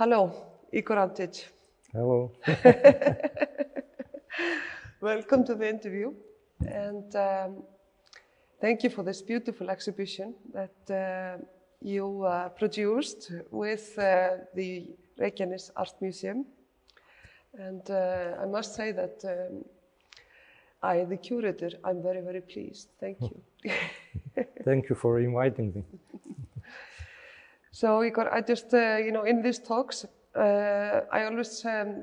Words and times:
Hello, 0.00 0.32
Igor 0.72 0.96
Antic. 0.96 1.46
Hello. 1.92 2.32
Welcome 5.02 5.44
to 5.44 5.54
the 5.54 5.68
interview, 5.68 6.14
and 6.66 7.14
um, 7.14 7.62
thank 8.62 8.82
you 8.82 8.88
for 8.88 9.02
this 9.02 9.20
beautiful 9.20 9.68
exhibition 9.68 10.34
that 10.54 10.90
uh, 10.90 11.44
you 11.82 12.24
uh, 12.24 12.48
produced 12.48 13.30
with 13.50 13.98
uh, 13.98 14.38
the 14.54 14.86
Reykjanes 15.18 15.70
Art 15.76 15.92
Museum. 16.00 16.46
And 17.58 17.82
uh, 17.90 18.40
I 18.40 18.46
must 18.46 18.74
say 18.74 18.92
that 18.92 19.22
um, 19.24 19.66
I, 20.82 21.04
the 21.04 21.18
curator, 21.18 21.72
I'm 21.84 22.02
very, 22.02 22.22
very 22.22 22.40
pleased. 22.40 22.88
Thank 22.98 23.18
you. 23.20 23.42
Thank 24.64 24.88
you 24.88 24.94
for 24.96 25.20
inviting 25.20 25.74
me. 25.74 25.84
So, 27.80 28.02
Igor, 28.04 28.30
I 28.30 28.42
just, 28.42 28.74
uh, 28.74 28.98
you 28.98 29.10
know, 29.10 29.22
in 29.22 29.40
these 29.40 29.58
talks, 29.58 30.04
uh, 30.36 31.00
I 31.10 31.24
always 31.24 31.64
um, 31.64 32.02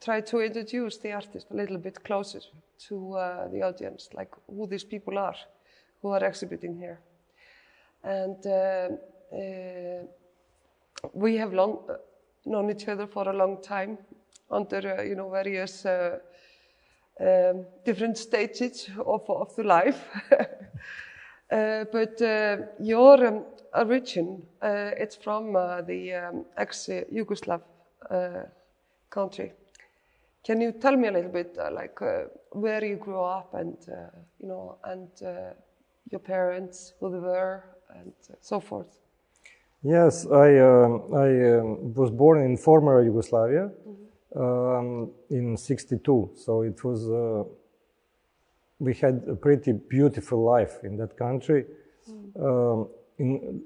try 0.00 0.22
to 0.22 0.40
introduce 0.40 0.96
the 0.96 1.12
artist 1.12 1.48
a 1.50 1.54
little 1.54 1.76
bit 1.76 2.02
closer 2.02 2.40
to 2.88 3.12
uh, 3.12 3.48
the 3.48 3.60
audience, 3.60 4.08
like 4.14 4.30
who 4.46 4.66
these 4.66 4.84
people 4.84 5.18
are 5.18 5.36
who 6.00 6.08
are 6.08 6.24
exhibiting 6.24 6.78
here. 6.78 7.00
And 8.02 8.46
uh, 8.46 8.88
uh, 9.36 10.04
we 11.12 11.36
have 11.36 11.52
long 11.52 11.80
uh, 11.90 11.96
known 12.46 12.70
each 12.70 12.88
other 12.88 13.06
for 13.06 13.28
a 13.28 13.32
long 13.34 13.60
time 13.60 13.98
under, 14.50 15.04
you 15.04 15.16
know, 15.16 15.28
various 15.28 15.84
um, 15.84 17.66
different 17.84 18.16
stages 18.16 18.88
of, 19.04 19.28
of 19.28 19.54
the 19.54 19.64
life. 19.64 20.00
Uh, 21.54 21.84
but 21.92 22.20
uh, 22.20 22.56
your 22.80 23.24
um, 23.24 23.44
origin, 23.72 24.42
uh, 24.60 24.90
it's 25.02 25.14
from 25.14 25.54
uh, 25.54 25.82
the 25.82 26.12
um, 26.12 26.44
ex-Yugoslav 26.56 27.60
uh, 28.10 28.42
country. 29.08 29.52
Can 30.44 30.60
you 30.60 30.72
tell 30.72 30.96
me 30.96 31.06
a 31.06 31.12
little 31.12 31.30
bit, 31.30 31.56
uh, 31.56 31.70
like 31.72 32.02
uh, 32.02 32.24
where 32.50 32.84
you 32.84 32.96
grew 32.96 33.22
up, 33.22 33.54
and 33.54 33.76
uh, 33.88 34.10
you 34.40 34.48
know, 34.48 34.78
and 34.82 35.08
uh, 35.22 35.54
your 36.10 36.18
parents, 36.18 36.94
who 36.98 37.12
they 37.12 37.20
were, 37.20 37.62
and 37.94 38.12
so 38.40 38.58
forth? 38.58 38.98
Yes, 39.84 40.26
I, 40.26 40.58
um, 40.58 41.14
I 41.14 41.28
um, 41.58 41.94
was 41.94 42.10
born 42.10 42.42
in 42.42 42.56
former 42.56 43.02
Yugoslavia 43.02 43.70
um, 44.34 45.10
in 45.30 45.56
62. 45.56 46.30
So 46.34 46.62
it 46.62 46.82
was, 46.82 47.08
uh, 47.08 47.44
we 48.84 48.94
had 48.94 49.24
a 49.28 49.34
pretty 49.34 49.72
beautiful 49.72 50.44
life 50.44 50.74
in 50.84 50.96
that 50.98 51.16
country. 51.16 51.64
Um, 52.40 52.88
in, 53.18 53.62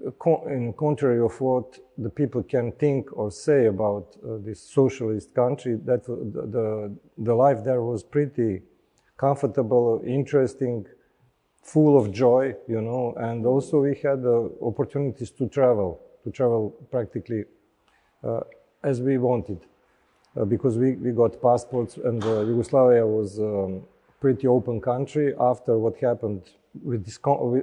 in 0.47 0.75
contrary 0.75 1.20
of 1.20 1.41
what 1.41 1.78
the 1.97 2.10
people 2.10 2.42
can 2.42 2.72
think 2.72 3.16
or 3.16 3.30
say 3.30 3.66
about 3.66 4.16
uh, 4.22 4.36
this 4.41 4.60
socialist 4.60 5.34
country, 5.34 5.77
that 5.84 6.05
the, 6.05 6.16
the, 6.56 6.97
the 7.16 7.34
life 7.34 7.64
there 7.64 7.83
was 7.83 8.02
pretty 8.02 8.62
comfortable, 9.16 10.02
interesting, 10.06 10.86
full 11.62 11.98
of 11.98 12.12
joy, 12.12 12.55
you 12.69 12.80
know, 12.80 13.14
and 13.16 13.47
also 13.47 13.80
we 13.80 13.94
had 13.94 14.25
uh, 14.25 14.48
opportunities 14.62 15.30
to 15.30 15.48
travel, 15.48 16.00
to 16.25 16.30
travel 16.30 16.70
practically 16.91 17.44
uh, 18.25 18.41
as 18.82 19.00
we 19.00 19.19
wanted, 19.19 19.60
uh, 20.36 20.44
because 20.44 20.78
we, 20.78 20.92
we 20.92 21.10
got 21.10 21.41
passports 21.42 21.97
and 21.97 22.22
uh, 22.25 22.41
Yugoslavia 22.41 23.06
was 23.06 23.38
um, 23.38 23.82
pretty 24.20 24.47
open 24.47 24.80
country 24.80 25.34
after 25.38 25.78
what 25.78 25.97
happened 25.98 26.42
with 26.83 27.05
this 27.05 27.19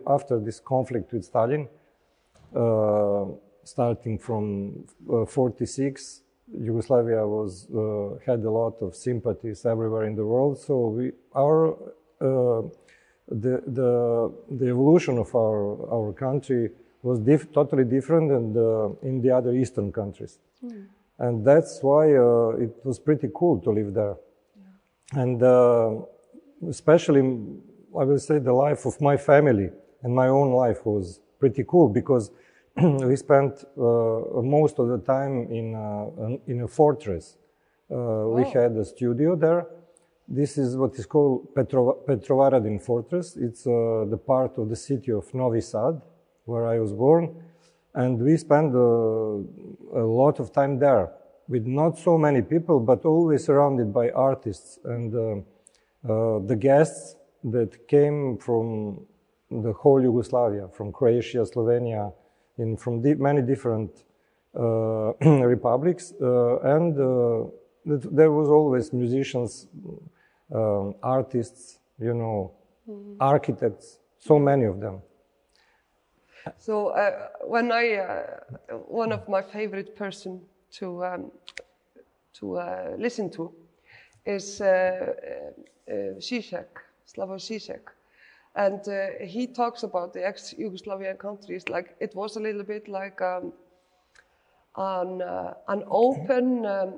after 0.07 0.39
this 0.39 0.59
conflict 0.59 1.13
with 1.13 1.25
Stalin, 1.25 1.67
uh, 2.55 3.25
starting 3.63 4.17
from 4.17 4.85
uh, 5.11 5.25
46. 5.25 6.21
Yugoslavia 6.59 7.25
was 7.25 7.67
uh, 7.71 8.19
had 8.25 8.43
a 8.43 8.51
lot 8.51 8.79
of 8.81 8.95
sympathies 8.95 9.65
everywhere 9.65 10.05
in 10.05 10.15
the 10.15 10.25
world, 10.25 10.59
so 10.59 10.87
we 10.87 11.11
our 11.35 11.73
uh, 12.21 12.61
the, 13.27 13.63
the, 13.65 14.31
the 14.51 14.69
evolution 14.69 15.17
of 15.17 15.33
our, 15.35 15.91
our 15.91 16.13
country 16.13 16.69
was 17.01 17.19
dif- 17.19 17.51
totally 17.51 17.83
different 17.83 18.29
than 18.29 18.53
in 19.01 19.21
the 19.21 19.31
other 19.31 19.53
Eastern 19.53 19.91
countries. 19.91 20.39
And 21.17 21.45
that's 21.45 21.81
why 21.81 22.13
uh, 22.15 22.49
it 22.59 22.75
was 22.83 22.99
pretty 22.99 23.29
cool 23.33 23.59
to 23.61 23.71
live 23.71 23.93
there. 23.93 24.15
And 25.13 25.41
uh, 25.41 26.01
especially, 26.69 27.21
I 27.99 28.03
will 28.03 28.19
say, 28.19 28.39
the 28.39 28.53
life 28.53 28.85
of 28.85 28.99
my 29.01 29.17
family 29.17 29.69
and 30.03 30.13
my 30.13 30.27
own 30.27 30.51
life 30.51 30.85
was 30.85 31.19
pretty 31.39 31.63
cool 31.67 31.89
because 31.89 32.31
we 33.09 33.15
spent 33.15 33.63
uh, 33.77 34.41
most 34.41 34.79
of 34.79 34.87
the 34.89 34.97
time 34.99 35.47
in, 35.51 35.75
uh, 35.75 36.25
an- 36.25 36.41
in 36.47 36.61
a 36.61 36.67
fortress. 36.67 37.37
Uh, 37.91 38.27
We 38.35 38.43
had 38.59 38.71
a 38.77 38.85
studio 38.85 39.35
there. 39.35 39.61
This 40.27 40.57
is 40.57 40.75
what 40.75 40.95
is 40.99 41.05
called 41.05 41.53
Petro- 41.55 41.97
Petrovaradin 42.07 42.81
Fortress. 42.81 43.37
It's 43.37 43.65
uh, 43.67 44.05
the 44.09 44.17
part 44.17 44.57
of 44.57 44.69
the 44.69 44.75
city 44.75 45.11
of 45.11 45.31
Novi 45.33 45.61
Sad, 45.61 46.01
where 46.45 46.65
I 46.65 46.79
was 46.79 46.91
born. 46.93 47.23
And 47.93 48.19
we 48.21 48.35
spent 48.37 48.73
uh, 48.75 48.79
a 50.03 50.05
lot 50.21 50.39
of 50.39 50.51
time 50.51 50.79
there 50.79 51.11
with 51.47 51.65
not 51.67 51.97
so 51.97 52.17
many 52.17 52.41
people, 52.41 52.79
but 52.79 53.05
always 53.05 53.45
surrounded 53.45 53.93
by 53.93 54.09
artists 54.09 54.79
and 54.83 55.13
uh, 55.15 55.19
uh, 55.21 55.39
the 56.07 56.55
guests 56.55 57.15
that 57.43 57.87
came 57.87 58.37
from 58.37 59.05
the 59.51 59.73
whole 59.73 60.01
Yugoslavia, 60.01 60.67
from 60.69 60.91
Croatia, 60.91 61.45
Slovenia, 61.45 62.13
in 62.57 62.77
from 62.77 63.01
di- 63.01 63.15
many 63.15 63.41
different 63.41 63.91
uh, 64.57 65.13
republics, 65.21 66.13
uh, 66.21 66.59
and 66.59 66.99
uh, 66.99 67.45
th- 67.85 68.09
there 68.11 68.31
was 68.31 68.49
always 68.49 68.93
musicians, 68.93 69.67
um, 70.53 70.95
artists, 71.03 71.79
you 71.99 72.13
know, 72.13 72.51
architects, 73.19 73.99
so 74.17 74.39
many 74.39 74.65
of 74.65 74.79
them. 74.79 75.01
So 76.57 76.89
uh, 76.89 77.29
when 77.41 77.71
I, 77.71 77.95
uh, 77.95 78.75
one 78.87 79.11
of 79.11 79.27
my 79.27 79.41
favorite 79.41 79.95
person 79.95 80.41
to 80.73 81.05
um, 81.05 81.31
to 82.39 82.57
uh, 82.57 82.95
listen 82.97 83.29
to 83.31 83.51
is 84.25 84.61
uh, 84.61 84.65
uh, 84.67 85.91
uh, 85.91 85.93
Zizek, 86.19 86.67
Slavoj 87.07 87.39
Zizek. 87.39 87.91
And 88.55 88.87
uh, 88.87 89.25
he 89.25 89.47
talks 89.47 89.83
about 89.83 90.13
the 90.13 90.25
ex-Yugoslavian 90.25 91.19
countries 91.19 91.67
like 91.67 91.95
it 91.99 92.15
was 92.15 92.37
a 92.37 92.39
little 92.39 92.63
bit 92.63 92.87
like 92.87 93.21
um, 93.21 93.51
an, 94.77 95.21
uh, 95.21 95.53
an 95.67 95.83
open 95.87 96.65
um, 96.65 96.93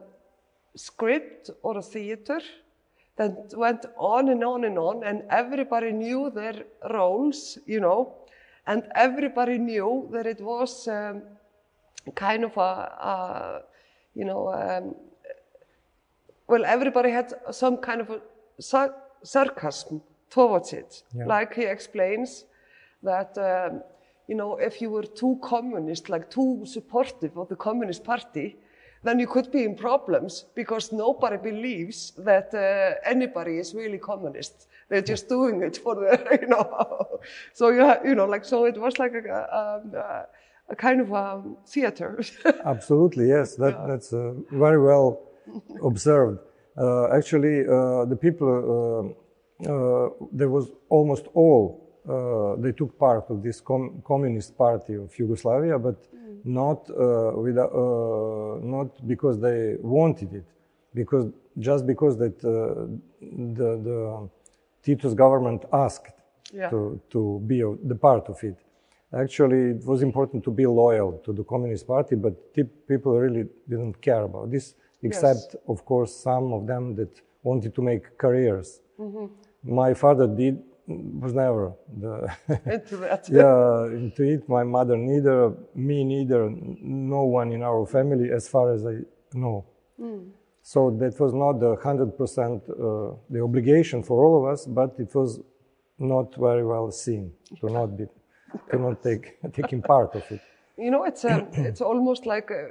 script 0.75 1.49
or 1.63 1.77
a 1.77 1.81
theater 1.81 2.39
that 3.17 3.51
went 3.57 3.85
on 3.97 4.29
and 4.29 4.43
on 4.43 4.63
and 4.63 4.77
on, 4.77 5.03
and 5.03 5.23
everybody 5.31 5.91
knew 5.91 6.29
their 6.29 6.63
roles, 6.91 7.57
you 7.65 7.79
know, 7.79 8.13
and 8.67 8.83
everybody 8.93 9.57
knew 9.57 10.07
that 10.11 10.27
it 10.27 10.39
was 10.39 10.87
um, 10.87 11.23
kind 12.13 12.43
of 12.43 12.55
a, 12.57 12.61
a 12.61 13.61
you 14.13 14.25
know, 14.25 14.53
um, 14.53 14.95
well, 16.47 16.65
everybody 16.65 17.11
had 17.11 17.33
some 17.51 17.77
kind 17.77 18.01
of 18.01 18.09
a 18.09 18.21
sar- 18.59 18.95
sarcasm 19.23 20.01
towards 20.29 20.73
it. 20.73 21.03
Yeah. 21.15 21.25
Like 21.25 21.53
he 21.53 21.63
explains 21.63 22.45
that, 23.03 23.37
um, 23.37 23.81
you 24.27 24.35
know, 24.35 24.57
if 24.57 24.81
you 24.81 24.89
were 24.89 25.03
too 25.03 25.39
communist, 25.41 26.09
like 26.09 26.29
too 26.29 26.63
supportive 26.65 27.37
of 27.37 27.49
the 27.49 27.55
Communist 27.55 28.03
Party, 28.03 28.57
then 29.03 29.19
you 29.19 29.27
could 29.27 29.51
be 29.51 29.63
in 29.63 29.75
problems 29.75 30.45
because 30.55 30.91
nobody 30.91 31.37
believes 31.37 32.11
that 32.17 32.53
uh, 32.53 32.95
anybody 33.09 33.57
is 33.57 33.73
really 33.73 33.97
communist. 33.97 34.67
They're 34.89 35.01
just 35.01 35.29
doing 35.29 35.61
it 35.61 35.77
for 35.77 35.95
the, 35.95 36.39
you 36.41 36.47
know. 36.47 37.19
so 37.53 37.69
you, 37.69 37.81
ha- 37.81 37.99
you 38.03 38.15
know, 38.15 38.25
like 38.25 38.43
so, 38.43 38.65
it 38.65 38.77
was 38.77 38.97
like 38.97 39.13
a, 39.13 39.29
a, 39.29 39.97
a, 39.97 40.25
a 40.69 40.75
kind 40.75 40.99
of 41.01 41.13
um, 41.13 41.57
theater. 41.65 42.19
Absolutely, 42.65 43.27
yes. 43.27 43.55
That, 43.55 43.87
That's 43.87 44.11
uh, 44.13 44.33
very 44.51 44.81
well 44.81 45.26
observed. 45.83 46.39
Uh, 46.77 47.07
actually, 47.17 47.61
uh, 47.67 48.05
the 48.05 48.15
people, 48.15 49.13
uh, 49.65 49.69
uh, 49.71 50.09
there 50.31 50.49
was 50.49 50.71
almost 50.89 51.25
all, 51.33 51.83
uh, 52.07 52.55
they 52.61 52.71
took 52.71 52.97
part 52.97 53.25
of 53.29 53.41
this 53.43 53.59
com- 53.61 54.01
communist 54.05 54.57
party 54.57 54.93
of 54.95 55.17
Yugoslavia, 55.17 55.77
but 55.79 55.97
not, 56.43 56.89
uh, 56.89 57.31
with, 57.35 57.57
uh, 57.57 58.59
not 58.61 58.89
because 59.07 59.39
they 59.39 59.75
wanted 59.81 60.33
it, 60.33 60.45
because 60.93 61.25
just 61.59 61.85
because 61.87 62.17
that 62.17 62.35
uh, 62.45 62.85
the, 63.21 63.69
the 63.87 64.29
Tito's 64.83 65.15
government 65.15 65.65
asked 65.73 66.13
Yeah. 66.53 66.69
to, 66.69 66.79
to 67.09 67.19
be 67.51 67.57
a, 67.61 67.69
the 67.91 67.95
part 67.95 68.25
of 68.29 68.37
it. 68.43 68.57
Actually, 69.23 69.61
it 69.75 69.85
was 69.85 70.01
important 70.01 70.43
to 70.47 70.51
be 70.51 70.65
loyal 70.65 71.11
to 71.25 71.33
the 71.33 71.43
Communist 71.43 71.85
Party, 71.87 72.15
but 72.15 72.33
t- 72.53 72.69
people 72.91 73.11
really 73.25 73.43
didn't 73.71 73.95
care 74.07 74.23
about 74.23 74.49
this, 74.51 74.65
except, 75.03 75.55
of 75.67 75.85
course, 75.85 76.15
some 76.15 76.53
of 76.53 76.67
them 76.67 76.95
that 76.95 77.21
wanted 77.43 77.73
to 77.75 77.81
make 77.81 78.17
careers. 78.17 78.81
My 79.63 79.93
father 79.93 80.27
did 80.27 80.63
was 80.87 81.33
never 81.33 81.73
the 81.99 82.13
yeah 83.29 83.97
into 83.97 84.23
it. 84.23 84.47
My 84.47 84.63
mother 84.63 84.95
neither, 84.95 85.53
me 85.75 86.03
neither, 86.03 86.49
no 86.49 87.23
one 87.23 87.51
in 87.51 87.61
our 87.61 87.85
family, 87.85 88.31
as 88.31 88.47
far 88.47 88.73
as 88.73 88.85
I 88.85 88.95
know. 89.33 89.65
So 90.61 90.91
that 90.99 91.19
was 91.19 91.33
not 91.33 91.59
the 91.59 91.75
hundred 91.75 92.17
percent 92.17 92.63
uh, 92.69 93.11
the 93.29 93.41
obligation 93.41 94.03
for 94.03 94.23
all 94.23 94.33
of 94.39 94.53
us, 94.53 94.65
but 94.65 94.95
it 94.99 95.13
was 95.13 95.39
not 95.99 96.35
very 96.35 96.65
well 96.65 96.91
seen 96.91 97.31
to 97.59 97.69
not 97.69 97.97
be 97.97 98.05
to 98.71 98.77
not 98.77 99.03
take 99.03 99.25
taking 99.53 99.81
part 99.81 100.15
of 100.15 100.23
it. 100.31 100.41
You 100.77 100.91
know, 100.91 101.03
it's 101.05 101.25
um, 101.25 101.47
it's 101.53 101.81
almost 101.81 102.25
like 102.25 102.51
uh, 102.51 102.67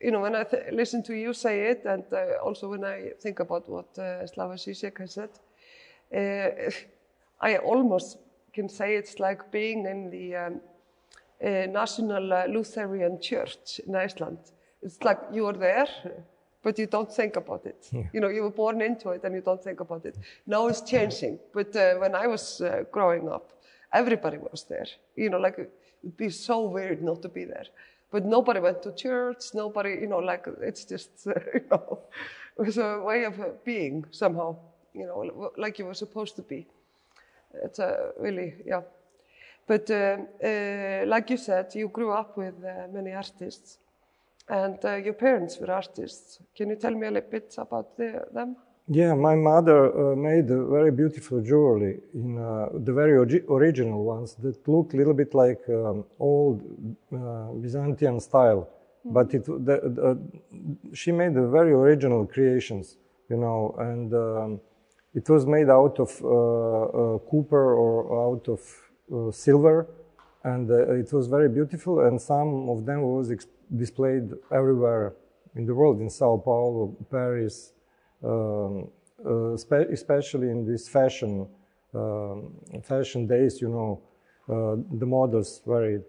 you 0.00 0.10
know 0.10 0.20
when 0.20 0.34
I 0.34 0.44
th- 0.44 0.72
listen 0.72 1.02
to 1.04 1.14
you 1.14 1.32
say 1.32 1.70
it, 1.70 1.84
and 1.84 2.04
uh, 2.12 2.42
also 2.42 2.68
when 2.68 2.84
I 2.84 3.10
think 3.20 3.40
about 3.40 3.68
what 3.68 3.98
uh, 3.98 4.26
Slavoj 4.26 4.58
Zizek 4.58 4.98
has 4.98 5.12
said, 5.12 5.30
uh, 6.14 6.70
I 7.40 7.56
almost 7.56 8.18
can 8.52 8.68
say 8.68 8.96
it's 8.96 9.18
like 9.18 9.50
being 9.50 9.86
in 9.86 10.10
the 10.10 10.36
um, 10.36 10.60
uh, 11.42 11.66
National 11.66 12.32
uh, 12.32 12.46
Lutheran 12.46 13.20
Church 13.20 13.80
in 13.86 13.94
Iceland. 13.94 14.38
It's 14.82 15.02
like 15.02 15.18
you 15.32 15.46
are 15.46 15.52
there, 15.56 15.86
but 16.62 16.78
you 16.78 16.86
don't 16.86 17.12
think 17.12 17.36
about 17.36 17.66
it. 17.66 17.88
You 18.12 18.20
know, 18.20 18.28
you 18.28 18.42
were 18.42 18.50
born 18.50 18.80
into 18.80 19.10
it 19.10 19.24
and 19.24 19.34
you 19.34 19.40
don't 19.40 19.62
think 19.62 19.80
about 19.80 20.04
it. 20.04 20.16
Now 20.46 20.66
it's 20.68 20.82
changing, 20.82 21.38
but 21.54 21.74
uh, 21.76 21.94
when 21.94 22.14
I 22.14 22.26
was 22.26 22.60
uh, 22.60 22.84
growing 22.90 23.28
up, 23.28 23.52
everybody 23.92 24.38
was 24.38 24.64
there. 24.64 24.86
You 25.16 25.30
know, 25.30 25.38
like 25.38 25.58
it'd 25.58 26.16
be 26.16 26.30
so 26.30 26.62
weird 26.62 27.02
not 27.02 27.22
to 27.22 27.28
be 27.28 27.44
there. 27.44 27.66
But 28.10 28.24
nobody 28.24 28.60
went 28.60 28.82
to 28.82 28.92
church. 28.92 29.54
Nobody, 29.54 29.90
you 30.00 30.06
know, 30.08 30.18
like 30.18 30.46
it's 30.62 30.84
just, 30.84 31.10
you 31.26 31.64
know, 31.70 32.00
it 32.58 32.66
was 32.66 32.78
a 32.78 33.00
way 33.00 33.24
of 33.24 33.40
uh, 33.40 33.48
being 33.64 34.04
somehow. 34.10 34.56
You 34.92 35.06
know, 35.06 35.52
like 35.56 35.78
you 35.78 35.86
were 35.86 35.94
supposed 35.94 36.34
to 36.36 36.42
be. 36.42 36.66
It's 37.62 37.78
a 37.78 38.10
really, 38.18 38.54
yeah. 38.66 38.82
But 39.66 39.88
uh, 39.90 40.16
uh, 40.44 41.04
like 41.06 41.30
you 41.30 41.36
said, 41.36 41.72
you 41.74 41.88
grew 41.88 42.10
up 42.12 42.36
with 42.36 42.54
uh, 42.64 42.88
many 42.92 43.12
artists, 43.12 43.78
and 44.48 44.84
uh, 44.84 44.96
your 44.96 45.14
parents 45.14 45.58
were 45.58 45.70
artists. 45.70 46.40
Can 46.56 46.70
you 46.70 46.76
tell 46.76 46.92
me 46.92 47.06
a 47.06 47.10
little 47.10 47.30
bit 47.30 47.54
about 47.56 47.96
the, 47.96 48.24
them? 48.32 48.56
Yeah, 48.92 49.14
my 49.14 49.36
mother 49.36 49.86
uh, 49.86 50.16
made 50.16 50.50
a 50.50 50.64
very 50.66 50.90
beautiful 50.90 51.40
jewelry 51.40 52.00
in 52.12 52.36
uh, 52.36 52.70
the 52.74 52.92
very 52.92 53.12
original 53.48 54.02
ones 54.02 54.34
that 54.42 54.66
look 54.66 54.94
a 54.94 54.96
little 54.96 55.14
bit 55.14 55.32
like 55.32 55.60
um, 55.68 56.04
old 56.18 56.60
uh, 57.14 57.52
Byzantine 57.52 58.18
style. 58.18 58.68
But 59.04 59.32
it, 59.32 59.44
the, 59.44 59.76
the, 59.96 60.18
she 60.92 61.12
made 61.12 61.36
a 61.36 61.46
very 61.46 61.70
original 61.70 62.26
creations, 62.26 62.96
you 63.28 63.36
know, 63.36 63.76
and 63.78 64.12
um, 64.12 64.60
it 65.14 65.30
was 65.30 65.46
made 65.46 65.70
out 65.70 66.00
of 66.00 66.10
uh, 66.24 66.26
uh, 66.26 67.18
copper 67.30 67.76
or 67.76 67.96
out 68.26 68.48
of 68.48 68.60
uh, 69.14 69.30
silver, 69.30 69.86
and 70.42 70.68
uh, 70.68 70.94
it 70.94 71.12
was 71.12 71.28
very 71.28 71.48
beautiful. 71.48 72.00
And 72.00 72.20
some 72.20 72.68
of 72.68 72.86
them 72.86 73.02
was 73.02 73.30
ex- 73.30 73.46
displayed 73.76 74.32
everywhere 74.50 75.14
in 75.54 75.64
the 75.64 75.76
world, 75.76 76.00
in 76.00 76.10
Sao 76.10 76.42
Paulo, 76.44 76.96
Paris, 77.08 77.72
um, 78.24 78.88
uh, 79.24 79.56
spe- 79.56 79.90
especially 79.92 80.48
in 80.50 80.64
this 80.66 80.88
fashion 80.88 81.48
um, 81.94 82.52
fashion 82.82 83.26
days. 83.26 83.60
You 83.60 83.68
know, 83.68 84.00
uh, 84.48 84.76
the 84.98 85.06
models 85.06 85.62
vary 85.66 86.00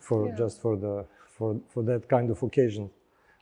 for 0.00 0.28
Yeah. 0.28 0.34
just 0.36 0.60
for 0.60 0.76
the 0.76 1.04
for 1.36 1.60
for 1.68 1.82
that 1.84 2.08
kind 2.08 2.30
of 2.30 2.42
occasion 2.42 2.90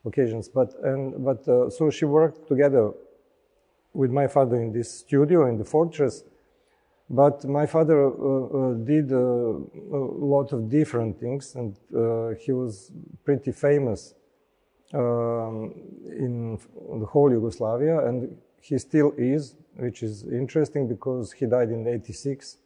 occasions. 0.05 0.49
But 0.49 0.75
and 0.82 1.25
but 1.25 1.47
uh, 1.49 1.70
so 1.70 1.91
she 1.91 2.05
worked 2.05 2.49
together 2.49 2.93
with 3.93 4.11
my 4.11 4.26
father 4.26 4.56
in 4.56 4.73
this 4.73 4.91
studio 5.00 5.47
in 5.47 5.56
the 5.58 5.64
fortress. 5.64 6.25
But 7.08 7.44
my 7.44 7.67
father 7.67 8.06
uh, 8.06 8.11
uh, 8.11 8.75
did 8.75 9.12
uh, 9.12 9.17
a 9.17 9.99
lot 10.35 10.52
of 10.52 10.69
different 10.70 11.19
things, 11.19 11.56
and 11.56 11.76
uh, 11.94 12.31
he 12.41 12.52
was 12.52 12.93
pretty 13.25 13.52
famous 13.52 14.14
in 14.92 16.58
the 17.00 17.06
whole 17.06 17.31
Yugoslavia, 17.31 18.06
and 18.06 18.37
he 18.60 18.78
still 18.78 19.12
is, 19.16 19.56
which 19.76 20.02
is 20.02 20.25
interesting 20.25 20.88
because 20.88 21.32
he 21.32 21.46
died 21.46 21.70
in 21.70 21.87
'86. 21.87 22.58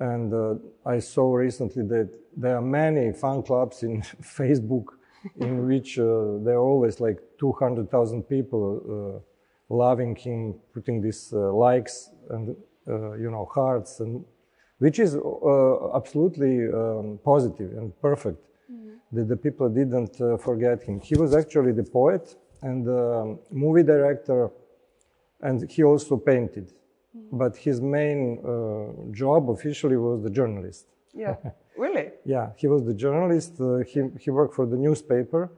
And 0.00 0.32
uh, 0.32 0.54
I 0.86 1.00
saw 1.00 1.34
recently 1.34 1.82
that 1.84 2.08
there 2.36 2.56
are 2.56 2.62
many 2.62 3.12
fan 3.12 3.42
clubs 3.42 3.82
in 3.82 4.02
Facebook 4.22 4.84
in 5.40 5.66
which 5.66 5.98
uh, 5.98 6.38
there 6.44 6.54
are 6.54 6.66
always 6.66 7.00
like 7.00 7.18
200,000 7.40 8.22
people 8.22 9.20
uh, 9.70 9.74
loving 9.74 10.14
him, 10.14 10.54
putting 10.72 11.00
these 11.00 11.32
uh, 11.32 11.52
likes 11.52 12.10
and 12.30 12.56
uh, 12.88 13.12
you 13.12 13.30
know 13.30 13.48
hearts, 13.52 14.00
and 14.00 14.24
which 14.78 14.98
is 14.98 15.16
uh, 15.16 15.96
absolutely 15.96 16.68
um, 16.72 17.18
positive 17.24 17.72
and 17.72 17.92
perfect. 18.00 18.38
That 19.12 19.28
the 19.28 19.36
people 19.36 19.68
didn't 19.68 20.20
uh, 20.20 20.36
forget 20.36 20.82
him. 20.82 21.00
He 21.00 21.16
was 21.16 21.34
actually 21.34 21.72
the 21.72 21.84
poet 21.84 22.36
and 22.62 22.84
the 22.84 23.38
movie 23.50 23.82
director, 23.82 24.50
and 25.40 25.70
he 25.70 25.82
also 25.82 26.16
painted. 26.16 26.72
But 27.32 27.56
his 27.56 27.80
main 27.80 28.38
uh, 28.38 29.12
job 29.12 29.50
officially 29.50 29.96
was 29.96 30.22
the 30.22 30.30
journalist. 30.30 30.86
Yeah, 31.14 31.36
really? 31.76 32.10
Yeah, 32.24 32.50
he 32.56 32.66
was 32.66 32.84
the 32.84 32.94
journalist. 32.94 33.60
Uh, 33.60 33.78
he, 33.78 34.02
he 34.20 34.30
worked 34.30 34.54
for 34.54 34.66
the 34.66 34.76
newspaper, 34.76 35.50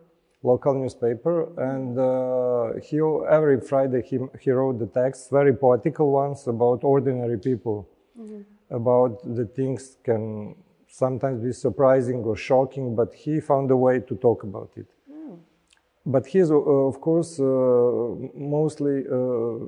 local 0.43 0.75
newspaper, 0.75 1.37
and 1.73 1.99
uh, 1.99 2.81
he 2.81 2.99
every 3.29 3.61
Friday 3.61 4.03
he, 4.03 4.19
he 4.41 4.51
wrote 4.51 4.79
the 4.79 4.87
texts, 4.87 5.29
very 5.31 5.55
poetical 5.55 6.13
ones 6.13 6.47
about 6.47 6.85
ordinary 6.85 7.39
people, 7.39 7.89
about 8.71 9.23
the 9.25 9.45
things 9.45 9.97
can 10.05 10.55
sometimes 10.91 11.43
be 11.43 11.53
surprising 11.53 12.25
or 12.25 12.37
shocking, 12.37 12.95
but 12.95 13.15
he 13.15 13.41
found 13.41 13.71
a 13.71 13.77
way 13.77 14.01
to 14.01 14.15
talk 14.17 14.43
about 14.43 14.71
it. 14.77 14.87
But 16.07 16.27
he 16.27 16.39
is, 16.39 16.51
uh, 16.51 16.57
of 16.57 17.01
course, 17.01 17.39
uh, 17.39 17.45
mostly 18.35 19.05
uh, 19.07 19.59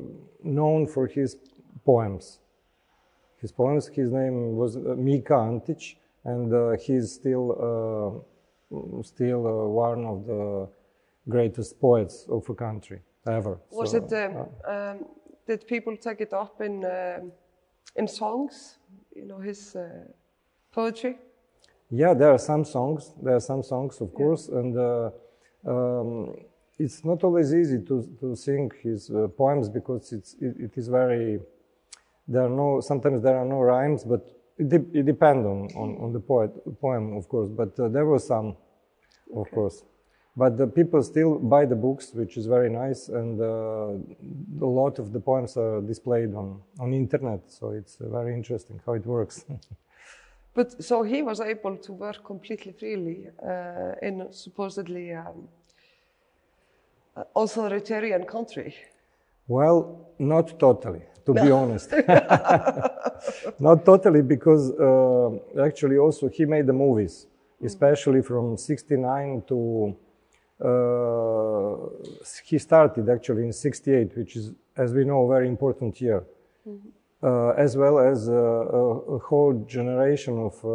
known 0.43 0.87
for 0.87 1.07
his 1.07 1.37
poems. 1.85 2.39
His 3.41 3.53
poems, 3.53 3.89
his 3.89 4.11
name 4.11 4.57
was 4.57 4.77
uh, 4.77 4.95
Mika 4.97 5.35
Antic, 5.35 5.99
and 6.25 6.53
uh, 6.53 6.71
he's 6.73 7.13
still 7.13 8.25
uh, 8.73 9.03
still 9.03 9.47
uh, 9.47 9.69
one 9.69 10.05
of 10.07 10.27
the 10.27 10.69
greatest 11.29 11.81
poets 11.81 12.27
of 12.29 12.49
a 12.49 12.55
country 12.55 13.01
ever. 13.27 13.59
Was 13.71 13.91
So, 13.91 13.99
it? 13.99 14.13
Um, 14.13 14.47
um, 14.67 15.07
did 15.47 15.67
people 15.67 15.97
take 15.97 16.21
it 16.21 16.33
up 16.33 16.61
in 16.61 16.85
um 16.85 17.33
in 17.97 18.09
songs? 18.09 18.79
You 19.15 19.27
know 19.27 19.39
his 19.39 19.77
uh, 19.77 19.89
poetry. 20.73 21.19
Yeah, 21.91 22.15
there 22.15 22.31
are 22.31 22.39
some 22.39 22.65
songs. 22.65 23.13
There 23.23 23.37
are 23.37 23.41
some 23.41 23.63
songs, 23.63 24.01
of 24.01 24.15
course, 24.15 24.49
and 24.49 24.77
uh, 24.79 25.11
um, 25.67 26.35
it's 26.79 27.05
not 27.05 27.23
always 27.23 27.55
easy 27.55 27.79
to, 27.81 28.09
to 28.21 28.35
sing 28.35 28.71
his 28.83 29.11
uh, 29.11 29.29
poems 29.29 29.69
because 29.69 30.13
it's 30.13 30.35
it, 30.41 30.57
it 30.59 30.73
is 30.77 30.89
very. 30.89 31.39
There 32.27 32.45
are 32.45 32.49
no 32.49 32.81
sometimes 32.81 33.23
there 33.23 33.37
are 33.37 33.45
no 33.45 33.61
rhymes, 33.61 34.05
but 34.05 34.27
it, 34.57 34.69
de- 34.71 34.99
it 35.01 35.07
depends 35.07 35.47
on, 35.47 35.69
on, 35.77 35.97
on 36.03 36.13
the 36.13 36.21
poet 36.21 36.51
poem, 36.81 37.15
of 37.15 37.29
course. 37.29 37.51
But 37.51 37.79
uh, 37.79 37.89
there 37.89 38.07
were 38.07 38.19
some, 38.19 38.57
of 39.37 39.51
course. 39.51 39.83
But 40.35 40.57
the 40.57 40.67
people 40.67 41.03
still 41.03 41.39
buy 41.39 41.67
the 41.67 41.77
books, 41.77 42.13
which 42.15 42.39
is 42.39 42.47
very 42.47 42.71
nice, 42.71 43.09
and 43.09 43.39
uh, 43.39 44.65
a 44.65 44.71
lot 44.81 44.99
of 44.99 45.13
the 45.13 45.21
poems 45.21 45.59
are 45.59 45.83
displayed 45.83 46.35
on 46.35 46.63
on 46.81 46.95
internet. 46.95 47.41
So 47.53 47.71
it's 47.71 48.01
uh, 48.01 48.09
very 48.09 48.33
interesting 48.33 48.81
how 48.87 48.95
it 48.95 49.05
works. 49.05 49.45
But 50.55 50.85
so 50.85 51.03
he 51.03 51.23
was 51.23 51.41
able 51.41 51.77
to 51.79 51.93
work 51.93 52.25
completely 52.25 52.73
freely 52.73 53.29
uh, 53.43 53.95
in 54.03 54.27
supposedly 54.33 55.15
um, 55.15 55.49
authoritarian 57.35 58.25
country. 58.25 58.75
Well, 59.49 60.11
not 60.19 60.59
totally, 60.59 61.03
to 61.25 61.33
be 61.33 61.51
honest. 61.61 61.91
not 63.59 63.85
totally, 63.85 64.23
because 64.23 64.71
uh, 64.73 65.63
actually 65.63 65.97
also 65.97 66.29
he 66.29 66.45
made 66.45 66.67
the 66.67 66.73
movies, 66.73 67.27
especially 67.65 68.23
from 68.23 68.57
69 68.57 69.43
to. 69.49 69.97
Uh, 70.63 71.77
he 72.45 72.59
started 72.59 73.09
actually 73.09 73.45
in 73.45 73.53
68, 73.53 74.17
which 74.17 74.37
is, 74.37 74.53
as 74.77 74.93
we 74.93 75.05
know, 75.05 75.25
a 75.25 75.29
very 75.29 75.49
important 75.49 76.01
year. 76.01 76.25
Uh, 76.65 76.73
as 77.57 77.77
well 77.77 77.99
as 77.99 78.29
uh, 78.29 78.33
a, 78.33 79.17
a 79.17 79.19
whole 79.19 79.65
generation 79.67 80.39
of, 80.39 80.55
uh, 80.65 80.69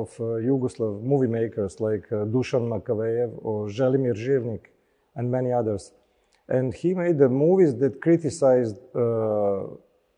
of 0.00 0.08
uh, 0.20 0.24
Yugoslav 0.48 1.02
movie 1.02 1.26
makers 1.26 1.80
like 1.80 2.04
uh, 2.12 2.26
Dusan 2.26 2.68
Makavejev 2.68 3.30
or 3.38 3.68
Želimir 3.68 4.14
Žilnik 4.14 4.66
and 5.16 5.30
many 5.30 5.52
others. 5.52 5.92
And 6.48 6.74
he 6.74 6.94
made 6.94 7.18
the 7.18 7.28
movies 7.28 7.74
that 7.76 8.00
criticized 8.00 8.76
uh, 8.94 9.62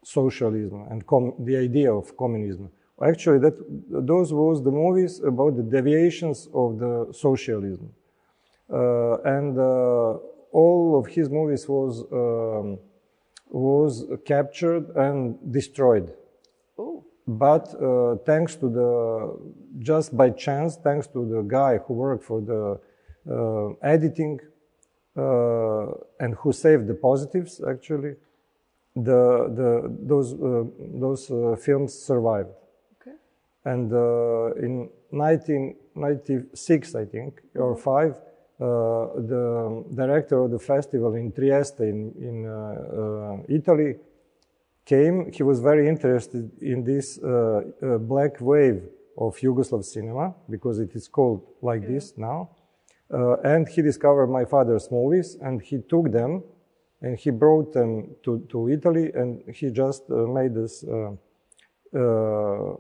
socialism 0.03 0.87
and 0.91 1.05
the 1.47 1.57
idea 1.57 1.93
of 1.93 2.17
communism. 2.17 2.71
Actually, 3.03 3.39
that 3.39 3.57
those 3.89 4.33
was 4.33 4.63
the 4.63 4.71
movies 4.71 5.21
about 5.21 5.57
the 5.57 5.63
deviations 5.63 6.49
of 6.55 6.79
the 6.79 7.09
socialism, 7.13 7.91
uh, 8.73 9.17
and 9.25 9.59
uh, 9.59 10.19
all 10.53 10.99
of 11.01 11.07
his 11.09 11.29
movies 11.29 11.69
was 11.69 12.05
um, 12.13 12.79
was 13.53 14.07
captured 14.25 14.89
and 14.97 15.39
destroyed. 15.53 16.13
Oh, 16.79 17.05
but 17.27 17.75
uh, 17.75 18.17
thanks 18.25 18.57
to 18.57 18.69
the 18.69 19.37
just 19.79 20.17
by 20.17 20.31
chance 20.31 20.77
thanks 20.77 21.07
to 21.09 21.27
the 21.29 21.43
guy 21.43 21.79
who 21.79 21.95
worked 21.95 22.25
for 22.25 22.41
the 22.41 22.81
uh, 23.31 23.69
editing 23.83 24.41
uh, 25.17 25.87
and 26.19 26.35
who 26.37 26.53
saved 26.53 26.87
the 26.89 26.95
positives 26.95 27.61
actually 27.69 28.15
the, 28.97 29.53
the 29.55 29.97
those 30.03 30.33
uh, 30.35 30.65
those 30.99 31.31
uh, 31.31 31.55
films 31.57 31.95
survived. 31.95 32.51
Okay. 33.01 33.17
and 33.65 33.93
in 34.65 34.89
1996 35.11 36.95
i 36.95 37.05
think 37.05 37.43
or 37.55 37.77
5 37.77 38.17
the 38.63 39.85
director 39.95 40.43
of 40.45 40.51
the 40.51 40.59
festival 40.59 41.15
in 41.15 41.33
trieste 41.33 41.81
in, 41.81 42.13
in 42.29 43.45
italy 43.49 43.97
came, 44.85 45.31
he 45.33 45.43
was 45.43 45.61
very 45.61 45.89
interested 45.89 46.51
in 46.61 46.85
this 46.85 47.19
uh, 47.23 47.63
uh, 47.83 47.99
black 47.99 48.41
wave 48.41 48.83
of 49.17 49.37
Yugoslav 49.37 49.85
cinema 49.85 50.35
because 50.49 50.79
it 50.79 50.95
is 50.95 51.09
called 51.09 51.43
like 51.61 51.87
this 51.87 52.15
now. 52.17 52.51
Uh, 53.13 53.37
and 53.45 53.69
he 53.69 53.83
discovered 53.83 54.29
my 54.29 54.45
father's 54.45 54.91
movies 54.91 55.37
and 55.41 55.61
he 55.63 55.79
took 55.89 56.11
them 56.11 56.43
and 57.03 57.19
he 57.19 57.31
brought 57.31 57.73
them 57.73 58.15
to, 58.25 58.47
to 58.49 58.69
Italy 58.69 59.11
and 59.15 59.43
he 59.55 59.71
just 59.71 60.05
uh, 60.11 60.15
made 60.27 60.55
this 60.55 60.85
uh, 60.85 61.11
uh, 61.95 62.75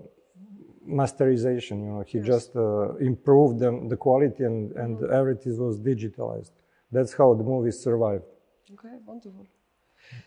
masterization. 0.88 1.80
You 1.84 1.90
know, 1.92 2.04
he 2.06 2.18
yes. 2.18 2.26
just 2.26 2.54
improved 3.00 3.58
them, 3.58 3.88
the 3.88 3.96
quality 3.96 4.44
and, 4.44 4.72
and 4.72 4.98
mm-hmm. 4.98 5.12
everything 5.12 5.56
was 5.58 5.78
digitalized. 5.78 6.52
That's 6.90 7.14
how 7.14 7.34
the 7.34 7.44
movies 7.44 7.78
survived. 7.80 8.24
Okay, 8.72 8.96
wonderful. 9.06 9.46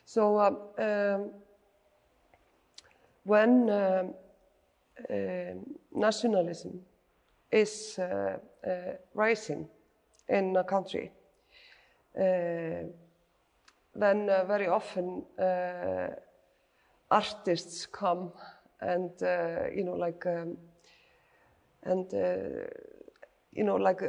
So 0.05 0.39
um, 0.39 0.57
um 0.77 1.31
when 3.25 3.69
uh, 3.69 4.03
uh, 5.09 5.15
nationalism 5.91 6.79
is 7.51 7.99
uh, 7.99 8.37
rising 9.13 9.67
in 10.29 10.55
a 10.55 10.63
country, 10.63 11.11
then 12.13 12.93
very 14.47 14.67
often 14.67 15.23
artists 17.09 17.87
come 17.87 18.31
and 18.81 19.11
you 19.75 19.83
know 19.83 19.95
like 19.95 20.25
um, 20.25 20.57
and 21.83 22.13
you 23.55 23.63
know, 23.63 23.77
like 23.77 24.01
uh, 24.01 24.07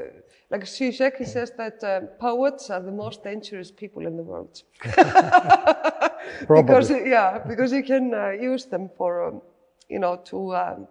like 0.50 0.64
Zizek, 0.64 1.16
he 1.18 1.25
says 1.25 1.52
that 1.56 1.82
uh, 1.85 2.00
poets 2.18 2.68
are 2.68 2.82
the 2.82 2.90
most 2.90 3.23
dangerous 3.23 3.70
people 3.70 4.06
in 4.06 4.16
the 4.16 4.23
world. 4.23 4.62
because 6.40 6.90
yeah, 6.90 7.38
because 7.38 7.73
you 7.73 7.85
can 7.85 8.12
uh, 8.12 8.30
use 8.30 8.64
them 8.64 8.90
for 8.96 9.28
um, 9.28 9.40
you 9.88 10.00
know 10.00 10.16
to 10.25 10.54
um, 10.56 10.88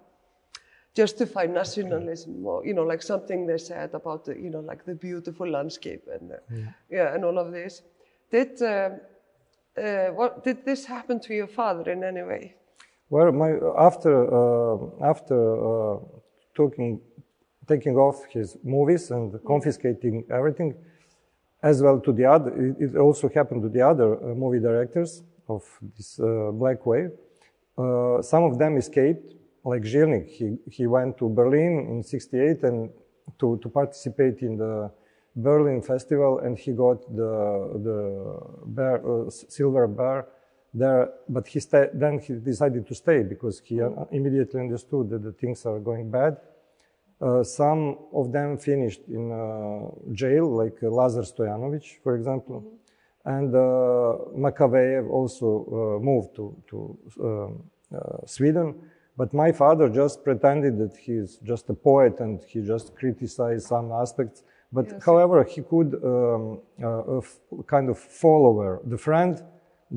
justify 0.95 1.45
nationalism 1.45 2.45
or 2.45 2.65
you 2.65 2.73
know 2.73 2.83
like 2.83 3.01
something 3.01 3.45
they 3.45 3.57
said 3.57 3.93
about 3.93 4.23
the 4.23 4.33
you 4.39 4.49
know 4.49 4.61
like 4.61 4.85
the 4.85 4.95
beautiful 4.95 5.49
landscape 5.49 6.07
and 6.13 6.31
uh, 6.31 6.35
yeah. 6.49 6.71
yeah. 6.89 7.13
and 7.13 7.25
all 7.25 7.37
of 7.37 7.51
this. 7.51 7.81
Did 8.31 8.61
uh, 8.61 8.91
uh, 9.77 10.07
what 10.11 10.45
did 10.45 10.63
this 10.65 10.85
happen 10.85 11.19
to 11.19 11.33
your 11.33 11.47
father 11.47 11.91
in 11.91 12.03
any 12.03 12.23
way? 12.23 12.55
Well, 13.09 13.31
my 13.31 13.51
after 13.77 14.13
after 15.01 15.99
talking 16.55 17.01
taking 17.67 17.95
off 17.95 18.25
his 18.29 18.57
movies 18.63 19.11
and 19.11 19.33
confiscating 19.45 20.23
everything, 20.29 20.75
as 21.65 21.81
well 21.81 21.99
to 21.99 22.11
the 22.13 22.25
other. 22.25 22.51
It 22.79 22.95
also 22.95 23.27
happened 23.29 23.63
to 23.63 23.69
the 23.69 23.81
other 23.81 24.09
uh, 24.15 24.35
movie 24.35 24.59
directors 24.59 25.23
of 25.49 25.63
this 25.97 26.19
uh, 26.19 26.51
Black 26.51 26.85
Wave. 26.85 27.11
Uh, 27.77 28.21
some 28.21 28.43
of 28.43 28.59
them 28.59 28.77
escaped, 28.77 29.33
like 29.63 29.81
Žilnik. 29.81 30.27
He, 30.27 30.57
he 30.69 30.85
went 30.85 31.17
to 31.17 31.27
Berlin 31.27 31.73
in 31.89 32.03
68 32.03 32.63
and 32.63 32.89
to, 33.39 33.57
to 33.63 33.69
participate 33.69 34.41
in 34.41 34.57
the 34.57 34.91
Berlin 35.35 35.81
festival 35.81 36.39
and 36.39 36.57
he 36.57 36.71
got 36.71 37.01
the, 37.15 37.33
the 37.87 38.39
bear, 38.67 38.97
uh, 39.05 39.29
silver 39.29 39.87
bear 39.87 40.27
there, 40.81 41.01
but 41.35 41.47
he 41.47 41.59
then 42.03 42.19
he 42.19 42.33
decided 42.51 42.83
to 42.87 42.95
stay 43.03 43.19
because 43.23 43.55
he 43.63 43.75
immediately 44.11 44.59
understood 44.59 45.09
that 45.11 45.21
the 45.23 45.31
things 45.41 45.65
are 45.65 45.79
going 45.79 46.11
bad 46.11 46.33
uh, 47.21 47.43
some 47.43 47.97
of 48.13 48.31
them 48.31 48.57
finished 48.57 49.01
in 49.07 49.31
uh, 49.31 49.89
jail, 50.11 50.49
like 50.49 50.75
uh, 50.83 50.89
Lazar 50.89 51.21
Stojanovic, 51.21 52.01
for 52.03 52.15
example. 52.15 52.55
Mm 52.55 52.65
-hmm. 52.65 52.83
And 53.35 53.51
Makavejev 54.45 55.09
also 55.09 55.47
moved 55.99 56.31
to, 56.33 56.53
to 56.69 56.77
um, 57.19 57.51
Sweden. 58.25 58.75
But 59.17 59.33
my 59.33 59.51
father 59.53 59.89
just 59.89 60.23
pretended 60.23 60.77
that 60.77 60.95
he's 60.97 61.39
just 61.41 61.69
a 61.69 61.73
poet 61.73 62.21
and 62.21 62.43
he 62.51 62.59
just 62.61 62.93
criticized 62.99 63.65
some 63.67 63.93
aspects. 63.93 64.43
But 64.71 64.85
yes. 64.91 65.05
however, 65.05 65.43
he 65.43 65.61
could 65.63 65.91
um, 66.03 66.61
uh, 66.83 67.21
kind 67.65 67.89
of 67.89 67.97
follower, 67.97 68.81
the 68.89 68.97
friend 68.97 69.43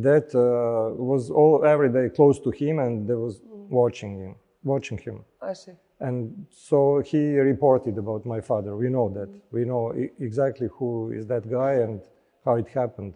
that 0.02 0.34
uh, 0.34 0.94
was 0.94 1.30
all 1.30 1.64
every 1.64 1.90
day 1.90 2.08
close 2.08 2.38
to 2.40 2.50
him 2.50 2.78
and 2.78 3.08
they 3.08 3.14
was 3.14 3.40
mm. 3.40 3.68
watching 3.68 4.18
him, 4.18 4.34
watching 4.62 4.98
him. 4.98 5.24
I 5.42 5.52
see. 5.52 5.72
And 6.00 6.46
so 6.50 7.02
he 7.04 7.36
reported 7.38 7.98
about 7.98 8.24
my 8.24 8.40
father. 8.40 8.76
We 8.76 8.88
know 8.88 9.08
that. 9.10 9.28
We 9.50 9.64
know 9.64 9.92
exactly 10.20 10.68
who 10.72 11.10
is 11.10 11.26
that 11.26 11.50
guy 11.50 11.74
and 11.74 12.00
how 12.44 12.54
it 12.54 12.68
happened. 12.68 13.14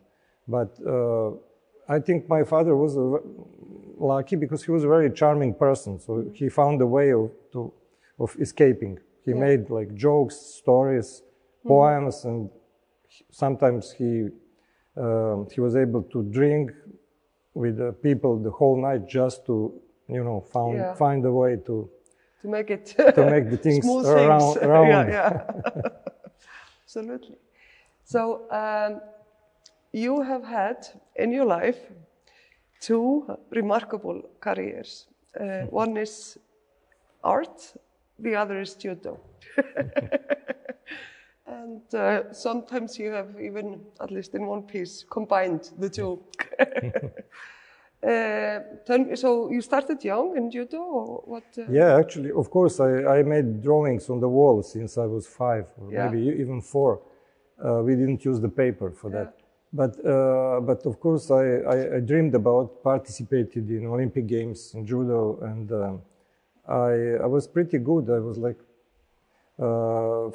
But 0.49 0.77
uh, 0.85 1.31
I 1.89 2.01
think 2.01 2.29
my 2.29 2.43
father 2.43 2.75
was 2.77 2.97
lucky 3.97 4.35
because 4.35 4.65
he 4.65 4.73
was 4.73 4.83
a 4.83 4.89
very 4.89 5.11
charming 5.13 5.55
person. 5.55 6.01
So 6.01 6.25
he 6.35 6.49
found 6.49 6.81
a 6.81 6.87
way 6.87 7.13
of, 7.13 7.31
to, 7.53 7.73
of 8.19 8.37
escaping. 8.41 8.99
He 9.25 9.31
yeah. 9.31 9.37
made 9.37 9.71
like 9.71 9.95
jokes, 9.95 10.37
stories, 10.37 11.23
mm-hmm. 11.61 11.69
poems, 11.69 12.17
mm-hmm. 12.17 12.29
and 12.29 12.51
sometimes 13.31 13.93
he 13.93 14.29
uh, 14.97 15.45
he 15.55 15.61
was 15.61 15.77
able 15.77 16.03
to 16.03 16.23
drink 16.25 16.71
with 17.55 17.77
the 17.79 17.93
people 17.93 18.39
the 18.39 18.51
whole 18.51 18.81
night 18.81 19.09
just 19.09 19.47
to 19.47 19.73
you 20.09 20.25
know 20.25 20.41
found, 20.53 20.77
yeah. 20.77 20.95
find 20.95 21.25
a 21.25 21.33
way 21.33 21.57
to 21.67 21.89
to 22.43 22.49
make 22.49 22.71
it 22.71 22.87
to 22.87 23.31
make 23.31 23.51
the 23.51 23.57
things 23.67 23.85
smooth 23.85 24.07
around, 24.07 24.41
things. 24.41 24.57
around. 24.59 24.89
yeah, 24.89 25.09
yeah. 25.09 25.83
Absolutely. 26.85 27.37
So 28.05 28.51
um, 28.51 29.01
you 29.93 30.21
have 30.21 30.45
had 30.45 30.87
in 31.17 31.33
your 31.33 31.47
life 31.47 31.79
two 32.81 33.39
remarkable 33.51 34.23
careers. 34.41 35.07
Uh, 35.39 35.63
one 35.71 35.97
is 35.97 36.37
art, 37.25 37.75
the 38.19 38.35
other 38.35 38.61
is 38.61 38.75
judo. 38.75 39.19
And 41.47 41.95
uh, 41.95 42.33
sometimes 42.33 42.99
you 42.99 43.11
have 43.11 43.41
even, 43.41 43.81
at 44.01 44.11
least 44.11 44.35
in 44.35 44.47
one 44.47 44.63
piece, 44.63 45.05
combined 45.11 45.71
the 45.79 45.89
two. 45.89 46.23
Uh, 48.03 48.59
so 49.15 49.49
you 49.49 49.61
started 49.61 50.03
young 50.03 50.37
in 50.37 50.51
judo, 50.51 50.79
or 50.79 51.23
what? 51.25 51.45
Uh? 51.57 51.63
Yeah, 51.71 51.97
actually, 51.97 52.33
of 52.33 52.51
course, 52.51 52.81
I, 52.81 53.19
I 53.19 53.23
made 53.23 53.63
drawings 53.63 54.11
on 54.11 54.19
the 54.19 54.29
wall 54.29 54.61
since 54.65 54.99
I 54.99 55.07
was 55.07 55.25
five, 55.29 55.69
or 55.79 55.93
yeah. 55.93 56.09
maybe 56.09 56.37
even 56.41 56.61
four. 56.61 57.01
Uh, 57.65 57.81
we 57.85 57.95
didn't 57.95 58.25
use 58.25 58.41
the 58.41 58.49
paper 58.49 58.91
for 58.91 59.09
yeah. 59.09 59.19
that, 59.19 59.35
but 59.73 60.05
uh, 60.05 60.59
but 60.63 60.85
of 60.85 60.99
course, 60.99 61.31
I, 61.31 61.45
I, 61.75 61.97
I, 61.97 62.01
dreamed 62.01 62.35
about 62.35 62.83
participated 62.83 63.71
in 63.71 63.87
Olympic 63.87 64.27
Games 64.27 64.73
in 64.75 64.85
judo, 64.85 65.39
and 65.43 65.71
um, 65.71 66.03
I 66.67 67.23
I 67.23 67.27
was 67.27 67.47
pretty 67.47 67.79
good. 67.79 68.11
I 68.11 68.19
was 68.19 68.37
like 68.37 68.59
uh, 69.61 70.31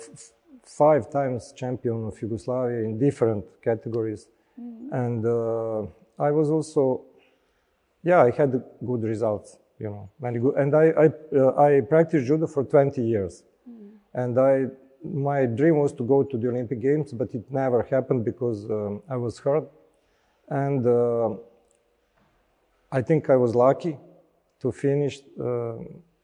five 0.67 1.09
times 1.09 1.53
champion 1.53 2.05
of 2.05 2.21
Yugoslavia 2.21 2.79
in 2.83 2.97
different 2.97 3.45
categories, 3.61 4.27
mm 4.57 4.63
-hmm. 4.63 5.05
and 5.05 5.25
uh, 5.25 6.27
I 6.27 6.31
was 6.31 6.49
also 6.49 7.01
yeah, 8.07 8.23
I 8.23 8.31
had 8.31 8.63
good 8.85 9.03
results, 9.03 9.57
you 9.79 9.87
know, 9.87 10.09
many 10.21 10.39
good. 10.39 10.55
And 10.55 10.73
I, 10.73 10.85
I, 11.05 11.37
uh, 11.37 11.55
I 11.57 11.81
practiced 11.81 12.25
judo 12.25 12.47
for 12.47 12.63
20 12.63 13.01
years. 13.01 13.43
Mm. 13.69 13.89
And 14.13 14.39
I, 14.39 14.67
my 15.03 15.45
dream 15.45 15.77
was 15.77 15.91
to 15.93 16.03
go 16.05 16.23
to 16.23 16.37
the 16.37 16.47
Olympic 16.47 16.81
Games, 16.81 17.11
but 17.11 17.33
it 17.33 17.51
never 17.51 17.83
happened 17.83 18.23
because 18.23 18.69
um, 18.69 19.01
I 19.09 19.17
was 19.17 19.39
hurt. 19.39 19.69
And 20.49 20.87
uh, 20.87 21.35
I 22.91 23.01
think 23.01 23.29
I 23.29 23.35
was 23.35 23.55
lucky 23.55 23.97
to 24.61 24.71
finish 24.71 25.19
uh, 25.37 25.75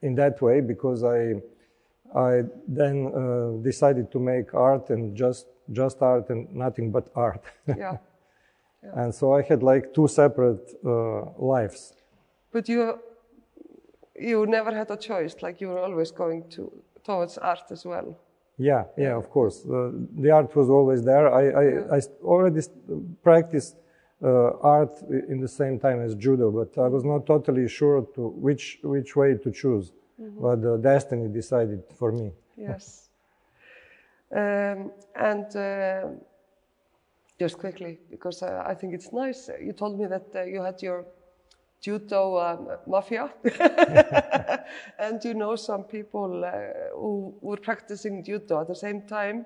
in 0.02 0.16
that 0.16 0.42
way 0.42 0.62
because 0.62 1.04
I, 1.04 1.42
I 2.15 2.43
then 2.67 3.12
uh, 3.13 3.63
decided 3.63 4.12
to 4.12 4.20
make 4.20 4.53
art 4.53 4.89
and 4.89 5.15
just, 5.15 5.48
just 5.72 6.01
art 6.01 6.29
and 6.29 6.53
nothing 6.53 6.91
but 6.91 7.10
art. 7.15 7.43
Yeah. 7.77 7.98
And 8.96 9.15
so 9.15 9.34
I 9.34 9.41
had 9.41 9.63
like 9.63 9.93
two 9.93 10.10
separate 10.10 10.74
uh, 10.86 11.24
lives. 11.38 11.93
But 12.51 12.67
you, 12.67 13.00
you 14.20 14.46
never 14.46 14.75
had 14.75 14.91
a 14.91 14.98
choice. 14.98 15.36
Like 15.41 15.62
you 15.62 15.70
were 15.70 15.79
always 15.79 16.12
going 16.12 16.50
to 16.50 16.70
towards 17.03 17.38
art 17.38 17.72
as 17.72 17.86
well. 17.86 18.17
Yeah, 18.58 18.84
yeah, 18.98 19.15
of 19.15 19.29
course. 19.29 19.65
Uh, 19.65 19.91
the 20.15 20.32
art 20.32 20.55
was 20.55 20.70
always 20.70 21.03
there. 21.03 21.27
I, 21.34 21.43
I, 21.50 21.63
yeah. 21.63 21.82
I 21.91 22.00
already 22.24 22.62
practiced 23.24 23.75
uh, 24.24 24.51
art 24.62 25.01
in 25.29 25.39
the 25.41 25.48
same 25.48 25.79
time 25.79 26.01
as 26.01 26.15
judo, 26.15 26.51
but 26.51 26.79
I 26.82 26.88
was 26.88 27.03
not 27.03 27.25
totally 27.25 27.67
sure 27.67 28.08
to 28.15 28.27
which 28.27 28.79
which 28.84 29.15
way 29.15 29.36
to 29.36 29.51
choose. 29.51 29.91
But 30.39 30.65
uh, 30.65 30.77
destiny 30.77 31.27
decided 31.27 31.84
for 31.98 32.12
me. 32.12 32.32
Yes. 32.58 33.00
Um, 34.36 34.92
and 35.15 35.56
uh, 35.56 36.08
just 37.39 37.60
quickly, 37.60 38.00
because 38.10 38.42
uh, 38.42 38.63
I 38.65 38.74
think 38.74 38.96
it's 38.96 39.13
nice. 39.13 39.48
You 39.62 39.74
told 39.74 40.00
me 40.00 40.08
that 40.08 40.25
uh, 40.34 40.42
you 40.42 40.63
had 40.63 40.82
your 40.82 41.06
judo 41.82 42.39
um, 42.39 42.70
mafia, 42.88 43.30
and 45.00 45.24
you 45.24 45.36
know 45.36 45.56
some 45.56 45.84
people 45.84 46.44
uh, 46.44 46.96
who 46.96 47.36
were 47.42 47.58
practicing 47.58 48.24
judo 48.24 48.62
at 48.62 48.68
the 48.68 48.75
same 48.75 49.01
time 49.03 49.46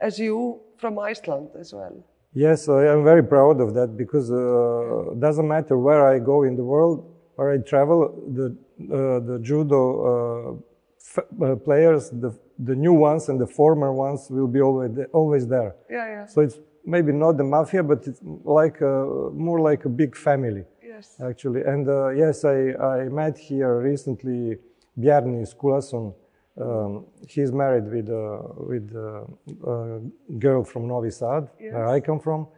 as 0.00 0.18
you 0.18 0.60
from 0.76 0.98
Iceland 0.98 1.48
as 1.58 1.72
well. 1.72 1.96
Yes, 2.34 2.68
I 2.68 2.86
am 2.86 3.02
very 3.02 3.24
proud 3.24 3.60
of 3.60 3.74
that 3.74 3.96
because 3.96 4.30
uh, 4.30 5.14
doesn't 5.18 5.48
matter 5.48 5.78
where 5.78 6.06
I 6.06 6.18
go 6.18 6.42
in 6.42 6.54
the 6.54 6.64
world, 6.64 7.04
where 7.36 7.50
I 7.52 7.58
travel, 7.58 8.22
the 8.28 8.46
uh, 8.46 8.50
the 8.78 9.38
judo 9.42 9.80
uh, 10.10 11.44
uh, 11.44 11.56
players, 11.56 12.10
the 12.10 12.32
the 12.58 12.74
new 12.74 12.92
ones 12.92 13.28
and 13.28 13.40
the 13.40 13.46
former 13.46 13.92
ones 13.92 14.28
will 14.30 14.48
be 14.48 14.60
always 14.60 14.90
always 15.12 15.46
there. 15.46 15.74
Yeah, 15.90 16.06
yeah. 16.06 16.26
So 16.26 16.40
it's 16.40 16.58
maybe 16.84 17.12
not 17.12 17.36
the 17.36 17.44
mafia, 17.44 17.82
but 17.82 18.06
it's 18.06 18.20
like 18.44 18.80
a, 18.80 19.30
more 19.32 19.60
like 19.60 19.84
a 19.84 19.88
big 19.88 20.16
family. 20.16 20.64
Yes. 20.82 21.16
Actually, 21.20 21.62
and 21.62 21.88
uh, 21.88 22.08
yes, 22.08 22.44
I 22.44 22.72
I 22.72 23.08
met 23.08 23.38
here 23.38 23.80
recently 23.80 24.58
Bjarni 24.98 25.46
Skulason 25.46 26.14
um, 26.60 27.06
he's 27.28 27.52
married 27.52 27.84
with 27.84 28.08
a, 28.08 28.40
with 28.56 28.94
a, 28.94 29.24
a 29.70 30.00
girl 30.38 30.64
from 30.64 30.88
Novi 30.88 31.10
Sad, 31.10 31.48
yes. 31.60 31.72
where 31.72 31.86
I 31.86 32.00
come 32.00 32.18
from, 32.18 32.48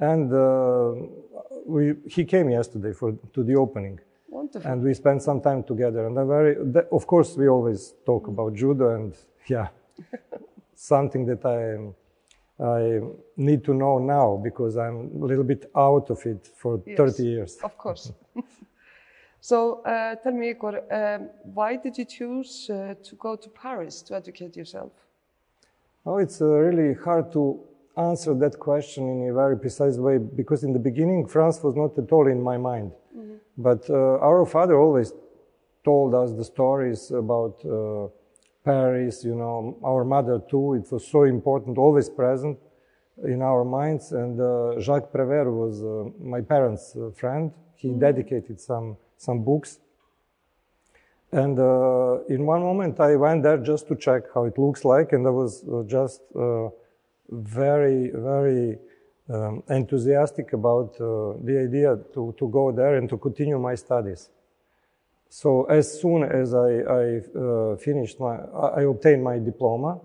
and 0.00 0.32
uh, 0.32 0.94
we 1.64 1.94
he 2.06 2.24
came 2.24 2.50
yesterday 2.50 2.92
for 2.92 3.12
to 3.34 3.42
the 3.42 3.54
opening. 3.54 4.00
Wonderful. 4.28 4.70
And 4.70 4.82
we 4.82 4.94
spent 4.94 5.22
some 5.22 5.40
time 5.40 5.62
together, 5.62 6.06
and 6.06 6.14
very, 6.26 6.56
of 6.92 7.06
course, 7.06 7.36
we 7.36 7.48
always 7.48 7.94
talk 8.04 8.26
about 8.28 8.54
judo, 8.54 8.94
and 8.94 9.14
yeah, 9.46 9.68
something 10.74 11.26
that 11.26 11.44
I 11.44 11.92
I 12.58 13.00
need 13.36 13.64
to 13.64 13.74
know 13.74 13.98
now 13.98 14.40
because 14.42 14.76
I'm 14.76 15.22
a 15.22 15.26
little 15.26 15.44
bit 15.44 15.70
out 15.76 16.10
of 16.10 16.24
it 16.24 16.46
for 16.56 16.82
yes, 16.86 16.96
30 16.96 17.22
years. 17.22 17.58
Of 17.62 17.76
course. 17.76 18.12
So 19.46 19.80
uh, 19.84 20.16
tell 20.16 20.32
me, 20.32 20.50
Igor, 20.50 20.82
um, 20.92 21.30
why 21.54 21.76
did 21.76 21.96
you 21.96 22.04
choose 22.04 22.68
uh, 22.68 22.94
to 23.04 23.14
go 23.14 23.36
to 23.36 23.48
Paris 23.50 24.02
to 24.02 24.16
educate 24.16 24.56
yourself? 24.56 24.90
Oh, 26.04 26.18
it's 26.18 26.40
uh, 26.40 26.46
really 26.46 26.94
hard 26.94 27.30
to 27.34 27.60
answer 27.96 28.34
that 28.34 28.58
question 28.58 29.08
in 29.08 29.30
a 29.30 29.32
very 29.32 29.56
precise 29.56 29.98
way 29.98 30.18
because 30.18 30.64
in 30.64 30.72
the 30.72 30.80
beginning, 30.80 31.28
France 31.28 31.62
was 31.62 31.76
not 31.76 31.96
at 31.96 32.10
all 32.10 32.26
in 32.26 32.42
my 32.42 32.56
mind. 32.56 32.90
Mm 33.16 33.22
-hmm. 33.22 33.38
But 33.54 33.88
uh, 33.88 34.28
our 34.28 34.46
father 34.46 34.74
always 34.74 35.14
told 35.82 36.14
us 36.14 36.30
the 36.32 36.44
stories 36.44 37.12
about 37.12 37.64
uh, 37.64 38.08
Paris, 38.62 39.24
you 39.24 39.34
know, 39.34 39.76
our 39.82 40.04
mother 40.04 40.40
too. 40.46 40.74
It 40.74 40.90
was 40.90 41.10
so 41.10 41.24
important, 41.24 41.78
always 41.78 42.10
present 42.10 42.58
in 43.24 43.42
our 43.42 43.64
minds. 43.64 44.12
And 44.12 44.40
uh, 44.40 44.78
Jacques 44.78 45.10
Prévert 45.10 45.50
was 45.50 45.82
my 46.18 46.42
parents' 46.42 46.96
friend. 47.14 47.52
He 47.74 47.88
mm 47.88 47.98
dedicated 47.98 48.60
some 48.60 48.96
some 49.16 49.42
books. 49.42 49.80
And 51.32 51.58
uh, 51.58 52.24
in 52.28 52.46
one 52.46 52.62
moment, 52.62 53.00
I 53.00 53.16
went 53.16 53.42
there 53.42 53.58
just 53.58 53.88
to 53.88 53.96
check 53.96 54.22
how 54.32 54.44
it 54.44 54.56
looks 54.58 54.84
like, 54.84 55.12
and 55.12 55.26
I 55.26 55.30
was 55.30 55.64
uh, 55.64 55.82
just 55.86 56.22
uh, 56.34 56.68
very, 57.30 58.10
very 58.14 58.78
um, 59.28 59.62
enthusiastic 59.68 60.52
about 60.52 60.94
uh, 61.00 61.34
the 61.42 61.60
idea 61.66 61.98
to, 62.14 62.34
to 62.38 62.48
go 62.48 62.72
there 62.72 62.96
and 62.96 63.08
to 63.08 63.16
continue 63.16 63.58
my 63.58 63.74
studies. 63.74 64.30
So 65.28 65.64
as 65.64 66.00
soon 66.00 66.22
as 66.22 66.54
I, 66.54 66.70
I 67.02 67.04
uh, 67.18 67.76
finished 67.76 68.20
my, 68.20 68.36
I 68.80 68.82
obtained 68.82 69.22
my 69.24 69.38
diploma, 69.38 70.00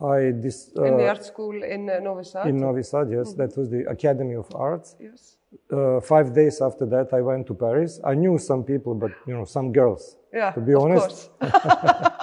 I 0.00 0.32
dis, 0.32 0.70
in 0.76 0.96
the 0.98 1.08
art 1.08 1.24
school 1.24 1.62
in 1.62 1.86
Novi 1.86 2.24
Sad. 2.24 2.46
In 2.48 2.60
Novi 2.60 2.82
Sad, 2.82 3.10
yes, 3.10 3.28
mm 3.28 3.32
-hmm. 3.32 3.36
that 3.38 3.56
was 3.56 3.68
the 3.68 3.82
Academy 3.88 4.36
of 4.36 4.46
Arts. 4.54 4.96
Yes 4.98 5.38
uh, 5.70 6.00
five 6.00 6.34
days 6.34 6.60
after 6.60 6.86
that, 6.86 7.12
I 7.12 7.20
went 7.20 7.46
to 7.46 7.54
Paris. 7.54 8.00
I 8.04 8.14
knew 8.14 8.38
some 8.38 8.64
people, 8.64 8.94
but 8.94 9.12
you 9.26 9.34
know, 9.34 9.44
some 9.44 9.72
girls. 9.72 10.16
Yeah, 10.32 10.52
to 10.52 10.60
be 10.60 10.74
honest. 10.74 11.30
Of 11.40 11.52
course. 11.52 12.14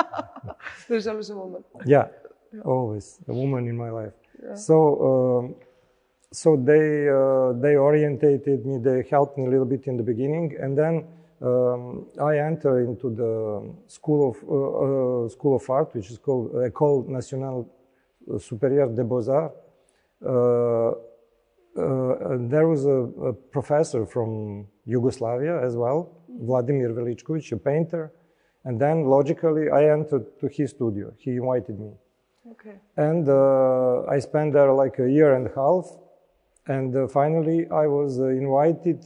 There's 0.90 1.08
always 1.08 1.30
a 1.30 1.36
woman. 1.36 1.64
Yeah, 1.86 2.08
yeah, 2.54 2.62
always 2.62 3.20
a 3.28 3.34
woman 3.34 3.68
in 3.68 3.78
my 3.78 3.90
life. 3.90 4.14
Yeah. 4.44 4.56
So, 4.56 4.76
um, 5.10 5.56
so 6.32 6.56
they 6.56 7.10
uh, 7.10 7.54
they 7.54 7.76
orientated 7.76 8.66
me. 8.66 8.78
They 8.78 9.04
helped 9.10 9.38
me 9.38 9.46
a 9.46 9.50
little 9.50 9.66
bit 9.66 9.88
in 9.88 9.98
the 9.98 10.04
beginning, 10.04 10.56
and 10.60 10.78
then 10.78 11.06
um, 11.42 12.08
I 12.22 12.38
entered 12.38 12.88
into 12.88 13.10
the 13.10 13.74
school 13.88 14.30
of 14.30 14.36
uh, 14.48 15.26
uh 15.26 15.30
school 15.30 15.56
of 15.56 15.70
art, 15.70 15.94
which 15.94 16.10
is 16.12 16.18
called 16.18 16.54
École 16.54 17.08
Nationale 17.08 17.66
Supérieure 18.38 18.96
des 18.96 19.04
Beaux 19.04 19.28
Arts 19.30 19.56
uh, 20.26 20.92
uh, 20.92 20.94
there 22.38 22.68
was 22.68 22.86
a, 22.86 23.30
a, 23.30 23.34
professor 23.34 24.06
from 24.06 24.68
Yugoslavia 24.86 25.64
as 25.64 25.76
well, 25.76 26.12
Vladimir 26.42 26.90
Velichkovic, 26.90 27.52
a 27.54 27.58
painter. 27.58 28.12
And 28.66 28.80
then 28.80 29.06
logically, 29.06 29.70
I 29.70 29.92
entered 29.92 30.40
to 30.40 30.48
his 30.48 30.72
studio. 30.72 31.14
He 31.18 31.32
invited 31.32 31.80
me. 31.80 31.94
Okay. 32.52 32.76
And 32.98 33.28
uh, 33.28 34.04
I 34.06 34.20
spent 34.20 34.54
there 34.54 34.72
like 34.74 35.00
a 35.00 35.10
year 35.10 35.34
and 35.34 35.48
a 35.48 35.56
half. 35.56 35.86
And 36.68 36.96
uh, 36.96 37.08
finally, 37.08 37.68
I 37.70 37.88
was 37.88 38.20
uh, 38.20 38.28
invited. 38.28 39.04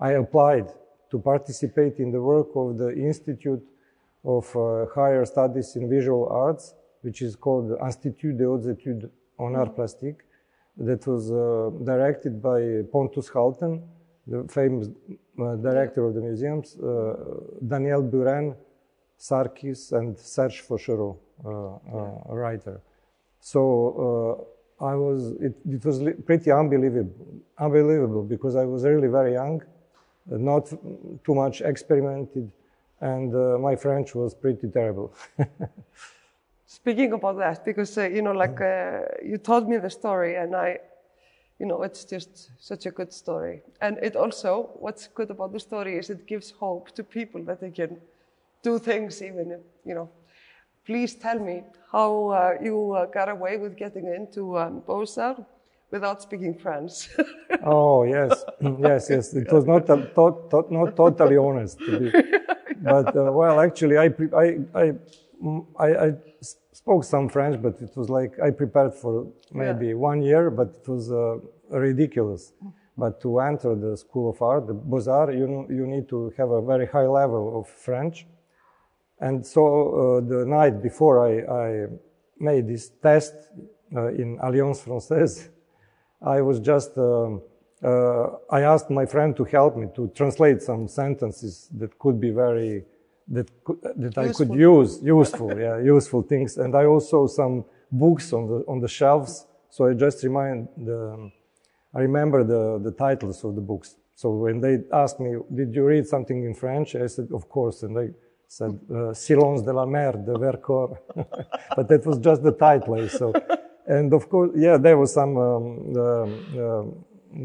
I 0.00 0.12
applied 0.12 0.68
to 1.10 1.18
participate 1.18 1.98
in 1.98 2.10
the 2.10 2.20
work 2.20 2.48
of 2.54 2.78
the 2.78 2.92
Institute 2.94 3.64
of 4.24 4.44
uh, 4.56 4.86
Higher 4.94 5.24
Studies 5.24 5.76
in 5.76 5.88
Visual 5.88 6.28
Arts, 6.28 6.74
which 7.02 7.22
is 7.22 7.36
called 7.36 7.70
Institut 7.80 8.36
des 8.36 8.44
Hautes 8.44 8.66
Études 8.66 9.08
en 9.38 9.54
Arts 9.54 9.74
Plastiques 9.74 10.24
that 10.78 11.06
was 11.06 11.30
directed 11.84 12.42
by 12.42 12.82
Pontus 12.92 13.30
Hultén, 13.30 13.82
the 14.26 14.44
famous 14.48 14.88
director 15.62 16.04
of 16.04 16.14
the 16.14 16.20
museums, 16.20 16.76
Daniel 17.66 18.02
Buren, 18.02 18.54
Sarkis, 19.18 19.92
and 19.92 20.18
Serge 20.18 20.62
Fauchereau, 20.62 21.16
uh, 21.44 22.34
writer. 22.34 22.80
So 23.40 24.48
I 24.80 24.94
was, 24.94 25.32
it, 25.40 25.54
it 25.68 25.84
was 25.84 26.00
pretty 26.24 26.50
unbelievable, 26.50 27.14
unbelievable 27.58 28.22
because 28.22 28.56
I 28.56 28.64
was 28.64 28.84
really 28.84 29.08
very 29.08 29.32
young, 29.32 29.62
not 30.26 30.66
too 31.24 31.34
much 31.34 31.62
experimented, 31.62 32.50
and 33.00 33.60
my 33.62 33.74
French 33.76 34.14
was 34.14 34.34
pretty 34.34 34.68
terrible. 34.68 35.14
speaking 36.66 37.12
about 37.12 37.38
that 37.38 37.64
because 37.64 37.96
uh, 37.96 38.02
you 38.02 38.22
know 38.22 38.32
like 38.32 38.60
uh, 38.60 39.00
you 39.24 39.38
told 39.38 39.68
me 39.68 39.76
the 39.78 39.90
story 39.90 40.36
and 40.36 40.54
i 40.54 40.78
you 41.58 41.66
know 41.66 41.82
it's 41.82 42.04
just 42.04 42.50
such 42.58 42.86
a 42.86 42.90
good 42.90 43.12
story 43.12 43.62
and 43.80 43.98
it 44.02 44.16
also 44.16 44.70
what's 44.74 45.06
good 45.08 45.30
about 45.30 45.52
the 45.52 45.60
story 45.60 45.96
is 45.96 46.10
it 46.10 46.26
gives 46.26 46.50
hope 46.50 46.90
to 46.90 47.02
people 47.04 47.42
that 47.42 47.60
they 47.60 47.70
can 47.70 47.96
do 48.62 48.78
things 48.78 49.22
even 49.22 49.58
you 49.84 49.94
know 49.94 50.08
please 50.86 51.14
tell 51.14 51.38
me 51.38 51.64
how 51.92 52.28
uh, 52.28 52.54
you 52.62 52.92
uh, 52.92 53.06
got 53.06 53.28
away 53.28 53.56
with 53.58 53.76
getting 53.76 54.06
into 54.06 54.56
um, 54.58 54.82
Beaux-Arts 54.86 55.40
without 55.90 56.22
speaking 56.22 56.54
French. 56.54 57.08
oh 57.64 58.04
yes, 58.04 58.44
yes, 58.60 59.10
yes. 59.10 59.34
It 59.34 59.52
was 59.52 59.64
not 59.66 59.86
to, 59.86 59.96
to, 60.14 60.64
not 60.70 60.96
totally 60.96 61.36
honest, 61.36 61.78
to 61.80 62.12
but 62.80 63.16
uh, 63.16 63.32
well, 63.32 63.60
actually, 63.60 63.96
I, 63.98 64.08
I, 64.36 64.58
I, 64.74 64.92
I, 65.78 66.06
I 66.06 66.14
spoke 66.72 67.04
some 67.04 67.28
French, 67.28 67.60
but 67.60 67.80
it 67.80 67.96
was 67.96 68.08
like 68.08 68.38
I 68.40 68.50
prepared 68.50 68.94
for 68.94 69.26
maybe 69.52 69.88
yeah. 69.88 69.94
one 69.94 70.22
year, 70.22 70.50
but 70.50 70.68
it 70.80 70.88
was 70.88 71.10
uh, 71.10 71.38
ridiculous. 71.70 72.52
But 72.98 73.20
to 73.22 73.40
enter 73.40 73.74
the 73.74 73.96
School 73.96 74.30
of 74.30 74.40
Art, 74.40 74.66
the 74.66 74.74
Beaux-Arts, 74.74 75.34
you, 75.34 75.66
you 75.68 75.86
need 75.86 76.08
to 76.08 76.32
have 76.38 76.50
a 76.50 76.62
very 76.62 76.86
high 76.86 77.06
level 77.06 77.60
of 77.60 77.68
French. 77.68 78.26
And 79.18 79.44
so 79.44 79.62
uh, 79.62 80.20
the 80.20 80.44
night 80.46 80.82
before 80.82 81.26
I, 81.26 81.32
I 81.70 81.86
made 82.38 82.68
this 82.68 82.90
test 83.02 83.34
uh, 83.94 84.08
in 84.08 84.38
Alliance 84.42 84.82
Française, 84.82 85.48
I 86.22 86.40
was 86.40 86.60
just, 86.60 86.96
um, 86.98 87.42
uh, 87.82 88.26
I 88.50 88.62
asked 88.62 88.90
my 88.90 89.06
friend 89.06 89.36
to 89.36 89.44
help 89.44 89.76
me 89.76 89.88
to 89.94 90.08
translate 90.14 90.62
some 90.62 90.88
sentences 90.88 91.68
that 91.78 91.98
could 91.98 92.20
be 92.20 92.30
very 92.30 92.84
that 93.28 93.50
could, 93.64 93.78
that 93.96 94.18
I 94.18 94.32
could 94.32 94.54
use 94.54 95.02
useful, 95.02 95.58
yeah, 95.58 95.78
useful 95.78 96.22
things. 96.22 96.58
And 96.58 96.76
I 96.76 96.84
also 96.84 97.26
some 97.26 97.64
books 97.90 98.32
on 98.32 98.46
the 98.46 98.64
on 98.68 98.80
the 98.80 98.88
shelves. 98.88 99.46
So 99.68 99.86
I 99.86 99.94
just 99.94 100.22
remind 100.22 100.68
the, 100.76 101.30
I 101.94 102.00
remember 102.00 102.44
the 102.44 102.78
the 102.78 102.92
titles 102.92 103.44
of 103.44 103.54
the 103.54 103.60
books. 103.60 103.96
So 104.14 104.30
when 104.30 104.60
they 104.60 104.78
asked 104.92 105.20
me, 105.20 105.36
"Did 105.54 105.74
you 105.74 105.84
read 105.84 106.06
something 106.06 106.44
in 106.44 106.54
French?" 106.54 106.94
I 106.94 107.06
said, 107.06 107.28
"Of 107.32 107.48
course." 107.48 107.82
And 107.82 107.96
they 107.96 108.10
said, 108.48 108.78
uh, 108.90 109.12
"Silence 109.12 109.62
de 109.62 109.72
la 109.72 109.86
mer 109.86 110.12
de 110.12 110.38
Vercors," 110.38 110.96
but 111.76 111.88
that 111.88 112.04
was 112.06 112.18
just 112.18 112.42
the 112.42 112.52
title. 112.52 113.08
So, 113.08 113.32
and 113.86 114.12
of 114.12 114.28
course, 114.28 114.50
yeah, 114.54 114.76
there 114.76 114.96
was 114.98 115.12
some 115.12 115.36
um, 115.36 115.92
uh, 115.96 116.82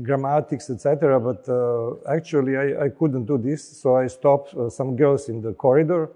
grammatics, 0.01 0.69
etc. 0.69 1.19
But 1.19 1.47
uh, 1.49 1.95
actually, 2.07 2.57
I, 2.57 2.85
I, 2.85 2.89
couldn't 2.89 3.25
do 3.25 3.37
this, 3.37 3.81
so 3.81 3.95
I 3.95 4.07
stopped 4.07 4.53
uh, 4.53 4.69
some 4.69 4.95
girls 4.95 5.29
in 5.29 5.41
the 5.41 5.53
corridor 5.53 6.11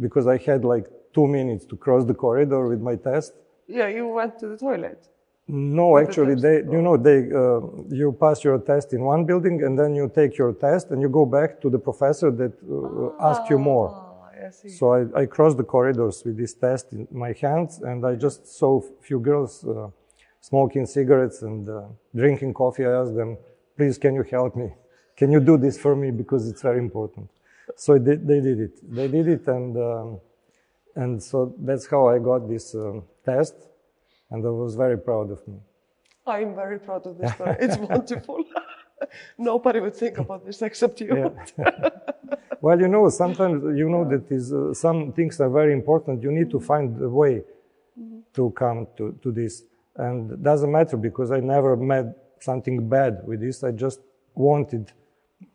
because 0.00 0.26
I 0.26 0.38
had 0.38 0.64
like 0.64 0.86
two 1.12 1.26
minutes 1.26 1.64
to 1.66 1.76
cross 1.76 2.04
the 2.04 2.14
corridor 2.14 2.68
with 2.68 2.80
my 2.80 2.96
test. 2.96 3.32
Yeah, 3.66 3.88
you 3.88 4.06
went 4.08 4.38
to 4.40 4.48
the 4.48 4.56
toilet. 4.56 5.08
No, 5.48 5.96
actually, 5.96 6.34
the 6.34 6.40
they, 6.40 6.56
you 6.72 6.82
know, 6.82 6.96
they, 6.96 7.18
uh, 7.30 7.60
you 7.94 8.16
pass 8.20 8.42
your 8.42 8.58
test 8.58 8.92
in 8.92 9.02
one 9.02 9.24
building 9.24 9.62
and 9.62 9.78
then 9.78 9.94
you 9.94 10.10
take 10.12 10.36
your 10.36 10.52
test 10.52 10.90
and 10.90 11.00
you 11.00 11.08
go 11.08 11.24
back 11.24 11.60
to 11.60 11.70
the 11.70 11.78
professor 11.78 12.32
that 12.32 12.52
uh, 12.68 13.22
ah, 13.22 13.30
asked 13.30 13.48
you 13.48 13.58
more. 13.58 14.02
I 14.34 14.50
so 14.50 14.92
I, 14.92 15.22
I, 15.22 15.26
crossed 15.26 15.56
the 15.56 15.64
corridors 15.64 16.22
with 16.24 16.36
this 16.36 16.52
test 16.54 16.92
in 16.92 17.06
my 17.10 17.32
hands 17.32 17.80
and 17.80 18.04
I 18.04 18.16
just 18.16 18.46
saw 18.46 18.80
a 18.80 19.02
few 19.02 19.20
girls 19.20 19.64
uh, 19.64 19.88
smoking 20.40 20.84
cigarettes 20.84 21.42
and 21.42 21.68
uh, 21.68 21.82
drinking 22.14 22.52
coffee. 22.54 22.84
I 22.84 22.92
asked 23.00 23.14
them, 23.14 23.38
please, 23.76 23.98
can 23.98 24.14
you 24.14 24.24
help 24.24 24.56
me? 24.56 24.72
Can 25.16 25.30
you 25.30 25.40
do 25.40 25.56
this 25.56 25.78
for 25.78 25.94
me? 25.94 26.10
Because 26.10 26.48
it's 26.48 26.62
very 26.62 26.78
important. 26.78 27.30
So 27.76 27.98
they, 27.98 28.16
they 28.16 28.40
did 28.40 28.60
it. 28.60 28.94
They 28.94 29.08
did 29.08 29.28
it 29.28 29.46
and, 29.46 29.76
um, 29.76 30.20
and 30.96 31.22
so 31.22 31.54
that's 31.58 31.86
how 31.86 32.08
I 32.08 32.18
got 32.18 32.48
this 32.48 32.74
um, 32.74 33.04
test 33.24 33.54
and 34.30 34.44
I 34.44 34.50
was 34.50 34.74
very 34.74 34.98
proud 34.98 35.30
of 35.30 35.46
me. 35.46 35.58
I'm 36.26 36.54
very 36.54 36.78
proud 36.78 37.06
of 37.06 37.18
this 37.18 37.32
story. 37.32 37.56
It's 37.60 37.76
wonderful. 37.76 38.44
Nobody 39.38 39.80
would 39.80 39.94
think 39.94 40.18
about 40.18 40.44
this 40.44 40.60
except 40.62 41.00
you. 41.00 41.32
Yeah. 41.58 41.90
well, 42.60 42.80
you 42.80 42.88
know, 42.88 43.08
sometimes 43.08 43.62
you 43.78 43.88
know 43.88 44.04
that 44.08 44.30
is 44.30 44.52
uh, 44.52 44.74
some 44.74 45.12
things 45.12 45.40
are 45.40 45.50
very 45.50 45.72
important. 45.72 46.22
You 46.22 46.32
need 46.32 46.50
to 46.50 46.60
find 46.60 47.00
a 47.00 47.08
way 47.08 47.42
mm-hmm. 47.98 48.20
to 48.34 48.50
come 48.50 48.88
to, 48.96 49.16
to 49.22 49.30
this, 49.30 49.62
and 49.96 50.32
it 50.32 50.42
doesn't 50.42 50.72
matter 50.72 50.96
because 50.96 51.30
I 51.30 51.40
never 51.40 51.76
met 51.76 52.06
something 52.40 52.88
bad 52.88 53.20
with 53.24 53.40
this. 53.40 53.62
I 53.62 53.70
just 53.70 54.00
wanted 54.34 54.92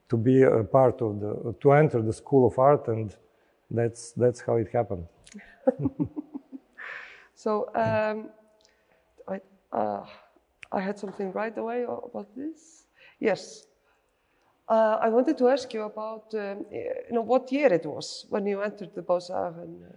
to 0.10 0.18
be 0.18 0.44
a 0.44 0.64
part 0.64 1.02
of 1.02 1.20
the 1.20 1.56
to 1.62 1.72
enter 1.74 2.02
the 2.02 2.14
school 2.14 2.48
of 2.48 2.58
art, 2.60 2.88
and 2.88 3.14
that's 3.70 4.14
that's 4.14 4.40
how 4.40 4.56
it 4.56 4.70
happened. 4.72 5.08
so. 7.36 7.70
Um, 7.76 8.30
uh, 9.72 10.04
I 10.72 10.80
had 10.80 10.98
something 10.98 11.32
right 11.32 11.58
away 11.58 11.84
about 11.84 12.36
this. 12.36 12.86
Yes. 13.20 13.68
Uh, 14.68 14.98
I 15.02 15.10
wanted 15.10 15.38
to 15.38 15.50
ask 15.50 15.74
you 15.74 15.84
about, 15.84 16.34
um, 16.34 16.66
you 16.72 17.12
know, 17.12 17.22
what 17.22 17.52
year 17.52 17.72
it 17.74 17.86
was 17.86 18.26
when 18.30 18.46
you 18.46 18.62
entered 18.62 18.92
the 18.96 19.02
Beaux-Arts 19.02 19.58
and, 19.58 19.84
uh, 19.84 19.88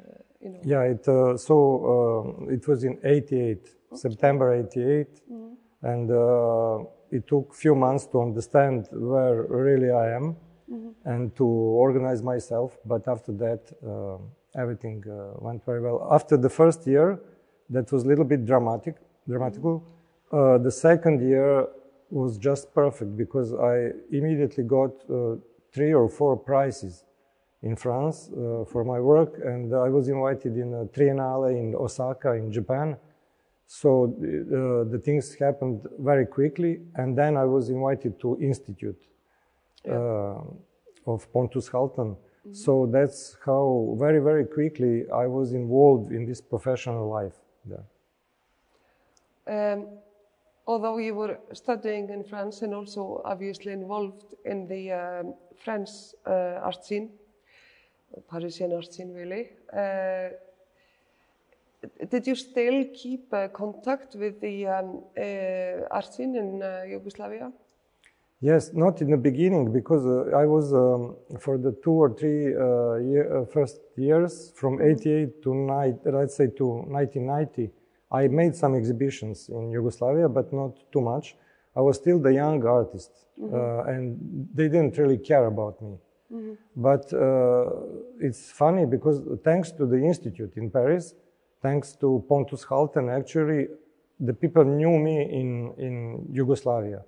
you 0.40 0.50
know. 0.50 0.60
Yeah, 0.64 0.82
it, 0.82 1.06
uh, 1.06 1.37
so 1.37 2.44
uh, 2.48 2.52
it 2.52 2.66
was 2.66 2.82
in 2.82 2.98
88, 3.04 3.58
okay. 3.58 3.70
September 3.96 4.52
88. 4.52 5.22
Mm 5.30 5.37
-hmm. 5.37 5.56
And 5.92 6.10
uh, 6.10 6.87
it 7.10 7.26
took 7.26 7.50
a 7.50 7.54
few 7.54 7.74
months 7.74 8.06
to 8.06 8.18
understand 8.20 8.88
where 8.90 9.46
really 9.48 9.90
I 9.90 10.14
am 10.14 10.24
mm 10.24 10.37
-hmm. 10.66 11.12
and 11.12 11.34
to 11.34 11.46
organize 11.87 12.22
myself. 12.22 12.78
But 12.84 13.06
after 13.06 13.37
that, 13.37 13.62
everything 14.62 15.04
went 15.46 15.64
very 15.64 15.80
well. 15.80 15.98
After 16.10 16.40
the 16.40 16.48
first 16.48 16.87
year, 16.87 17.18
that 17.70 17.90
was 17.90 18.04
a 18.04 18.06
little 18.06 18.24
bit 18.24 18.44
dramatic 18.44 18.96
dramatical. 19.28 19.84
Uh, 20.32 20.58
the 20.58 20.70
second 20.70 21.26
year 21.26 21.66
was 22.10 22.38
just 22.38 22.72
perfect 22.74 23.16
because 23.16 23.52
I 23.54 23.90
immediately 24.10 24.64
got 24.64 24.92
uh, 25.10 25.37
three 25.72 25.92
or 25.92 26.08
four 26.08 26.37
prizes 26.37 27.04
in 27.62 27.76
France 27.76 28.30
uh, 28.30 28.64
for 28.64 28.84
my 28.84 29.00
work, 29.00 29.40
and 29.42 29.74
I 29.74 29.88
was 29.88 30.08
invited 30.08 30.56
in 30.56 30.74
a 30.74 30.84
Triennale 30.87 31.50
in 31.50 31.74
Osaka 31.74 32.32
in 32.32 32.52
Japan. 32.52 32.96
So 33.66 33.88
uh, 34.04 34.90
the 34.92 35.00
things 35.02 35.34
happened 35.34 35.87
very 35.98 36.26
quickly, 36.26 36.80
and 36.96 37.16
then 37.16 37.37
I 37.37 37.44
was 37.44 37.70
invited 37.70 38.20
to 38.20 38.38
Institute 38.40 39.02
yeah. 39.84 39.94
uh, 39.94 40.42
of 41.06 41.32
Pontus 41.32 41.68
Hultén. 41.68 42.06
Mm 42.06 42.16
-hmm. 42.16 42.54
So 42.54 42.87
that's 42.87 43.38
how 43.46 43.96
very, 43.98 44.20
very 44.20 44.46
quickly 44.46 44.94
I 45.24 45.26
was 45.26 45.52
involved 45.52 46.12
in 46.12 46.26
this 46.26 46.40
professional 46.42 47.06
life 47.18 47.37
there. 47.68 47.87
Um, 49.46 49.87
although 50.66 50.98
you 50.98 51.14
were 51.14 51.38
studying 51.52 52.09
in 52.11 52.24
France 52.24 52.62
and 52.62 52.74
also 52.74 53.20
obviously 53.24 53.72
involved 53.72 54.35
in 54.44 54.66
the 54.66 54.92
um, 54.92 55.35
French 55.62 55.90
uh, 56.26 56.61
art 56.62 56.85
scene, 56.85 57.11
Parisian 58.28 58.72
art 58.72 58.92
scene 58.92 59.12
really, 59.12 59.50
uh, 59.72 60.30
did 62.09 62.26
you 62.26 62.35
still 62.35 62.85
keep 62.94 63.33
uh, 63.33 63.48
contact 63.48 64.14
with 64.14 64.40
the 64.40 64.66
um, 64.66 65.02
uh, 65.18 65.87
art 65.90 66.12
scene 66.12 66.35
in 66.37 66.62
uh, 66.62 66.83
Yugoslavia? 66.88 67.52
Yes, 68.40 68.72
not 68.72 69.00
in 69.00 69.11
the 69.11 69.16
beginning 69.16 69.72
because 69.72 70.04
uh, 70.07 70.37
I 70.37 70.46
was 70.46 70.72
um, 70.72 71.16
for 71.38 71.57
the 71.59 71.72
two 71.83 71.92
or 71.92 72.14
three 72.14 72.44
year, 73.11 73.46
first 73.52 73.80
years 73.96 74.52
from 74.54 74.80
88 74.80 75.42
to 75.42 75.50
let's 76.04 76.37
say 76.37 76.48
to 76.59 76.66
1990 76.66 77.70
I 78.20 78.29
made 78.29 78.55
some 78.55 78.74
exhibitions 78.81 79.48
in 79.48 79.70
Yugoslavia, 79.70 80.29
but 80.29 80.53
not 80.53 80.72
too 80.92 81.00
much. 81.00 81.37
I 81.77 81.81
was 81.81 81.96
still 81.96 82.18
the 82.20 82.33
young 82.42 82.61
artist, 82.79 83.12
mm 83.37 83.48
-hmm. 83.48 83.55
uh, 83.55 83.92
and 83.92 84.03
they 84.57 84.68
didn't 84.74 84.94
really 85.00 85.20
care 85.31 85.46
about 85.55 85.74
me. 85.81 85.94
Mm 86.31 86.40
-hmm. 86.40 86.55
But 86.88 87.05
uh, 87.12 88.27
it's 88.27 88.44
funny 88.61 88.85
because 88.87 89.16
thanks 89.48 89.68
to 89.79 89.83
the 89.92 90.00
institute 90.11 90.53
in 90.61 90.70
Paris, 90.70 91.05
thanks 91.61 91.96
to 91.96 92.09
Pontus 92.29 92.62
Hultén, 92.68 93.09
actually, 93.20 93.61
the 94.29 94.35
people 94.42 94.64
knew 94.64 94.94
me 95.09 95.16
in, 95.40 95.72
in 95.77 95.94
Yugoslavia 96.40 97.05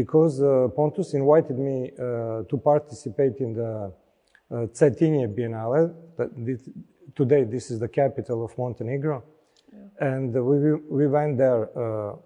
because 0.00 0.34
uh, 0.42 0.68
Pontus 0.74 1.14
invited 1.14 1.58
me 1.58 1.76
uh, 1.92 2.42
to 2.50 2.56
participate 2.56 3.36
in 3.44 3.54
the 3.54 3.92
uh, 4.50 4.66
Cetinje 4.72 5.28
Biennale. 5.36 5.94
today, 7.14 7.44
this 7.44 7.70
is 7.70 7.78
the 7.78 7.88
capital 7.88 8.44
of 8.44 8.56
Montenegro. 8.58 9.22
And 10.00 10.32
we, 10.34 10.72
we 10.90 11.06
went 11.06 11.38
there 11.38 11.62
uh, 11.78 12.16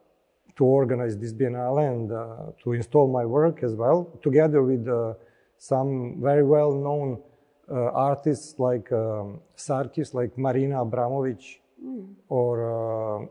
to 0.56 0.64
organize 0.64 1.18
this 1.18 1.32
Biennale 1.32 1.88
and 1.88 2.12
uh, 2.12 2.52
to 2.64 2.72
install 2.72 3.06
my 3.10 3.24
work 3.24 3.62
as 3.62 3.74
well, 3.74 4.18
together 4.22 4.62
with 4.62 4.88
uh, 4.88 5.14
some 5.58 6.20
very 6.20 6.44
well-known 6.44 7.22
artists 7.70 8.58
like 8.58 8.90
um, 8.92 9.40
Sarkis, 9.56 10.14
like 10.14 10.36
Marina 10.38 10.76
Abramovic, 10.84 11.58
mm. 11.84 12.14
or 12.28 13.28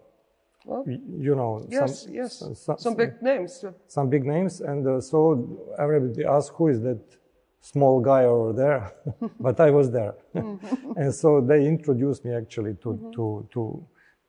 well, 0.68 0.84
you 0.86 1.34
know, 1.34 1.66
yes, 1.70 2.04
some, 2.04 2.14
yes, 2.14 2.44
some, 2.56 2.78
some, 2.78 2.96
big 2.96 3.22
names. 3.22 3.64
Some 3.88 4.10
big 4.10 4.26
names, 4.26 4.60
and 4.60 4.86
uh, 4.86 5.00
so 5.00 5.74
everybody 5.80 6.26
asked, 6.26 6.52
"Who 6.56 6.68
is 6.68 6.82
that 6.82 7.00
small 7.62 8.02
guy 8.02 8.26
over 8.26 8.52
there?" 8.52 8.94
but 9.40 9.62
I 9.62 9.72
was 9.72 9.90
there, 9.92 10.16
mm-hmm. 10.36 10.92
and 10.98 11.16
so 11.16 11.40
they 11.40 11.66
introduced 11.66 12.26
me 12.26 12.36
actually 12.36 12.74
to 12.84 12.90
mm 12.90 13.00
-hmm. 13.00 13.12
to 13.16 13.24
to 13.54 13.62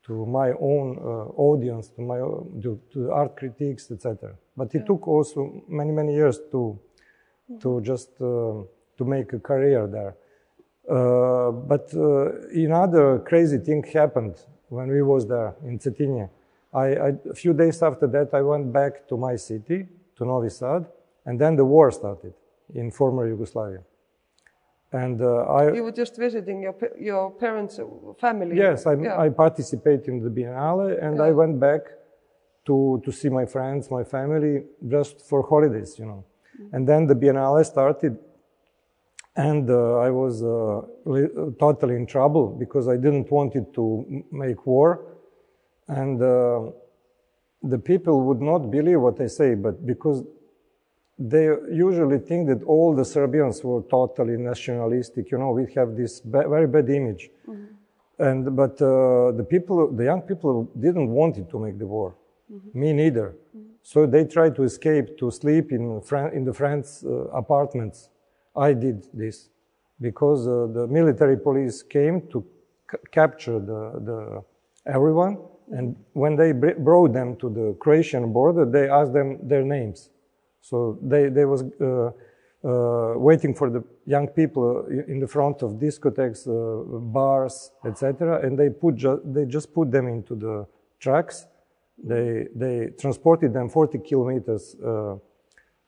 to 0.08 0.26
my 0.26 0.50
own 0.58 0.98
uh, 0.98 1.40
audience, 1.48 1.88
to 1.90 2.00
my 2.02 2.18
to, 2.18 2.80
to 2.92 3.12
art 3.12 3.36
critiques, 3.36 3.90
etc. 3.90 4.34
But 4.56 4.74
it 4.74 4.78
yeah. 4.78 4.84
took 4.86 5.06
also 5.06 5.62
many 5.68 5.92
many 5.92 6.14
years 6.14 6.40
to 6.50 6.78
to 7.60 7.80
just 7.82 8.10
uh, 8.20 8.62
to 8.96 9.04
make 9.04 9.32
a 9.32 9.38
career 9.38 9.86
there. 9.86 10.16
Uh, 10.88 11.52
but 11.52 11.92
uh, 11.94 12.48
another 12.52 13.18
crazy 13.20 13.58
thing 13.58 13.84
happened 13.92 14.36
when 14.70 14.88
we 14.88 15.02
was 15.02 15.26
there 15.26 15.54
in 15.64 15.78
Cetinje. 15.78 16.28
I, 16.72 16.86
I, 16.86 17.08
a 17.30 17.34
few 17.34 17.52
days 17.52 17.82
after 17.82 18.06
that, 18.06 18.32
I 18.32 18.42
went 18.42 18.72
back 18.72 19.06
to 19.08 19.16
my 19.16 19.36
city, 19.36 19.86
to 20.16 20.24
Novi 20.24 20.50
Sad, 20.50 20.86
and 21.24 21.38
then 21.38 21.56
the 21.56 21.64
war 21.64 21.90
started 21.90 22.34
in 22.74 22.90
former 22.90 23.26
Yugoslavia. 23.26 23.82
And 24.92 25.20
uh, 25.20 25.42
I, 25.42 25.72
you 25.74 25.84
were 25.84 25.92
just 25.92 26.16
visiting 26.16 26.62
your 26.62 26.74
your 26.98 27.30
parents' 27.30 27.78
family. 28.18 28.56
Yes, 28.56 28.86
I, 28.86 28.94
yeah. 28.94 29.20
I 29.20 29.28
participated 29.28 30.08
in 30.08 30.20
the 30.22 30.30
Biennale, 30.30 31.02
and 31.02 31.18
yeah. 31.18 31.24
I 31.24 31.30
went 31.32 31.60
back 31.60 31.82
to 32.64 33.02
to 33.04 33.12
see 33.12 33.28
my 33.28 33.44
friends, 33.44 33.90
my 33.90 34.02
family, 34.02 34.64
just 34.88 35.20
for 35.28 35.42
holidays, 35.42 35.98
you 35.98 36.06
know. 36.06 36.24
Mm-hmm. 36.24 36.74
And 36.74 36.88
then 36.88 37.06
the 37.06 37.14
Biennale 37.14 37.64
started, 37.66 38.16
and 39.36 39.68
uh, 39.68 39.98
I 39.98 40.10
was 40.10 40.42
uh, 40.42 40.80
totally 41.60 41.96
in 41.96 42.06
trouble 42.06 42.46
because 42.58 42.88
I 42.88 42.96
didn't 42.96 43.30
want 43.30 43.56
it 43.56 43.74
to 43.74 44.24
make 44.32 44.66
war, 44.66 45.04
and 45.86 46.22
uh, 46.22 46.70
the 47.62 47.78
people 47.78 48.22
would 48.22 48.40
not 48.40 48.70
believe 48.70 49.02
what 49.02 49.20
I 49.20 49.26
say, 49.26 49.54
but 49.54 49.84
because 49.84 50.24
they 51.18 51.46
usually 51.70 52.18
think 52.18 52.48
that 52.48 52.62
all 52.64 52.94
the 52.94 53.04
Serbians 53.04 53.62
were 53.64 53.82
totally 53.82 54.36
nationalistic. 54.36 55.30
You 55.30 55.38
know, 55.38 55.50
we 55.50 55.66
have 55.74 55.96
this 55.96 56.20
ba 56.20 56.48
very 56.48 56.66
bad 56.66 56.88
image. 56.88 57.30
Mm 57.46 57.54
-hmm. 57.54 58.26
And 58.28 58.56
but 58.56 58.80
uh, 58.80 58.88
the 59.36 59.44
people, 59.44 59.96
the 59.96 60.04
young 60.04 60.22
people, 60.22 60.66
didn't 60.74 61.10
want 61.10 61.36
it 61.36 61.48
to 61.48 61.58
make 61.58 61.76
the 61.78 61.86
war. 61.86 62.10
Mm 62.46 62.60
-hmm. 62.60 62.80
Me 62.80 62.92
neither. 62.92 63.28
Mm 63.28 63.60
-hmm. 63.60 63.66
So 63.82 64.08
they 64.08 64.26
tried 64.26 64.54
to 64.54 64.62
escape 64.62 65.14
to 65.16 65.30
sleep 65.30 65.70
in 65.70 66.00
in 66.32 66.44
the 66.44 66.52
friends' 66.52 67.04
uh, 67.04 67.12
apartments. 67.32 68.10
I 68.68 68.74
did 68.74 69.08
this 69.16 69.50
because 69.96 70.50
uh, 70.50 70.72
the 70.72 70.86
military 70.86 71.36
police 71.36 71.86
came 71.86 72.20
to 72.28 72.44
capture 73.10 73.60
the, 73.60 74.04
the 74.04 74.42
everyone 74.84 75.36
And 75.70 75.96
when 76.12 76.36
they 76.36 76.52
br- 76.52 76.78
brought 76.78 77.12
them 77.12 77.36
to 77.36 77.50
the 77.50 77.76
Croatian 77.80 78.32
border, 78.32 78.64
they 78.64 78.88
asked 78.88 79.12
them 79.12 79.38
their 79.46 79.62
names. 79.62 80.10
So 80.68 80.98
they, 81.02 81.28
they 81.28 81.44
was 81.44 81.62
uh, 81.62 82.10
uh, 82.64 83.14
waiting 83.16 83.54
for 83.54 83.70
the 83.70 83.82
young 84.04 84.26
people 84.28 84.84
in 85.06 85.18
the 85.20 85.26
front 85.28 85.62
of 85.62 85.78
discotheques, 85.78 86.46
uh, 86.46 86.98
bars, 86.98 87.70
etc. 87.84 88.40
And 88.44 88.58
they 88.58 88.68
put 88.68 88.96
ju- 88.96 89.22
they 89.24 89.46
just 89.46 89.72
put 89.72 89.90
them 89.90 90.06
into 90.08 90.34
the 90.34 90.66
trucks. 90.98 91.46
They 92.02 92.48
they 92.54 92.90
transported 93.00 93.52
them 93.52 93.68
40 93.68 93.98
kilometers 94.00 94.76
uh, 94.84 95.16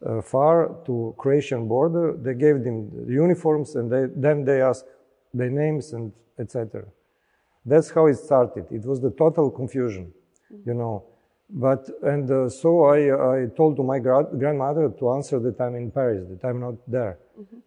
uh, 0.06 0.22
far 0.22 0.76
to 0.86 1.14
Croatian 1.18 1.68
border. 1.68 2.16
They 2.16 2.34
gave 2.34 2.64
them 2.64 2.90
the 3.06 3.12
uniforms, 3.12 3.76
and 3.76 3.90
they, 3.90 4.06
then 4.16 4.44
they 4.44 4.62
asked 4.62 4.86
their 5.34 5.50
names 5.50 5.92
and 5.92 6.12
etc. 6.38 6.84
That's 7.66 7.90
how 7.90 8.06
it 8.06 8.16
started. 8.16 8.64
It 8.70 8.86
was 8.86 9.00
the 9.00 9.10
total 9.10 9.50
confusion, 9.50 10.12
you 10.64 10.74
know. 10.74 11.09
But 11.52 11.90
and 12.02 12.30
uh, 12.30 12.48
so 12.48 12.84
I, 12.84 13.42
I 13.42 13.46
told 13.56 13.76
to 13.76 13.82
my 13.82 13.98
gra- 13.98 14.28
grandmother 14.38 14.88
to 14.98 15.10
answer 15.12 15.40
that 15.40 15.60
I'm 15.60 15.74
in 15.74 15.90
Paris, 15.90 16.28
that 16.28 16.46
I'm 16.46 16.60
not 16.60 16.74
there, 16.86 17.18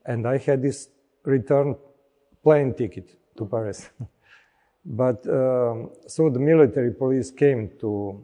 and 0.06 0.28
I 0.28 0.38
had 0.38 0.62
this 0.62 0.90
return 1.24 1.76
plane 2.44 2.74
ticket 2.74 3.18
to 3.38 3.46
Paris. 3.46 3.90
but 4.86 5.28
um, 5.28 5.92
so 6.08 6.30
the 6.30 6.40
military 6.40 6.94
police 6.94 7.30
came 7.32 7.72
to 7.82 8.24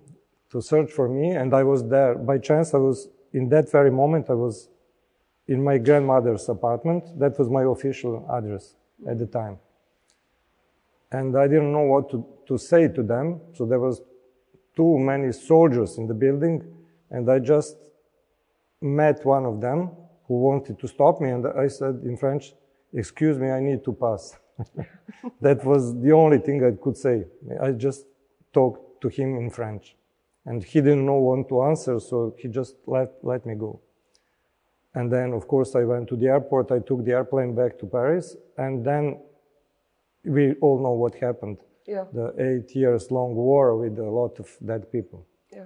to 0.51 0.61
search 0.61 0.91
for 0.91 1.09
me, 1.09 1.31
and 1.31 1.53
I 1.53 1.63
was 1.63 1.87
there 1.87 2.15
by 2.15 2.37
chance. 2.37 2.73
I 2.73 2.77
was 2.77 3.09
in 3.33 3.49
that 3.49 3.71
very 3.71 3.91
moment. 3.91 4.29
I 4.29 4.35
was 4.35 4.69
in 5.47 5.63
my 5.63 5.77
grandmother's 5.77 6.47
apartment. 6.47 7.19
That 7.19 7.37
was 7.37 7.49
my 7.49 7.63
official 7.63 8.25
address 8.31 8.75
at 9.07 9.19
the 9.19 9.25
time 9.25 9.59
and 11.11 11.37
I 11.37 11.47
didn't 11.47 11.71
know 11.71 11.81
what 11.81 12.09
to, 12.11 12.25
to 12.47 12.57
say 12.57 12.87
to 12.87 13.03
them. 13.03 13.41
So 13.53 13.65
there 13.65 13.79
was 13.79 14.01
too 14.79 14.97
many 14.97 15.29
soldiers 15.33 15.97
in 15.97 16.07
the 16.07 16.13
building, 16.13 16.57
and 17.11 17.29
I 17.29 17.39
just 17.39 17.75
met 18.79 19.25
one 19.25 19.45
of 19.45 19.59
them 19.59 19.79
who 20.25 20.35
wanted 20.49 20.79
to 20.79 20.87
stop 20.87 21.19
me, 21.19 21.29
and 21.35 21.45
I 21.65 21.67
said 21.67 21.95
in 22.09 22.15
French, 22.23 22.53
"Excuse 23.01 23.37
me, 23.43 23.49
I 23.57 23.59
need 23.69 23.81
to 23.83 23.93
pass." 24.03 24.23
that 25.47 25.59
was 25.71 25.83
the 26.05 26.13
only 26.23 26.39
thing 26.45 26.57
I 26.63 26.71
could 26.83 26.97
say. 27.05 27.17
I 27.67 27.71
just 27.87 28.05
talked 28.53 29.01
to 29.01 29.07
him 29.09 29.29
in 29.41 29.49
French, 29.49 29.85
and 30.45 30.63
he 30.63 30.79
didn't 30.85 31.05
know 31.05 31.21
what 31.27 31.49
to 31.49 31.55
answer, 31.71 31.99
so 31.99 32.17
he 32.41 32.47
just 32.59 32.75
let 32.95 33.09
let 33.31 33.41
me 33.49 33.55
go. 33.55 33.71
And 34.97 35.11
then, 35.15 35.33
of 35.39 35.43
course, 35.53 35.71
I 35.75 35.83
went 35.83 36.07
to 36.11 36.15
the 36.15 36.29
airport. 36.35 36.71
I 36.71 36.79
took 36.79 37.03
the 37.03 37.15
airplane 37.19 37.53
back 37.61 37.77
to 37.79 37.85
Paris, 37.85 38.37
and 38.57 38.73
then 38.89 39.03
we 40.23 40.43
all 40.65 40.79
know 40.85 40.95
what 41.03 41.15
happened. 41.27 41.57
Yeah. 41.89 42.05
The 42.13 42.27
eight 42.47 42.75
years 42.75 43.09
long 43.11 43.33
war 43.35 43.75
with 43.81 43.97
a 43.99 44.09
lot 44.19 44.39
of 44.39 44.47
dead 44.63 44.91
people. 44.91 45.25
Yeah. 45.51 45.65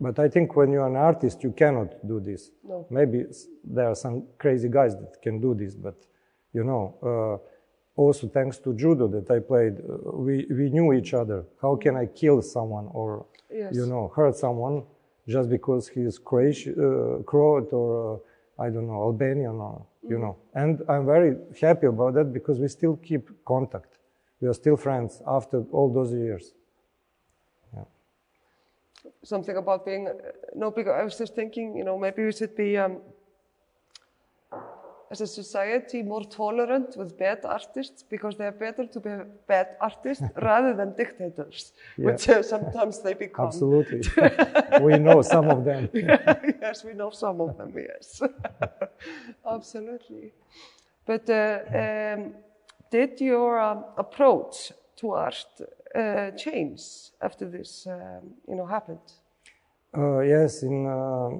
But 0.00 0.18
I 0.18 0.28
think 0.28 0.56
when 0.56 0.72
you're 0.72 0.86
an 0.86 0.96
artist, 0.96 1.42
you 1.44 1.52
cannot 1.52 1.90
do 2.06 2.18
this. 2.20 2.50
No. 2.64 2.86
Maybe 2.90 3.24
there 3.64 3.88
are 3.88 3.94
some 3.94 4.16
crazy 4.38 4.68
guys 4.68 4.96
that 4.96 5.20
can 5.22 5.40
do 5.40 5.54
this, 5.54 5.74
but 5.74 5.96
you 6.54 6.64
know, 6.64 6.84
uh, 7.10 7.36
also 8.00 8.26
thanks 8.28 8.58
to 8.58 8.74
judo 8.74 9.06
that 9.08 9.30
I 9.30 9.38
played, 9.38 9.74
uh, 9.78 10.16
we, 10.16 10.46
we 10.50 10.70
knew 10.70 10.92
each 10.92 11.12
other. 11.14 11.44
How 11.60 11.76
can 11.76 11.94
I 11.96 12.06
kill 12.06 12.40
someone 12.42 12.88
or, 12.92 13.26
Yes. 13.50 13.74
you 13.76 13.84
know, 13.86 14.10
hurt 14.16 14.36
someone 14.36 14.84
just 15.28 15.48
because 15.50 15.88
he's 15.88 16.18
Croatian, 16.18 16.74
uh, 16.78 17.22
Croat 17.22 17.70
or, 17.72 18.14
uh, 18.58 18.62
I 18.64 18.70
don't 18.70 18.86
know, 18.86 19.02
Albanian 19.08 19.56
or, 19.68 19.84
you 20.08 20.18
know. 20.18 20.36
And 20.54 20.82
I'm 20.88 21.04
very 21.06 21.36
happy 21.60 21.86
about 21.86 22.14
that 22.14 22.32
because 22.32 22.58
we 22.58 22.68
still 22.68 22.96
keep 22.96 23.28
contact. 23.44 23.91
We 24.42 24.48
are 24.48 24.54
still 24.54 24.76
friends 24.76 25.22
after 25.26 25.64
all 25.72 25.90
those 25.92 26.12
years. 26.12 26.52
something 29.24 29.56
about 29.56 29.84
being 29.84 30.08
uh, 30.08 30.12
no 30.54 30.70
because 30.70 30.94
i 31.00 31.04
was 31.04 31.16
just 31.18 31.34
thinking 31.34 31.76
you 31.76 31.84
know 31.84 31.98
maybe 31.98 32.24
we 32.24 32.32
should 32.32 32.56
be 32.56 32.76
um, 32.76 32.98
as 35.10 35.20
a 35.20 35.26
society 35.26 36.02
more 36.02 36.24
tolerant 36.24 36.96
with 36.96 37.18
bad 37.18 37.44
artists 37.44 38.02
because 38.02 38.36
they 38.36 38.46
are 38.46 38.58
better 38.66 38.86
to 38.86 39.00
be 39.00 39.10
bad 39.46 39.68
artists 39.80 40.24
rather 40.42 40.74
than 40.74 40.94
dictators 40.96 41.72
which 41.96 42.28
uh, 42.28 42.42
sometimes 42.42 43.02
they 43.02 43.14
become 43.14 43.46
Absolutely. 43.46 44.00
we 44.80 44.98
know 44.98 45.22
some 45.22 45.48
of 45.48 45.64
them. 45.64 45.88
yes 45.94 46.84
we 46.84 46.92
know 46.94 47.10
some 47.10 47.40
of 47.40 47.56
them 47.58 47.72
yes 47.76 48.22
absolutely 49.46 50.32
but 51.06 51.28
uh, 51.28 51.58
um, 52.14 52.34
did 52.92 53.20
your 53.20 53.58
um, 53.58 53.84
approach 53.96 54.72
to 54.98 55.04
art 55.12 55.46
uh, 55.94 56.30
change 56.44 56.80
after 57.20 57.44
this 57.48 57.86
um, 57.86 58.34
you 58.48 58.56
know 58.56 58.66
happened? 58.66 59.06
Uh, 59.96 60.20
yes, 60.20 60.62
in 60.62 60.86
uh, 60.86 61.30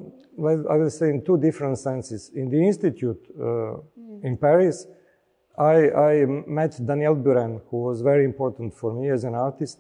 well, 0.45 0.61
I 0.73 0.77
will 0.81 0.91
say 0.91 1.09
in 1.15 1.25
two 1.25 1.39
different 1.39 1.79
senses. 1.79 2.31
In 2.35 2.51
the 2.51 2.61
institute 2.71 3.23
uh, 3.41 3.77
in 4.29 4.37
Paris, 4.37 4.87
I, 5.59 5.91
I 5.91 6.25
met 6.47 6.73
Daniel 6.85 7.15
Buren, 7.15 7.61
who 7.69 7.79
was 7.89 8.01
very 8.01 8.25
important 8.25 8.75
for 8.75 8.93
me 8.93 9.11
as 9.11 9.25
an 9.25 9.35
artist, 9.35 9.79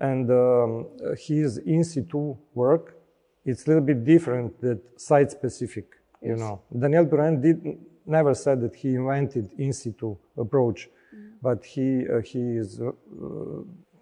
and 0.00 0.30
um, 0.30 0.86
his 1.26 1.58
in 1.58 1.84
situ 1.84 2.36
work 2.54 2.98
it's 3.48 3.64
a 3.66 3.68
little 3.68 3.84
bit 3.84 4.04
different 4.04 4.60
than 4.60 4.80
site 4.96 5.30
specific. 5.30 5.86
You 6.20 6.36
know, 6.36 6.60
Daniel 6.76 7.04
Buren 7.04 7.40
did 7.40 7.78
never 8.04 8.34
said 8.34 8.60
that 8.60 8.74
he 8.74 8.94
invented 8.94 9.52
in 9.58 9.72
situ 9.72 10.16
approach, 10.36 10.88
but 11.42 11.64
he 11.64 12.06
uh, 12.08 12.20
he 12.20 12.56
is. 12.56 12.80
Uh, 12.80 12.92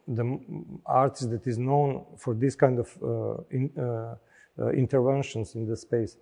the 0.09 0.39
artist 0.87 1.31
that 1.31 1.47
is 1.47 1.59
known 1.59 2.05
for 2.17 2.35
this 2.35 2.55
kind 2.55 2.79
of 2.79 2.97
uh, 3.03 3.43
in, 3.51 3.71
uh, 3.77 4.15
uh, 4.59 4.69
interventions 4.71 5.55
in 5.55 5.67
the 5.67 5.77
space. 5.77 6.17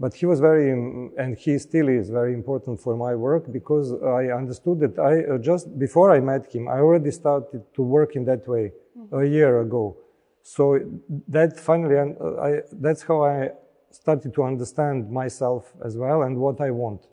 But 0.00 0.14
he 0.14 0.26
was 0.26 0.38
very, 0.38 0.72
um, 0.72 1.10
and 1.18 1.36
he 1.36 1.58
still 1.58 1.88
is 1.88 2.08
very 2.08 2.32
important 2.32 2.80
for 2.80 2.96
my 2.96 3.16
work 3.16 3.52
because 3.52 3.92
I 3.92 4.26
understood 4.28 4.78
that 4.80 4.98
I 4.98 5.24
uh, 5.24 5.38
just 5.38 5.76
before 5.78 6.12
I 6.12 6.20
met 6.20 6.52
him, 6.54 6.68
I 6.68 6.78
already 6.78 7.10
started 7.10 7.62
to 7.74 7.82
work 7.82 8.14
in 8.14 8.24
that 8.26 8.46
way 8.46 8.72
a 9.12 9.24
year 9.24 9.60
ago. 9.60 9.96
So 10.42 10.78
that 11.26 11.58
finally, 11.58 11.98
I, 11.98 12.62
that's 12.72 13.02
how 13.02 13.24
I 13.24 13.50
started 13.90 14.32
to 14.34 14.44
understand 14.44 15.10
myself 15.10 15.72
as 15.84 15.96
well 15.96 16.22
and 16.22 16.38
what 16.38 16.60
I 16.60 16.70
want. 16.70 17.06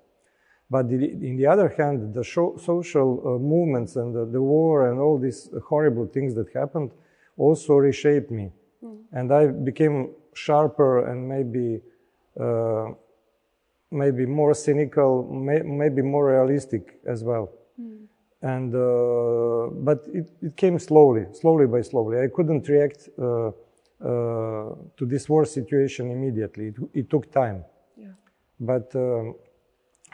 But 0.69 0.89
the, 0.89 0.95
in 0.95 1.37
the 1.37 1.45
other 1.45 1.69
hand, 1.69 2.13
the 2.13 2.23
sho- 2.23 2.57
social 2.57 3.21
uh, 3.25 3.29
movements 3.39 3.95
and 3.95 4.15
the, 4.15 4.25
the 4.25 4.41
war 4.41 4.89
and 4.89 4.99
all 4.99 5.17
these 5.19 5.49
horrible 5.67 6.07
things 6.07 6.33
that 6.35 6.51
happened 6.53 6.91
also 7.37 7.75
reshaped 7.75 8.31
me. 8.31 8.51
And 9.11 9.31
I 9.31 9.47
became 9.47 10.11
sharper 10.33 11.07
and 11.09 11.27
maybe, 11.27 11.81
uh, 12.39 12.87
maybe 13.91 14.25
more 14.25 14.53
cynical, 14.53 15.23
may, 15.23 15.61
maybe 15.61 16.01
more 16.01 16.31
realistic 16.31 16.99
as 17.05 17.23
well. 17.23 17.51
And, 18.41 18.75
uh, 18.75 19.69
but 19.71 20.03
it, 20.13 20.29
it 20.41 20.55
came 20.55 20.77
slowly, 20.77 21.25
slowly 21.33 21.65
by 21.67 21.81
slowly. 21.81 22.19
I 22.19 22.27
couldn't 22.27 22.67
react 22.67 23.09
uh, 23.17 23.47
uh, 23.47 23.51
to 24.97 25.05
this 25.05 25.27
war 25.29 25.45
situation 25.45 26.11
immediately. 26.11 26.67
It, 26.67 26.75
it 26.93 27.09
took 27.09 27.31
time. 27.31 27.63
yeah 27.97 28.09
But 28.59 28.93
um, 28.95 29.35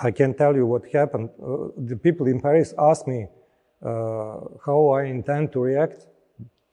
I 0.02 0.12
can 0.12 0.34
tell 0.34 0.56
you 0.56 0.66
what 0.66 0.84
happened. 0.92 1.30
Uh, 1.42 1.68
the 1.78 1.96
people 1.96 2.28
in 2.28 2.42
Paris 2.42 2.74
asked 2.78 3.08
me 3.08 3.28
uh, 3.86 4.40
how 4.66 4.90
I 4.90 5.04
intend 5.04 5.52
to 5.54 5.60
react 5.60 6.08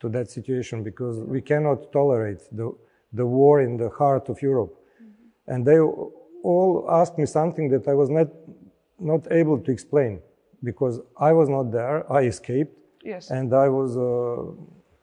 to 0.00 0.08
that 0.08 0.30
situation 0.30 0.82
because 0.82 1.18
we 1.18 1.40
cannot 1.40 1.92
tolerate 1.92 2.40
the, 2.52 2.72
the 3.12 3.26
war 3.26 3.60
in 3.60 3.76
the 3.76 3.90
heart 3.90 4.28
of 4.28 4.40
Europe. 4.40 4.74
And 5.46 5.66
they 5.66 5.78
all 5.80 6.86
asked 6.88 7.18
me 7.18 7.26
something 7.26 7.68
that 7.70 7.86
I 7.88 7.94
was 7.94 8.08
not, 8.08 8.28
not 8.98 9.30
able 9.30 9.58
to 9.58 9.70
explain 9.70 10.20
because 10.62 11.00
I 11.18 11.32
was 11.32 11.48
not 11.48 11.70
there. 11.70 12.10
I 12.12 12.22
escaped 12.22 12.76
yes 13.04 13.30
and 13.30 13.54
I 13.54 13.68
was 13.68 13.96
uh, 13.96 14.52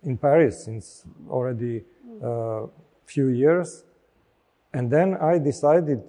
in 0.03 0.17
Paris 0.17 0.65
since 0.65 1.05
already 1.29 1.83
a 2.21 2.67
few 3.05 3.27
years. 3.27 3.83
And 4.73 4.91
then 4.91 5.15
I 5.15 5.38
decided 5.38 6.01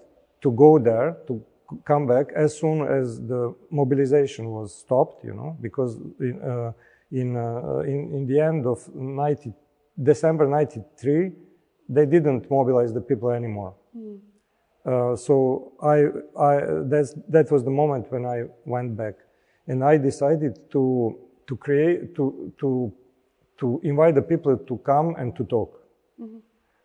to 0.43 0.51
go 0.51 0.79
there, 0.79 1.17
to 1.27 1.43
come 1.85 2.07
back 2.07 2.33
as 2.35 2.59
soon 2.59 2.83
as 2.83 3.21
the 3.21 3.55
mobilization 3.71 4.51
was 4.51 4.75
stopped, 4.75 5.25
you 5.25 5.35
know, 5.35 5.57
because 5.61 5.97
in, 6.21 6.41
uh, 6.43 6.73
in, 7.11 7.37
uh, 7.37 7.79
in, 7.81 8.13
in 8.15 8.27
the 8.27 8.41
end 8.41 8.67
of 8.67 8.79
90, 8.95 9.53
December 10.03 10.47
93, 10.47 11.33
they 11.89 12.07
didn't 12.07 12.51
mobilize 12.51 12.93
the 12.93 13.01
people 13.01 13.31
anymore. 13.31 13.75
Uh, 14.85 15.17
so 15.17 15.73
I, 15.83 16.05
I, 16.41 16.61
that's, 16.85 17.15
that 17.29 17.51
was 17.51 17.65
the 17.65 17.71
moment 17.71 18.11
when 18.13 18.25
I 18.25 18.45
went 18.65 18.97
back. 18.97 19.15
And 19.67 19.83
I 19.83 19.97
decided 19.97 20.71
to, 20.71 21.19
to 21.49 21.57
create, 21.57 22.15
to, 22.15 22.53
to, 22.61 22.93
to 23.59 23.81
invite 23.83 24.15
the 24.15 24.23
people 24.23 24.57
to 24.57 24.79
come 24.79 25.17
and 25.17 25.35
to 25.37 25.45
talk. 25.45 25.83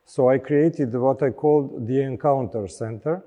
So 0.05 0.29
I 0.29 0.39
created 0.39 0.93
what 0.93 1.21
I 1.21 1.29
called 1.29 1.87
the 1.87 2.01
Encounter 2.01 2.67
Center. 2.67 3.23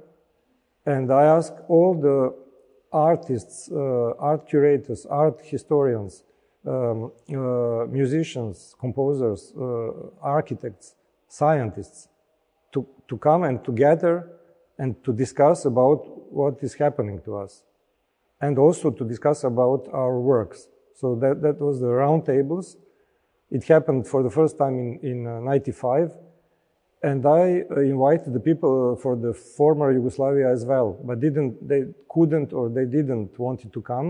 And 0.87 1.12
I 1.12 1.25
asked 1.25 1.59
all 1.68 1.94
the 1.94 2.35
artists, 2.92 3.70
uh, 3.70 4.12
art 4.18 4.47
curators, 4.49 5.07
art 5.07 5.40
historians 5.42 6.25
um, 6.66 7.12
uh, 7.29 7.85
musicians, 7.90 8.75
composers, 8.79 9.53
uh, 9.55 9.90
architects, 10.23 10.94
scientists 11.29 12.09
to, 12.73 12.87
to 13.09 13.18
come 13.18 13.42
and 13.42 13.62
together 13.64 14.31
and 14.79 15.03
to 15.05 15.12
discuss 15.12 15.64
about 15.64 16.33
what 16.33 16.62
is 16.62 16.75
happening 16.75 17.20
to 17.23 17.37
us 17.37 17.62
and 18.40 18.59
also 18.59 18.90
to 18.90 19.05
discuss 19.05 19.44
about 19.44 19.88
our 19.92 20.18
works. 20.18 20.68
So 20.94 21.14
that, 21.16 21.42
that 21.42 21.61
was 21.61 21.81
the 21.81 21.88
round 21.88 22.25
tables. 22.25 22.77
It 23.51 23.64
happened 23.64 24.07
for 24.07 24.23
the 24.23 24.31
first 24.31 24.57
time 24.59 24.79
in, 24.79 24.99
in 25.03 25.27
uh, 25.27 25.40
95 25.40 26.12
and 27.11 27.21
I 27.27 27.47
invited 27.95 28.31
the 28.38 28.45
people 28.51 28.97
for 29.05 29.14
the 29.25 29.33
former 29.59 29.88
Yugoslavia 29.99 30.47
as 30.57 30.62
well, 30.73 30.88
but 31.09 31.17
didn't, 31.27 31.53
they 31.71 31.83
couldn't 32.14 32.51
or 32.59 32.64
they 32.77 32.87
didn't 32.99 33.31
wanted 33.47 33.71
to 33.77 33.81
come. 33.93 34.09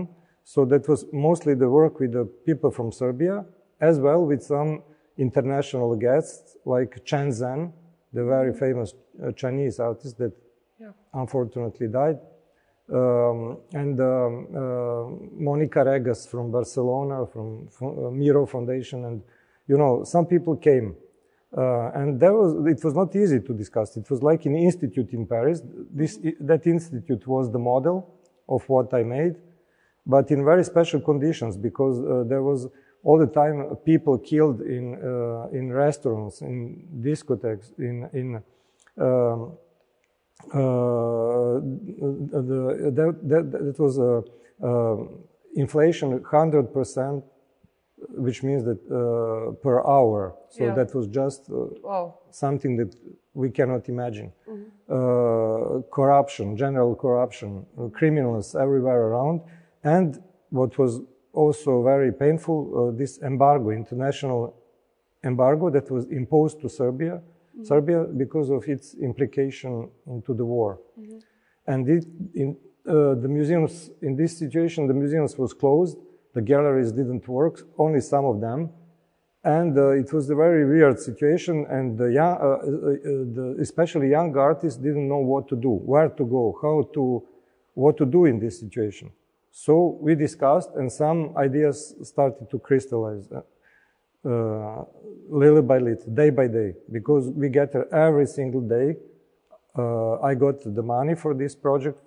So 0.53 0.59
that 0.71 0.83
was 0.91 1.01
mostly 1.27 1.53
the 1.63 1.69
work 1.79 1.93
with 2.01 2.11
the 2.19 2.25
people 2.49 2.71
from 2.77 2.87
Serbia, 3.01 3.35
as 3.89 3.95
well 4.05 4.21
with 4.31 4.41
some 4.53 4.69
international 5.17 5.95
guests 6.07 6.57
like 6.65 6.91
Chen 7.09 7.27
Zhen, 7.39 7.61
the 8.17 8.23
very 8.35 8.53
famous 8.53 8.89
uh, 8.93 9.31
Chinese 9.41 9.75
artist 9.89 10.17
that 10.23 10.33
Yeah. 10.83 10.91
unfortunately 11.21 11.87
died, 12.01 12.19
um, 12.99 13.39
and 13.81 13.95
um, 13.99 14.47
uh, 14.61 15.03
Monica 15.49 15.81
Regas 15.91 16.21
from 16.31 16.45
Barcelona, 16.57 17.17
from, 17.33 17.47
from 17.75 17.89
uh, 17.97 18.11
Miro 18.19 18.43
Foundation, 18.45 18.99
and 19.09 19.17
you 19.69 19.77
know 19.81 20.03
some 20.03 20.25
people 20.33 20.55
came. 20.69 20.87
Uh, 21.57 21.89
and 21.95 22.19
that 22.19 22.33
was, 22.33 22.67
it 22.67 22.83
was 22.83 22.93
not 22.93 23.15
easy 23.15 23.39
to 23.39 23.53
discuss. 23.53 23.95
It 23.95 24.09
was 24.09 24.21
like 24.21 24.45
an 24.45 24.55
institute 24.55 25.13
in 25.13 25.25
Paris. 25.25 25.61
This, 25.91 26.19
that 26.41 26.67
institute 26.67 27.25
was 27.25 27.51
the 27.51 27.59
model 27.59 28.13
of 28.49 28.67
what 28.67 28.93
I 28.93 29.03
made, 29.03 29.35
but 30.05 30.29
in 30.31 30.43
very 30.43 30.63
special 30.65 30.99
conditions 30.99 31.55
because 31.55 31.99
uh, 31.99 32.23
there 32.27 32.43
was 32.43 32.67
all 33.03 33.17
the 33.17 33.27
time 33.27 33.75
people 33.85 34.17
killed 34.17 34.61
in, 34.61 34.95
uh, 34.95 35.47
in 35.57 35.71
restaurants, 35.71 36.41
in 36.41 36.85
discotheques, 37.01 37.71
in, 37.77 38.09
in 38.13 38.35
um, 38.97 39.57
uh, 40.53 41.59
the, 42.49 42.91
that, 42.93 43.17
that, 43.23 43.51
that 43.51 43.79
was 43.79 43.97
uh, 43.99 44.21
inflation 45.55 46.19
100%, 46.19 47.23
which 48.09 48.43
means 48.43 48.63
that 48.63 48.79
uh, 48.91 49.51
per 49.63 49.77
hour. 49.85 50.35
So 50.49 50.63
Yeah. 50.65 50.75
that 50.75 50.93
was 50.95 51.07
just 51.07 51.49
uh, 51.49 51.55
Wow. 51.83 52.13
something 52.29 52.77
that 52.77 52.95
we 53.33 53.49
cannot 53.51 53.89
imagine. 53.89 54.31
Uh, 54.87 55.81
corruption, 55.91 56.55
general 56.55 56.95
corruption, 56.95 57.65
criminals 57.91 58.55
everywhere 58.55 59.01
around. 59.09 59.41
And 59.83 60.21
what 60.51 60.77
was 60.77 61.01
also 61.33 61.81
very 61.83 62.11
painful, 62.11 62.57
uh, 62.61 62.91
this 62.97 63.21
embargo, 63.21 63.69
international 63.71 64.53
embargo 65.23 65.69
that 65.71 65.89
was 65.89 66.05
imposed 66.05 66.61
to 66.61 66.69
Serbia, 66.69 67.21
Serbia 67.63 68.03
because 68.03 68.49
of 68.51 68.67
its 68.67 68.93
implication 68.95 69.89
into 70.07 70.33
the 70.33 70.45
war. 70.45 70.79
And 71.67 71.89
it, 71.89 72.05
in, 72.35 72.55
uh, 72.87 73.15
the 73.15 73.27
museums, 73.27 73.89
in 74.01 74.15
this 74.15 74.37
situation, 74.37 74.85
the 74.87 74.93
museums 74.93 75.35
was 75.37 75.51
closed, 75.53 75.97
the 76.35 76.41
galleries 76.41 76.91
didn't 76.91 77.27
work, 77.27 77.55
only 77.77 78.01
some 78.01 78.25
of 78.25 78.39
them. 78.41 78.69
And 79.43 79.77
uh, 79.77 79.89
it 80.01 80.11
was 80.11 80.29
a 80.29 80.35
very 80.35 80.65
weird 80.65 80.99
situation, 80.99 81.65
and 81.69 81.97
the 81.97 82.11
young, 82.19 82.35
uh, 82.35 82.45
uh, 82.45 82.55
uh, 82.55 83.01
the, 83.37 83.57
especially 83.61 84.09
young 84.09 84.35
artists 84.35 84.77
didn't 84.79 85.07
know 85.07 85.19
what 85.19 85.47
to 85.49 85.55
do, 85.55 85.69
where 85.69 86.09
to 86.09 86.25
go, 86.25 86.57
how 86.61 86.89
to, 86.95 87.23
what 87.73 87.95
to 87.97 88.05
do 88.05 88.25
in 88.25 88.39
this 88.39 88.59
situation. 88.59 89.11
So 89.51 89.97
we 90.01 90.15
discussed, 90.15 90.71
and 90.75 90.91
some 90.91 91.37
ideas 91.37 91.95
started 92.03 92.49
to 92.49 92.59
crystallize 92.59 93.29
uh, 93.31 94.83
little 95.29 95.61
by 95.61 95.77
little, 95.77 96.11
day 96.11 96.31
by 96.31 96.47
day, 96.47 96.73
because 96.91 97.29
we 97.29 97.47
get 97.49 97.71
there 97.71 97.87
every 97.93 98.25
single 98.25 98.61
day. 98.61 98.97
Uh, 99.77 100.19
I 100.21 100.33
got 100.33 100.55
the 100.65 100.81
money 100.81 101.15
for 101.15 101.35
this 101.35 101.53
project 101.55 101.99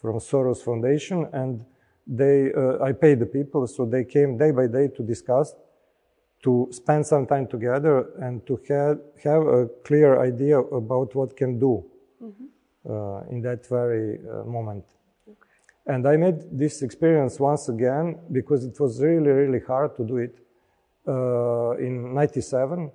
from 0.00 0.18
Soros 0.18 0.60
Foundation, 0.64 1.28
and 1.32 1.64
they, 2.10 2.52
uh, 2.52 2.82
I 2.82 2.92
paid 2.92 3.20
the 3.20 3.26
people, 3.26 3.66
so 3.68 3.86
they 3.86 4.04
came 4.04 4.36
day 4.36 4.50
by 4.50 4.66
day 4.66 4.88
to 4.88 5.02
discuss, 5.02 5.54
to 6.42 6.68
spend 6.72 7.06
some 7.06 7.24
time 7.26 7.46
together, 7.46 8.10
and 8.20 8.44
to 8.46 8.60
have, 8.68 8.98
have 9.22 9.42
a 9.46 9.68
clear 9.84 10.20
idea 10.20 10.58
about 10.58 11.14
what 11.14 11.36
can 11.36 11.58
do 11.60 11.84
uh, 12.88 13.20
in 13.30 13.40
that 13.42 13.64
very 13.68 14.18
uh, 14.18 14.44
moment. 14.44 14.84
And 15.86 16.06
I 16.06 16.16
made 16.16 16.36
this 16.50 16.82
experience 16.82 17.38
once 17.38 17.68
again 17.68 18.18
because 18.32 18.64
it 18.64 18.78
was 18.80 19.00
really, 19.00 19.30
really 19.30 19.60
hard 19.60 19.96
to 19.96 20.04
do 20.04 20.16
it 20.16 20.36
uh, 21.06 21.72
in 21.78 22.14
97. 22.14 22.90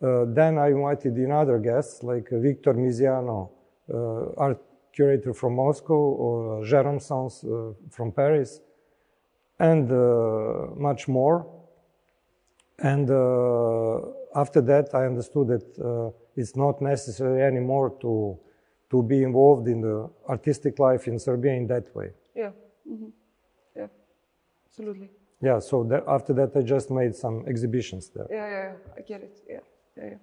Uh, 0.00 0.24
then 0.26 0.58
I 0.58 0.68
invited 0.68 1.16
in 1.16 1.30
other 1.30 1.58
guests 1.58 2.02
like 2.02 2.28
Victor 2.30 2.74
Misiano, 2.74 3.50
uh, 3.92 4.32
art 4.36 4.60
curator 4.98 5.32
from 5.32 5.54
Moscow, 5.54 6.00
or 6.24 6.64
Jérôme 6.64 7.00
Sans 7.00 7.44
uh, 7.44 7.72
from 7.88 8.10
Paris, 8.10 8.60
and 9.58 9.86
uh, 9.92 10.74
much 10.88 11.06
more. 11.08 11.46
And 12.92 13.08
uh, 13.10 14.40
after 14.42 14.60
that, 14.70 14.86
I 14.94 15.06
understood 15.06 15.46
that 15.54 15.68
uh, 15.78 16.10
it's 16.40 16.56
not 16.56 16.82
necessary 16.82 17.42
anymore 17.42 17.88
to, 18.00 18.38
to 18.90 19.02
be 19.02 19.22
involved 19.22 19.68
in 19.68 19.80
the 19.80 20.10
artistic 20.28 20.78
life 20.78 21.06
in 21.06 21.18
Serbia 21.18 21.52
in 21.52 21.66
that 21.68 21.86
way. 21.94 22.10
Yeah. 22.34 22.52
hmm 22.84 23.10
Yeah. 23.76 23.88
Absolutely. 24.66 25.10
Yeah, 25.40 25.60
so 25.60 25.84
that, 25.90 26.02
after 26.08 26.32
that, 26.34 26.50
I 26.56 26.62
just 26.62 26.90
made 26.90 27.14
some 27.14 27.44
exhibitions 27.46 28.10
there. 28.14 28.26
Yeah, 28.30 28.48
yeah, 28.54 28.64
yeah. 28.68 28.98
I 28.98 29.00
get 29.02 29.20
it. 29.22 29.36
Yeah, 29.48 29.64
yeah, 29.96 30.08
yeah. 30.12 30.20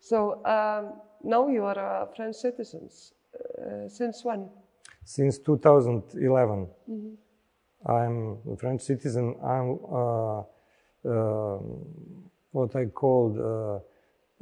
So 0.00 0.44
um, 0.44 1.00
now 1.24 1.48
you 1.48 1.64
are 1.64 1.78
a 1.78 2.08
French 2.14 2.36
citizens. 2.36 3.14
Uh, 3.34 3.88
since 3.88 4.24
when? 4.24 4.48
Since 5.04 5.38
2011, 5.38 6.68
I'm 7.86 8.38
a 8.50 8.56
French 8.56 8.82
citizen. 8.82 9.34
I'm 9.42 9.78
uh, 9.90 10.40
uh, 11.08 11.58
what 12.52 12.74
I 12.76 12.86
called 12.86 13.38
uh, 13.38 13.80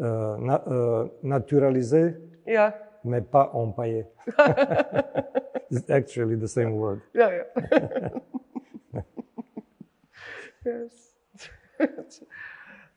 uh, 0.02 0.36
na- 0.40 0.62
uh, 0.66 1.08
naturalisé, 1.22 2.16
Yeah, 2.46 2.72
mais 3.04 3.20
pas 3.20 3.50
empaillé. 3.54 4.06
it's 5.70 5.88
actually 5.90 6.36
the 6.36 6.48
same 6.48 6.72
word. 6.76 7.00
yeah, 7.14 7.30
yeah. 7.30 8.08
yes. 10.64 11.14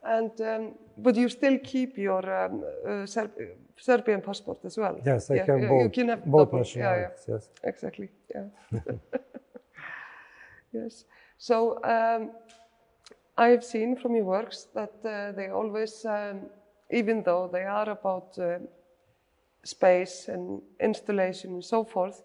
and 0.03 0.31
um, 0.41 0.73
but 0.97 1.15
you 1.15 1.29
still 1.29 1.57
keep 1.63 1.97
your 1.97 2.45
um, 2.45 2.63
uh, 2.87 3.05
Serb- 3.05 3.37
uh, 3.39 3.43
Serbian 3.77 4.21
passport 4.21 4.59
as 4.65 4.77
well. 4.77 4.99
Yes, 5.05 5.31
I 5.31 5.35
Yeah, 5.35 5.45
have 5.45 5.61
you- 5.61 5.67
both, 5.69 5.83
You 5.83 5.89
can 5.89 6.09
have 6.09 6.25
both. 6.25 6.75
Yeah, 6.75 6.95
yeah. 6.95 7.09
Yes. 7.27 7.49
Exactly. 7.63 8.09
Yeah. 8.35 8.45
yes. 10.73 11.05
So 11.37 11.77
um, 11.83 12.31
I 13.37 13.47
have 13.49 13.63
seen 13.63 13.95
from 13.95 14.15
your 14.15 14.25
works 14.25 14.67
that 14.73 14.93
uh, 15.05 15.31
they 15.35 15.49
always, 15.49 16.05
um, 16.05 16.49
even 16.89 17.23
though 17.23 17.49
they 17.51 17.63
are 17.63 17.89
about 17.89 18.37
uh, 18.39 18.59
space 19.63 20.27
and 20.27 20.61
installation 20.79 21.53
and 21.53 21.63
so 21.63 21.83
forth, 21.83 22.23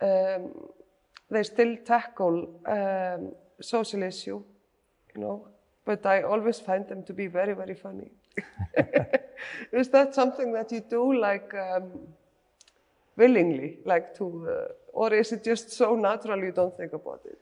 um, 0.00 0.52
they 1.30 1.42
still 1.44 1.76
tackle 1.84 2.60
um, 2.66 3.32
social 3.60 4.02
issue, 4.02 4.42
you 5.14 5.20
know. 5.20 5.48
But 5.84 6.06
I 6.06 6.22
always 6.22 6.60
find 6.60 6.86
them 6.88 7.02
to 7.04 7.12
be 7.12 7.26
very, 7.26 7.54
very 7.54 7.74
funny. 7.74 8.10
Is 9.72 9.88
that 9.90 10.14
something 10.14 10.52
that 10.52 10.70
you 10.72 10.80
do, 10.80 11.14
like? 11.14 11.54
Um, 11.54 11.90
willingly, 13.20 13.78
like 13.84 14.06
to, 14.18 14.24
uh, 14.48 15.00
or 15.00 15.12
is 15.22 15.32
it 15.32 15.42
just 15.44 15.70
so 15.80 15.94
natural 15.94 16.38
you 16.48 16.52
don't 16.52 16.76
think 16.76 16.92
about 16.92 17.20
it? 17.32 17.38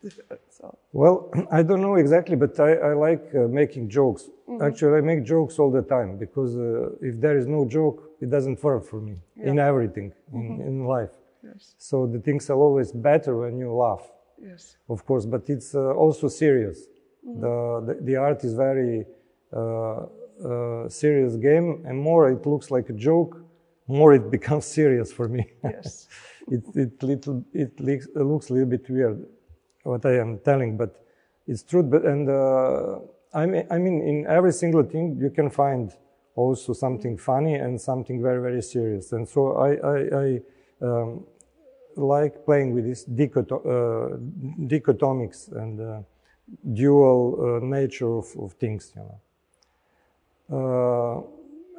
so, 0.58 0.76
Well, 0.92 1.30
I 1.58 1.62
don't 1.62 1.82
know 1.88 1.96
exactly, 2.04 2.36
but 2.44 2.58
I, 2.68 2.70
I 2.90 2.92
like 3.08 3.24
uh, 3.34 3.40
making 3.62 3.84
jokes. 3.88 4.22
Actually, 4.60 4.98
I 4.98 5.02
make 5.12 5.22
jokes 5.24 5.54
all 5.60 5.70
the 5.70 5.82
time 5.96 6.10
because 6.24 6.56
uh, 6.56 7.08
if 7.08 7.14
there 7.24 7.36
is 7.40 7.46
no 7.46 7.60
joke, 7.78 7.98
it 8.20 8.28
doesn't 8.36 8.58
work 8.64 8.84
for 8.84 9.00
me 9.08 9.16
in 9.50 9.58
everything 9.58 10.12
in, 10.32 10.46
in 10.68 10.76
life. 10.96 11.14
yes, 11.44 11.74
So 11.78 12.06
the 12.14 12.20
things 12.26 12.50
are 12.50 12.58
always 12.66 12.90
better 12.92 13.32
when 13.42 13.54
you 13.62 13.68
laugh, 13.72 14.04
yes, 14.50 14.76
of 14.88 14.98
course, 15.08 15.24
but 15.34 15.42
it's 15.54 15.74
uh, 15.74 16.02
also 16.04 16.26
serious. 16.28 16.78
The, 17.24 17.82
the 17.86 18.04
the 18.04 18.16
art 18.16 18.44
is 18.44 18.54
very 18.54 19.04
uh, 19.52 20.06
uh, 20.44 20.88
serious 20.88 21.36
game, 21.36 21.84
and 21.86 21.98
more 21.98 22.30
it 22.30 22.46
looks 22.46 22.70
like 22.70 22.88
a 22.88 22.92
joke, 22.92 23.36
more 23.86 24.14
it 24.14 24.30
becomes 24.36 24.64
serious 24.64 25.12
for 25.12 25.28
me. 25.28 25.46
yes, 25.64 26.08
it 26.48 26.62
it 26.74 27.02
little 27.02 27.44
it 27.52 27.78
looks, 27.80 28.06
it 28.06 28.22
looks 28.22 28.50
a 28.50 28.52
little 28.54 28.68
bit 28.68 28.88
weird 28.88 29.26
what 29.82 30.04
I 30.06 30.18
am 30.18 30.38
telling, 30.44 30.76
but 30.76 31.02
it's 31.46 31.62
true. 31.62 31.82
But 31.82 32.04
and 32.04 32.28
uh, 32.28 33.00
I 33.34 33.46
mean, 33.46 33.66
I 33.70 33.78
mean, 33.78 34.02
in 34.02 34.26
every 34.26 34.52
single 34.52 34.82
thing 34.82 35.18
you 35.20 35.30
can 35.30 35.50
find 35.50 35.92
also 36.34 36.72
something 36.72 37.16
funny 37.16 37.54
and 37.54 37.80
something 37.80 38.22
very 38.22 38.40
very 38.40 38.62
serious. 38.62 39.12
And 39.12 39.28
so 39.28 39.56
I 39.56 39.70
I, 39.94 39.98
I 40.24 40.40
um, 40.82 41.24
like 41.96 42.44
playing 42.44 42.74
with 42.74 42.84
this 42.84 43.04
dichoto- 43.04 43.64
uh, 43.66 44.16
dichotomics 44.66 45.50
and 45.52 45.80
uh, 45.80 46.00
dual 46.72 47.38
uh, 47.38 47.64
nature 47.64 48.18
of, 48.18 48.26
of 48.38 48.52
things, 48.54 48.92
you 48.96 49.02
know. 49.02 49.20
Uh, 50.50 51.22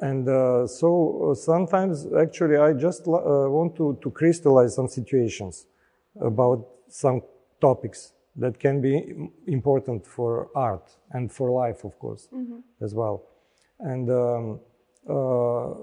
and 0.06 0.28
uh, 0.28 0.66
so 0.66 1.30
uh, 1.30 1.34
sometimes 1.34 2.06
actually 2.18 2.56
I 2.56 2.72
just 2.72 3.06
want 3.06 3.76
to, 3.76 3.98
to 4.02 4.10
crystallize 4.10 4.74
some 4.74 4.88
situations 4.88 5.66
about 6.20 6.66
some 6.88 7.22
topics 7.60 8.12
that 8.36 8.58
can 8.58 8.80
be 8.80 9.28
important 9.46 10.06
for 10.06 10.48
art 10.54 10.96
and 11.10 11.30
for 11.30 11.50
life, 11.50 11.84
of 11.84 11.98
course, 11.98 12.28
mm-hmm. 12.32 12.58
as 12.80 12.94
well. 12.94 13.24
And 13.80 14.10
um, 14.10 14.60
uh, 15.08 15.74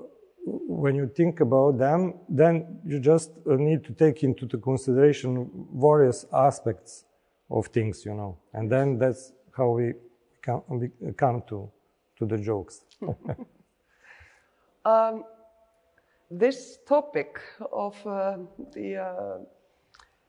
when 0.46 0.96
you 0.96 1.08
think 1.08 1.42
about 1.42 1.78
them, 1.78 2.14
then 2.30 2.80
you 2.86 3.00
just 3.00 3.32
need 3.46 3.84
to 3.84 3.94
take 3.94 4.24
into 4.24 4.46
the 4.46 4.58
consideration 4.58 5.50
various 5.76 6.26
aspects 6.34 7.04
of 7.50 7.68
things, 7.68 8.06
you 8.06 8.14
know. 8.14 8.38
And 8.54 8.72
then 8.72 8.98
that's 8.98 9.34
how 9.56 9.70
we 9.70 9.94
come, 10.42 10.64
we 10.70 10.90
come 11.14 11.44
to, 11.50 11.70
to 12.18 12.26
the 12.26 12.38
jokes. 12.38 12.82
um, 14.86 15.24
this 16.30 16.80
topic 16.88 17.40
of 17.72 17.96
uh, 18.06 18.38
the 18.74 18.98
uh, 18.98 19.38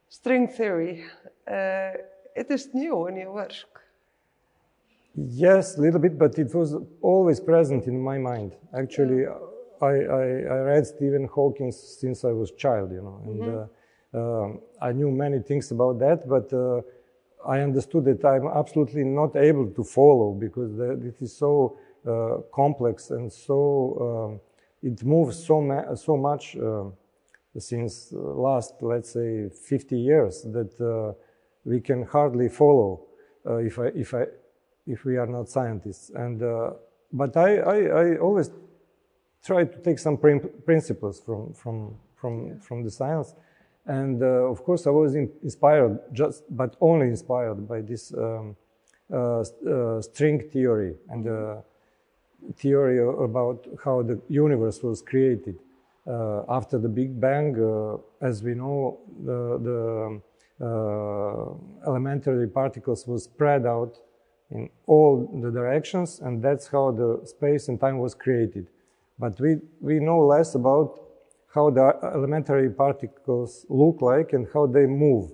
string 0.09 0.49
theory, 0.49 1.05
uh, 1.51 1.93
it 2.37 2.51
is 2.51 2.69
new 2.73 3.07
in 3.09 3.16
your 3.16 3.33
work. 3.33 3.53
Yes, 5.14 5.77
a 5.77 5.81
little 5.81 5.99
bit, 5.99 6.16
but 6.16 6.39
it 6.39 6.55
was 6.55 6.77
always 7.03 7.41
present 7.41 7.87
in 7.87 8.01
my 8.01 8.19
mind. 8.19 8.53
Actually, 8.77 9.23
yeah. 9.23 9.35
I, 9.81 9.87
I, 9.87 10.25
I, 10.55 10.59
read 10.71 10.87
Stephen 10.87 11.27
Hawking 11.27 11.73
since 11.73 12.25
I 12.25 12.33
was 12.33 12.53
child, 12.53 12.93
you 12.93 13.03
know, 13.03 13.21
and 13.25 13.41
mm-hmm. 13.41 14.19
uh, 14.19 14.45
um, 14.45 14.61
I 14.81 14.93
knew 14.93 15.11
many 15.11 15.41
things 15.41 15.71
about 15.71 15.99
that, 16.01 16.29
but 16.29 16.53
uh, 16.53 16.83
I 17.47 17.61
understood 17.61 18.05
that 18.05 18.24
I'm 18.24 18.47
absolutely 18.47 19.05
not 19.05 19.36
able 19.36 19.70
to 19.70 19.84
follow 19.84 20.32
because 20.32 20.76
the, 20.76 20.93
it 21.07 21.20
is 21.20 21.36
so 21.36 21.78
uh, 22.07 22.39
complex 22.53 23.11
and 23.11 23.32
so 23.32 23.61
um, 24.01 24.41
it 24.82 25.05
moves 25.05 25.45
so 25.45 25.95
so 25.95 26.16
much 26.16 26.57
uh, 26.57 26.84
since 27.59 28.12
last 28.12 28.74
let's 28.80 29.11
say 29.11 29.49
50 29.49 29.99
years 29.99 30.43
that 30.43 30.80
uh, 30.80 31.12
we 31.64 31.80
can 31.80 32.05
hardly 32.05 32.49
follow 32.49 33.01
uh, 33.47 33.57
if 33.57 33.78
I 33.78 33.86
if 33.89 34.14
I 34.14 34.26
if 34.86 35.05
we 35.05 35.16
are 35.16 35.26
not 35.26 35.49
scientists 35.49 36.11
and 36.14 36.43
uh, 36.43 36.70
but 37.12 37.36
I, 37.36 37.57
I, 37.57 37.76
I 37.76 38.16
always 38.18 38.51
try 39.45 39.64
to 39.64 39.78
take 39.78 39.99
some 39.99 40.18
principles 40.18 41.20
from 41.20 41.53
from 41.55 41.97
from 42.14 42.49
yeah. 42.49 42.55
from 42.61 42.82
the 42.84 42.91
science 42.91 43.34
and 43.89 44.22
uh, 44.22 44.26
of 44.26 44.62
course, 44.64 44.86
I 44.86 44.91
was 44.91 45.14
in, 45.14 45.30
inspired, 45.43 45.99
just 46.12 46.45
but 46.51 46.76
only 46.80 47.09
inspired 47.09 47.66
by 47.66 47.80
this 47.80 48.12
um, 48.14 48.55
uh, 49.12 49.41
uh, 49.41 50.03
string 50.03 50.49
theory 50.53 50.95
and 51.09 51.24
the 51.24 51.62
theory 52.57 52.99
about 53.01 53.66
how 53.82 54.03
the 54.03 54.20
universe 54.28 54.82
was 54.82 55.01
created. 55.01 55.59
Uh, 56.07 56.43
after 56.49 56.78
the 56.78 56.89
Big 56.89 57.18
Bang, 57.18 57.57
uh, 57.59 57.97
as 58.24 58.43
we 58.43 58.55
know, 58.55 58.99
the, 59.24 60.20
the 60.59 60.66
uh, 60.66 61.89
elementary 61.89 62.49
particles 62.49 63.07
were 63.07 63.18
spread 63.18 63.66
out 63.66 63.99
in 64.51 64.68
all 64.86 65.41
the 65.43 65.51
directions, 65.51 66.20
and 66.20 66.43
that's 66.43 66.66
how 66.66 66.91
the 66.91 67.20
space 67.24 67.68
and 67.68 67.80
time 67.80 67.99
was 67.99 68.14
created. 68.14 68.68
But 69.18 69.41
we, 69.41 69.57
we 69.80 69.99
know 70.01 70.20
less 70.20 70.55
about 70.55 71.08
how 71.55 71.70
the 71.70 71.99
elementary 72.03 72.70
particles 72.70 73.66
look 73.68 74.03
like 74.03 74.32
and 74.32 74.46
how 74.53 74.66
they 74.66 74.86
move, 74.86 75.30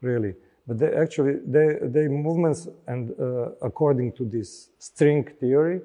really. 0.00 0.34
But 0.66 0.78
they 0.78 0.92
actually, 0.94 1.34
they, 1.46 1.78
they 1.82 2.08
movements, 2.08 2.68
and 2.86 3.10
uh, 3.18 3.50
according 3.62 4.12
to 4.12 4.24
this 4.24 4.70
string 4.78 5.24
theory, 5.40 5.80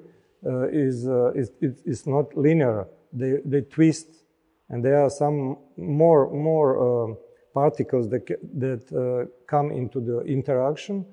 uh, 0.46 0.68
is, 0.68 1.06
uh, 1.08 1.32
is, 1.32 1.50
is 1.60 2.06
not 2.06 2.36
linear. 2.36 2.86
They, 3.12 3.38
they 3.44 3.62
twist, 3.62 4.08
and 4.68 4.84
there 4.84 5.02
are 5.02 5.10
some 5.10 5.58
more, 5.76 6.30
more 6.30 6.70
uh, 6.78 7.14
particles 7.54 8.08
that, 8.10 8.26
that 8.54 8.92
uh, 8.92 9.28
come 9.46 9.72
into 9.72 10.00
the 10.00 10.20
interaction 10.20 11.04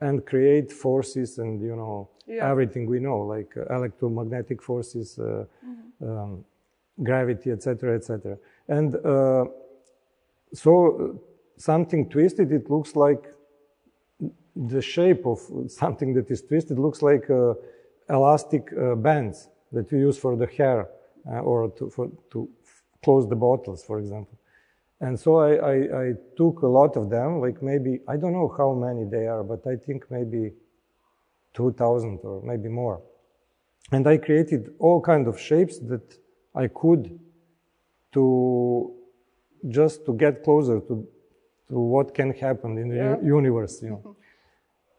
and 0.00 0.24
create 0.26 0.70
forces 0.70 1.38
and, 1.38 1.60
you 1.62 1.76
know, 1.76 2.10
yeah. 2.26 2.50
everything 2.50 2.86
we 2.86 3.00
know, 3.00 3.20
like 3.20 3.56
uh, 3.56 3.74
electromagnetic 3.74 4.62
forces, 4.62 5.18
mm-hmm. 5.18 6.08
um, 6.08 6.44
gravity, 7.02 7.50
etc., 7.50 7.96
etc. 7.96 8.38
And 8.68 8.96
uh, 8.96 9.44
so 10.52 11.20
something 11.56 12.08
twisted, 12.08 12.52
it 12.52 12.70
looks 12.70 12.96
like 12.96 13.32
the 14.56 14.82
shape 14.82 15.26
of 15.26 15.40
something 15.68 16.14
that 16.14 16.30
is 16.30 16.42
twisted 16.42 16.78
looks 16.78 17.02
like 17.02 17.28
uh, 17.30 17.54
elastic 18.10 18.70
uh, 18.72 18.94
bands 18.94 19.48
that 19.72 19.90
you 19.92 19.98
use 19.98 20.18
for 20.18 20.36
the 20.36 20.46
hair 20.46 20.88
uh, 21.30 21.40
or 21.40 21.70
to, 21.70 21.90
for, 21.90 22.10
to 22.30 22.48
close 23.02 23.28
the 23.28 23.36
bottles, 23.36 23.84
for 23.84 23.98
example. 23.98 24.38
And 25.00 25.18
so 25.18 25.36
I, 25.36 25.54
I, 25.54 25.74
I, 26.02 26.12
took 26.36 26.62
a 26.62 26.66
lot 26.66 26.96
of 26.96 27.08
them, 27.08 27.40
like 27.40 27.62
maybe, 27.62 28.00
I 28.08 28.16
don't 28.16 28.32
know 28.32 28.52
how 28.58 28.72
many 28.74 29.04
they 29.04 29.28
are, 29.28 29.44
but 29.44 29.64
I 29.64 29.76
think 29.76 30.10
maybe 30.10 30.52
2,000 31.54 32.18
or 32.24 32.42
maybe 32.42 32.68
more. 32.68 33.00
And 33.92 34.06
I 34.08 34.16
created 34.16 34.74
all 34.80 35.00
kind 35.00 35.28
of 35.28 35.38
shapes 35.38 35.78
that 35.78 36.18
I 36.54 36.68
could 36.68 37.18
to 38.12 38.92
just 39.68 40.04
to 40.06 40.14
get 40.14 40.44
closer 40.44 40.80
to, 40.80 41.06
to 41.68 41.78
what 41.78 42.14
can 42.14 42.32
happen 42.32 42.78
in 42.78 42.88
the 42.88 42.96
yeah. 42.96 43.16
universe, 43.22 43.82
you 43.82 43.90
know. 43.90 44.16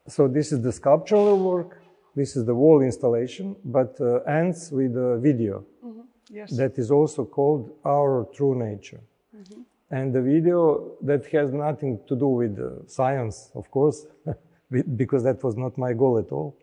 So 0.08 0.28
this 0.28 0.52
is 0.52 0.64
the 0.64 0.72
sculptural 0.72 1.38
work, 1.38 1.84
this 2.16 2.36
is 2.36 2.44
the 2.46 2.56
wall 2.56 2.82
installation, 2.82 3.56
but 3.64 3.96
uh, 4.02 4.22
ends 4.22 4.72
with 4.72 4.98
a 4.98 5.20
video 5.20 5.64
mm-hmm. 5.86 6.02
yes. 6.30 6.50
that 6.58 6.80
is 6.80 6.90
also 6.90 7.26
called 7.26 7.72
Our 7.86 8.28
True 8.34 8.56
Nature. 8.58 9.02
Mm-hmm. 9.38 9.62
And 9.92 10.14
the 10.14 10.22
video 10.22 10.94
that 11.04 11.28
has 11.28 11.52
nothing 11.52 12.00
to 12.08 12.16
do 12.16 12.28
with 12.28 12.60
uh, 12.60 12.88
science, 12.88 13.52
of 13.54 13.70
course, 13.70 14.08
because 14.96 15.24
that 15.24 15.44
was 15.44 15.56
not 15.56 15.78
my 15.78 15.94
goal 15.94 16.18
at 16.18 16.32
all. 16.32 16.58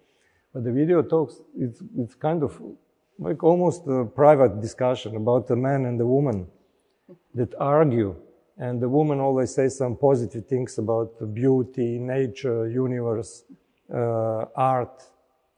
But 0.52 0.64
the 0.64 0.72
video 0.72 1.02
talks, 1.02 1.40
it's, 1.56 1.80
it's 1.96 2.14
kind 2.14 2.42
of 2.42 2.60
like 3.18 3.42
almost 3.42 3.86
a 3.86 4.04
private 4.04 4.60
discussion 4.60 5.16
about 5.16 5.46
the 5.46 5.56
man 5.56 5.86
and 5.86 5.98
the 5.98 6.06
woman 6.06 6.46
that 7.34 7.54
argue. 7.58 8.14
And 8.58 8.80
the 8.80 8.88
woman 8.88 9.20
always 9.20 9.54
says 9.54 9.76
some 9.76 9.96
positive 9.96 10.46
things 10.46 10.78
about 10.78 11.34
beauty, 11.34 11.98
nature, 11.98 12.68
universe, 12.68 13.44
uh, 13.92 14.46
art, 14.56 15.04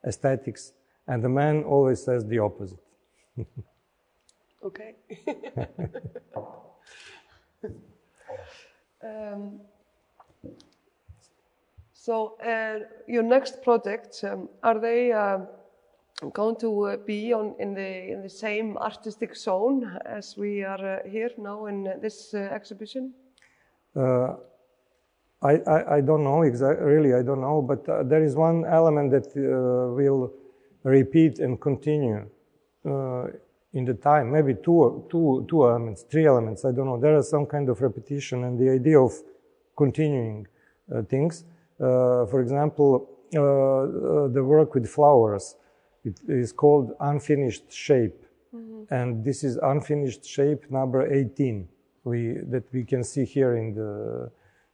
aesthetics. 0.04 0.72
And 1.06 1.22
the 1.22 1.28
man 1.28 1.62
always 1.64 2.02
says 2.02 2.24
the 2.26 2.40
opposite. 2.40 2.80
okay. 4.64 4.96
um, 9.02 9.60
so, 11.92 12.36
uh, 12.40 12.80
your 13.06 13.22
next 13.22 13.62
projects, 13.62 14.24
um, 14.24 14.48
are 14.62 14.80
they 14.80 15.12
uh, 15.12 15.40
going 16.32 16.56
to 16.56 16.86
uh, 16.86 16.96
be 16.96 17.32
on 17.32 17.54
in 17.58 17.74
the 17.74 18.12
in 18.12 18.22
the 18.22 18.28
same 18.28 18.76
artistic 18.78 19.36
zone 19.36 19.98
as 20.04 20.36
we 20.36 20.64
are 20.64 20.98
uh, 20.98 21.08
here 21.08 21.30
now 21.38 21.66
in 21.66 21.86
uh, 21.86 21.92
this 22.00 22.34
exhibition? 22.34 23.14
I, 25.40 25.54
I, 25.68 25.96
I, 25.96 26.00
don't 26.00 26.24
know 26.24 26.42
exactly. 26.42 26.84
Really, 26.84 27.14
I 27.14 27.22
don't 27.22 27.40
know. 27.40 27.62
But 27.62 27.86
there 28.08 28.24
is 28.24 28.34
one 28.34 28.64
element 28.64 29.12
that 29.12 29.32
will 29.36 30.32
repeat 30.82 31.38
and 31.38 31.60
continue 31.60 32.28
in 33.74 33.84
the 33.84 33.94
time, 33.94 34.32
maybe 34.32 34.54
two, 34.54 35.06
two, 35.10 35.46
two 35.48 35.64
elements, 35.64 36.02
three 36.10 36.26
elements, 36.26 36.64
I 36.64 36.72
don't 36.72 36.86
know. 36.86 36.98
There 36.98 37.16
is 37.16 37.28
some 37.28 37.46
kind 37.46 37.68
of 37.68 37.80
repetition 37.80 38.44
and 38.44 38.58
the 38.58 38.70
idea 38.70 38.98
of 38.98 39.12
continuing 39.76 40.46
uh, 40.92 41.02
things. 41.02 41.44
Uh, 41.78 42.26
for 42.26 42.40
example, 42.40 43.08
uh, 43.34 44.32
the 44.32 44.42
work 44.42 44.74
with 44.74 44.88
flowers. 44.88 45.54
It 46.08 46.20
is 46.28 46.52
called 46.52 46.94
unfinished 47.00 47.72
shape. 47.72 48.24
Mm-hmm. 48.54 48.94
And 48.94 49.24
this 49.24 49.44
is 49.44 49.58
unfinished 49.62 50.24
shape 50.24 50.70
number 50.70 51.00
18 51.12 51.68
we, 52.04 52.38
that 52.48 52.64
we 52.72 52.84
can 52.84 53.04
see 53.04 53.24
here 53.24 53.56
in 53.56 53.74
the, 53.74 54.30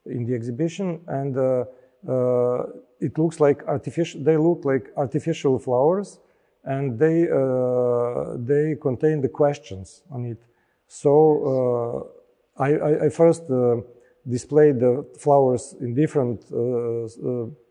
in 0.06 0.24
the 0.24 0.34
exhibition. 0.34 1.00
And 1.08 1.36
uh, 1.36 1.64
uh, 2.08 2.66
it 3.00 3.18
looks 3.18 3.40
like 3.40 3.64
artificial, 3.66 4.22
they 4.22 4.36
look 4.36 4.64
like 4.64 4.90
artificial 4.96 5.58
flowers 5.58 6.18
and 6.64 6.98
they, 6.98 7.28
uh, 7.28 8.36
they 8.36 8.76
contain 8.80 9.20
the 9.20 9.28
questions 9.28 10.02
on 10.10 10.24
it. 10.24 10.40
So 10.88 11.12
uh, 12.58 12.62
I, 12.62 12.70
I, 12.74 13.04
I, 13.06 13.08
first 13.08 13.50
uh, 13.50 13.76
displayed 14.28 14.78
the 14.80 15.04
flowers 15.18 15.74
in 15.80 15.94
different 15.94 16.40
uh, 16.52 17.08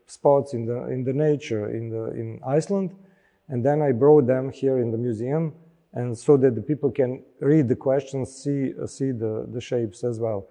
spots 0.06 0.52
in 0.52 0.66
the, 0.66 0.86
in 0.88 1.04
the 1.04 1.12
nature 1.12 1.70
in, 1.70 1.88
the, 1.88 2.04
in 2.12 2.40
Iceland 2.46 2.94
and 3.48 3.64
then 3.64 3.82
I 3.82 3.92
brought 3.92 4.26
them 4.26 4.50
here 4.50 4.78
in 4.78 4.90
the 4.90 4.98
museum, 4.98 5.52
and 5.92 6.16
so 6.16 6.36
that 6.36 6.54
the 6.54 6.62
people 6.62 6.90
can 6.90 7.22
read 7.40 7.68
the 7.68 7.76
questions, 7.76 8.34
see, 8.34 8.72
uh, 8.80 8.86
see 8.86 9.12
the, 9.12 9.46
the 9.52 9.60
shapes 9.60 10.02
as 10.02 10.18
well. 10.18 10.48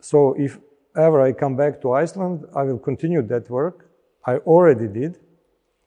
So 0.00 0.34
if 0.38 0.58
ever 0.96 1.20
I 1.20 1.32
come 1.32 1.56
back 1.56 1.80
to 1.82 1.92
Iceland, 1.92 2.46
I 2.54 2.62
will 2.62 2.78
continue 2.78 3.22
that 3.22 3.50
work. 3.50 3.90
I 4.24 4.36
already 4.38 4.88
did 4.88 5.18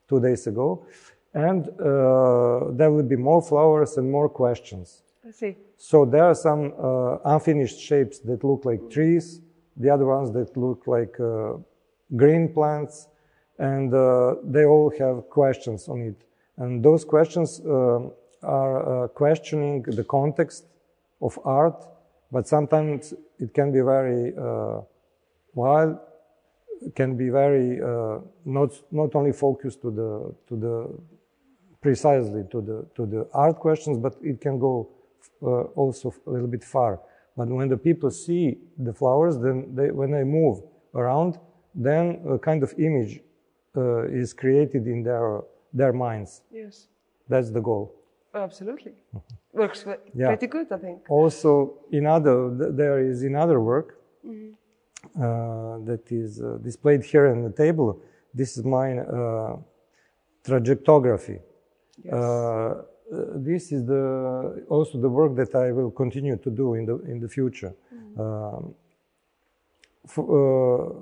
two 0.08 0.20
days 0.20 0.48
ago. 0.48 0.86
And 1.34 1.68
uh, 1.80 2.72
there 2.72 2.92
will 2.92 3.04
be 3.04 3.16
more 3.16 3.42
flowers 3.42 3.98
and 3.98 4.12
more 4.12 4.30
questions. 4.30 5.04
I 5.28 5.32
see. 5.32 5.58
So 5.78 6.06
there 6.06 6.24
are 6.24 6.36
some 6.36 6.74
uh, 6.78 7.18
unfinished 7.26 7.80
shapes 7.80 8.20
that 8.20 8.44
look 8.44 8.66
like 8.66 8.90
trees, 8.90 9.42
the 9.78 9.90
other 9.90 10.06
ones 10.06 10.32
that 10.34 10.58
look 10.58 10.88
like 10.88 11.20
uh, 11.20 11.54
green 12.16 12.54
plants, 12.54 13.08
and 13.60 13.94
uh, 13.94 14.36
they 14.44 14.66
all 14.66 14.92
have 15.00 15.30
questions 15.30 15.88
on 15.88 16.02
it. 16.02 16.24
And 16.60 16.84
those 16.84 17.06
questions 17.06 17.62
uh, 17.62 18.00
are 18.44 19.06
uh, 19.06 19.08
questioning 19.08 19.82
the 19.84 20.04
context 20.04 20.66
of 21.22 21.40
art, 21.44 21.86
but 22.32 22.48
sometimes 22.48 23.14
it 23.40 23.54
can 23.54 23.72
be 23.72 23.82
very 23.82 24.34
wild, 25.56 25.98
can 26.96 27.18
be 27.18 27.30
very 27.30 27.80
not 28.46 28.72
not 28.92 29.16
only 29.16 29.34
focused 29.34 29.82
to 29.82 29.92
the 29.92 30.12
to 30.48 30.56
the 30.56 30.76
precisely 31.82 32.44
to 32.52 32.62
the 32.62 32.86
to 32.96 33.06
the 33.06 33.28
art 33.34 33.58
questions, 33.60 33.98
but 33.98 34.16
it 34.22 34.40
can 34.40 34.60
go 34.60 34.90
uh, 35.42 35.64
also 35.76 36.14
a 36.28 36.30
little 36.30 36.48
bit 36.48 36.64
far. 36.64 37.00
But 37.38 37.48
when 37.48 37.70
the 37.70 37.78
people 37.78 38.12
see 38.12 38.58
the 38.78 38.94
flowers, 38.94 39.38
then 39.40 39.74
they, 39.74 39.92
when 39.92 40.12
they 40.12 40.26
move 40.26 40.62
around, 40.94 41.40
then 41.74 42.22
a 42.30 42.38
kind 42.38 42.62
of 42.64 42.74
image 42.78 43.22
uh, 43.78 44.04
is 44.08 44.34
created 44.34 44.88
in 44.88 45.04
their 45.04 45.42
their 45.74 45.94
minds. 45.94 46.42
Yes, 46.52 46.88
that's 47.28 47.52
the 47.52 47.62
goal. 47.62 47.96
Absolutely, 48.34 48.94
works 49.54 49.86
yeah. 50.14 50.28
pretty 50.28 50.48
good, 50.48 50.72
I 50.72 50.78
think. 50.78 51.00
Also, 51.10 51.80
in 51.92 52.06
other 52.06 52.50
there 52.82 53.00
is 53.00 53.24
another 53.24 53.60
work 53.60 53.98
mm 54.24 54.32
-hmm. 54.32 54.52
uh, 55.24 55.86
that 55.86 56.12
is 56.12 56.40
uh, 56.40 56.48
displayed 56.62 57.04
here 57.12 57.32
on 57.32 57.42
the 57.48 57.54
table. 57.54 57.90
This 58.36 58.58
is 58.58 58.64
my 58.64 59.00
uh, 59.00 59.58
trajectography. 60.44 61.40
Yes. 62.04 62.14
Uh, 62.14 62.84
this 63.36 63.72
is 63.72 63.86
the, 63.86 64.66
also 64.70 65.00
the 65.00 65.10
work 65.10 65.36
that 65.36 65.56
I 65.56 65.72
will 65.72 65.92
continue 65.92 66.38
to 66.38 66.50
do 66.50 66.76
in 66.76 66.86
the, 66.86 67.00
in 67.12 67.20
the 67.20 67.28
future. 67.28 67.74
Mm. 67.92 68.20
Um, 68.20 68.76
for, 70.06 70.24
uh, 70.30 70.94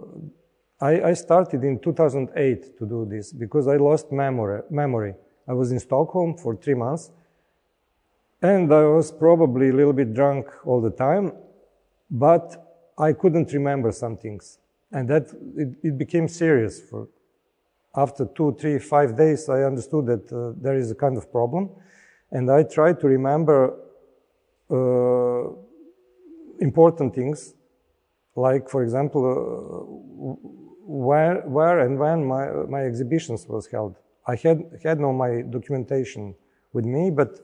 I, 0.79 1.09
I, 1.09 1.13
started 1.13 1.63
in 1.63 1.79
2008 1.79 2.77
to 2.77 2.85
do 2.85 3.07
this 3.09 3.33
because 3.33 3.67
I 3.67 3.77
lost 3.77 4.11
memory. 4.11 4.61
memory. 4.69 5.15
I 5.47 5.53
was 5.53 5.71
in 5.71 5.79
Stockholm 5.79 6.37
for 6.37 6.55
three 6.55 6.75
months 6.75 7.11
and 8.41 8.71
I 8.71 8.83
was 8.83 9.11
probably 9.11 9.69
a 9.69 9.73
little 9.73 9.93
bit 9.93 10.13
drunk 10.13 10.47
all 10.65 10.79
the 10.79 10.91
time, 10.91 11.31
but 12.11 12.91
I 12.97 13.13
couldn't 13.13 13.51
remember 13.53 13.91
some 13.91 14.17
things. 14.17 14.59
And 14.91 15.09
that 15.09 15.27
it, 15.55 15.69
it 15.83 15.97
became 15.97 16.27
serious 16.27 16.79
for 16.79 17.07
after 17.97 18.25
two, 18.25 18.55
three, 18.59 18.77
five 18.77 19.17
days, 19.17 19.49
I 19.49 19.63
understood 19.63 20.05
that 20.05 20.31
uh, 20.31 20.53
there 20.61 20.77
is 20.77 20.91
a 20.91 20.95
kind 20.95 21.17
of 21.17 21.31
problem. 21.31 21.71
And 22.31 22.51
I 22.51 22.61
tried 22.61 22.99
to 22.99 23.07
remember 23.07 23.73
uh, 24.69 25.49
important 26.59 27.15
things, 27.15 27.55
like, 28.35 28.69
for 28.69 28.83
example, 28.83 29.23
uh, 29.25 30.66
where, 30.87 31.41
where 31.41 31.79
and 31.79 31.99
when 31.99 32.25
my, 32.25 32.49
my 32.67 32.81
exhibitions 32.81 33.47
was 33.47 33.67
held. 33.67 33.95
I 34.25 34.35
had, 34.35 34.63
had 34.83 34.99
no 34.99 35.13
my 35.13 35.41
documentation 35.41 36.35
with 36.73 36.85
me, 36.85 37.11
but 37.11 37.39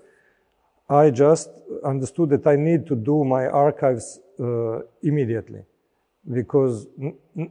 I 0.89 1.12
just 1.12 1.50
understood 1.86 2.30
that 2.32 2.46
I 2.48 2.56
need 2.56 2.86
to 2.88 2.96
do 2.96 3.24
my 3.24 3.48
archives 3.48 4.20
uh, 4.39 4.80
immediately 5.02 5.64
because 6.32 6.88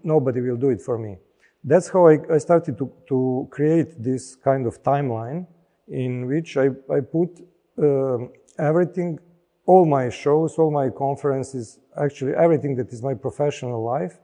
nobody 0.03 0.41
will 0.41 0.57
do 0.57 0.71
it 0.71 0.81
for 0.81 0.99
me 0.99 1.17
that's 1.65 1.89
how 1.89 2.09
I, 2.09 2.19
I 2.31 2.39
started 2.39 2.77
to, 2.79 2.93
to, 3.09 3.49
create 3.51 4.03
this 4.03 4.35
kind 4.35 4.67
of 4.67 4.83
timeline 4.83 5.47
in 5.89 6.27
which 6.27 6.57
I, 6.57 6.71
I 6.91 7.01
put 7.01 7.41
uh, 7.79 8.19
everything, 8.59 9.19
all 9.67 9.85
my 9.85 10.09
shows, 10.09 10.59
all 10.59 10.71
my 10.71 10.91
conferences, 10.91 11.79
actually 12.01 12.35
everything 12.35 12.75
that 12.77 12.93
is 12.93 13.03
my 13.03 13.15
professional 13.15 13.85
life, 13.85 14.19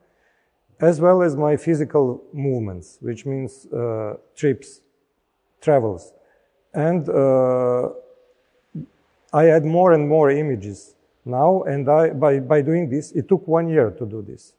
as 0.81 1.01
well 1.01 1.23
as 1.23 1.37
my 1.37 1.57
physical 1.57 2.23
movements, 2.33 2.99
which 3.01 3.27
means 3.27 3.67
uh, 3.67 4.15
trips, 4.37 4.81
travels. 5.61 6.13
And 6.75 7.09
uh, 7.09 7.89
I 9.33 9.45
had 9.45 9.65
more 9.65 9.93
and 9.93 10.09
more 10.09 10.31
images 10.31 10.95
now, 11.25 11.63
and 11.63 11.89
I, 11.89 12.11
by, 12.11 12.41
by 12.41 12.63
doing 12.63 12.89
this, 12.89 13.13
it 13.13 13.29
took 13.29 13.47
one 13.47 13.69
year 13.69 13.91
to 13.91 14.07
do 14.07 14.23
this. 14.23 14.55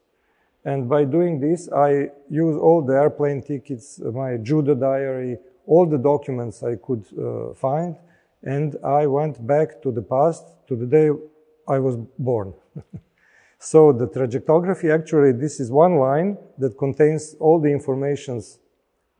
And 0.66 0.90
by 0.90 1.06
doing 1.06 1.40
this, 1.40 1.70
I 1.72 2.10
use 2.30 2.58
all 2.58 2.82
the 2.82 2.94
airplane 2.94 3.42
tickets, 3.42 4.00
my 4.00 4.38
judo 4.38 4.76
diary, 4.76 5.38
all 5.66 5.86
the 5.86 5.98
documents 5.98 6.62
I 6.64 6.76
could 6.76 7.06
uh, 7.18 7.54
find, 7.54 7.96
and 8.44 8.76
I 8.84 9.08
went 9.08 9.46
back 9.46 9.82
to 9.84 9.92
the 9.92 10.02
past, 10.02 10.46
to 10.68 10.76
the 10.76 10.86
day 10.86 11.10
I 11.68 11.80
was 11.80 11.96
born. 12.18 12.54
so 13.60 13.92
the 13.92 14.08
trajectography, 14.08 14.94
actually, 14.94 15.34
this 15.34 15.60
is 15.60 15.70
one 15.72 15.98
line 15.98 16.38
that 16.58 16.78
contains 16.78 17.36
all 17.40 17.60
the 17.60 17.70
informations 17.70 18.60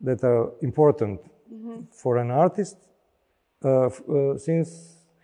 that 0.00 0.24
are 0.24 0.50
important 0.62 1.20
mm 1.52 1.62
-hmm. 1.62 1.86
for 1.90 2.16
an 2.18 2.30
artist 2.30 2.76
uh, 3.64 3.86
uh, 3.86 4.36
since 4.38 4.70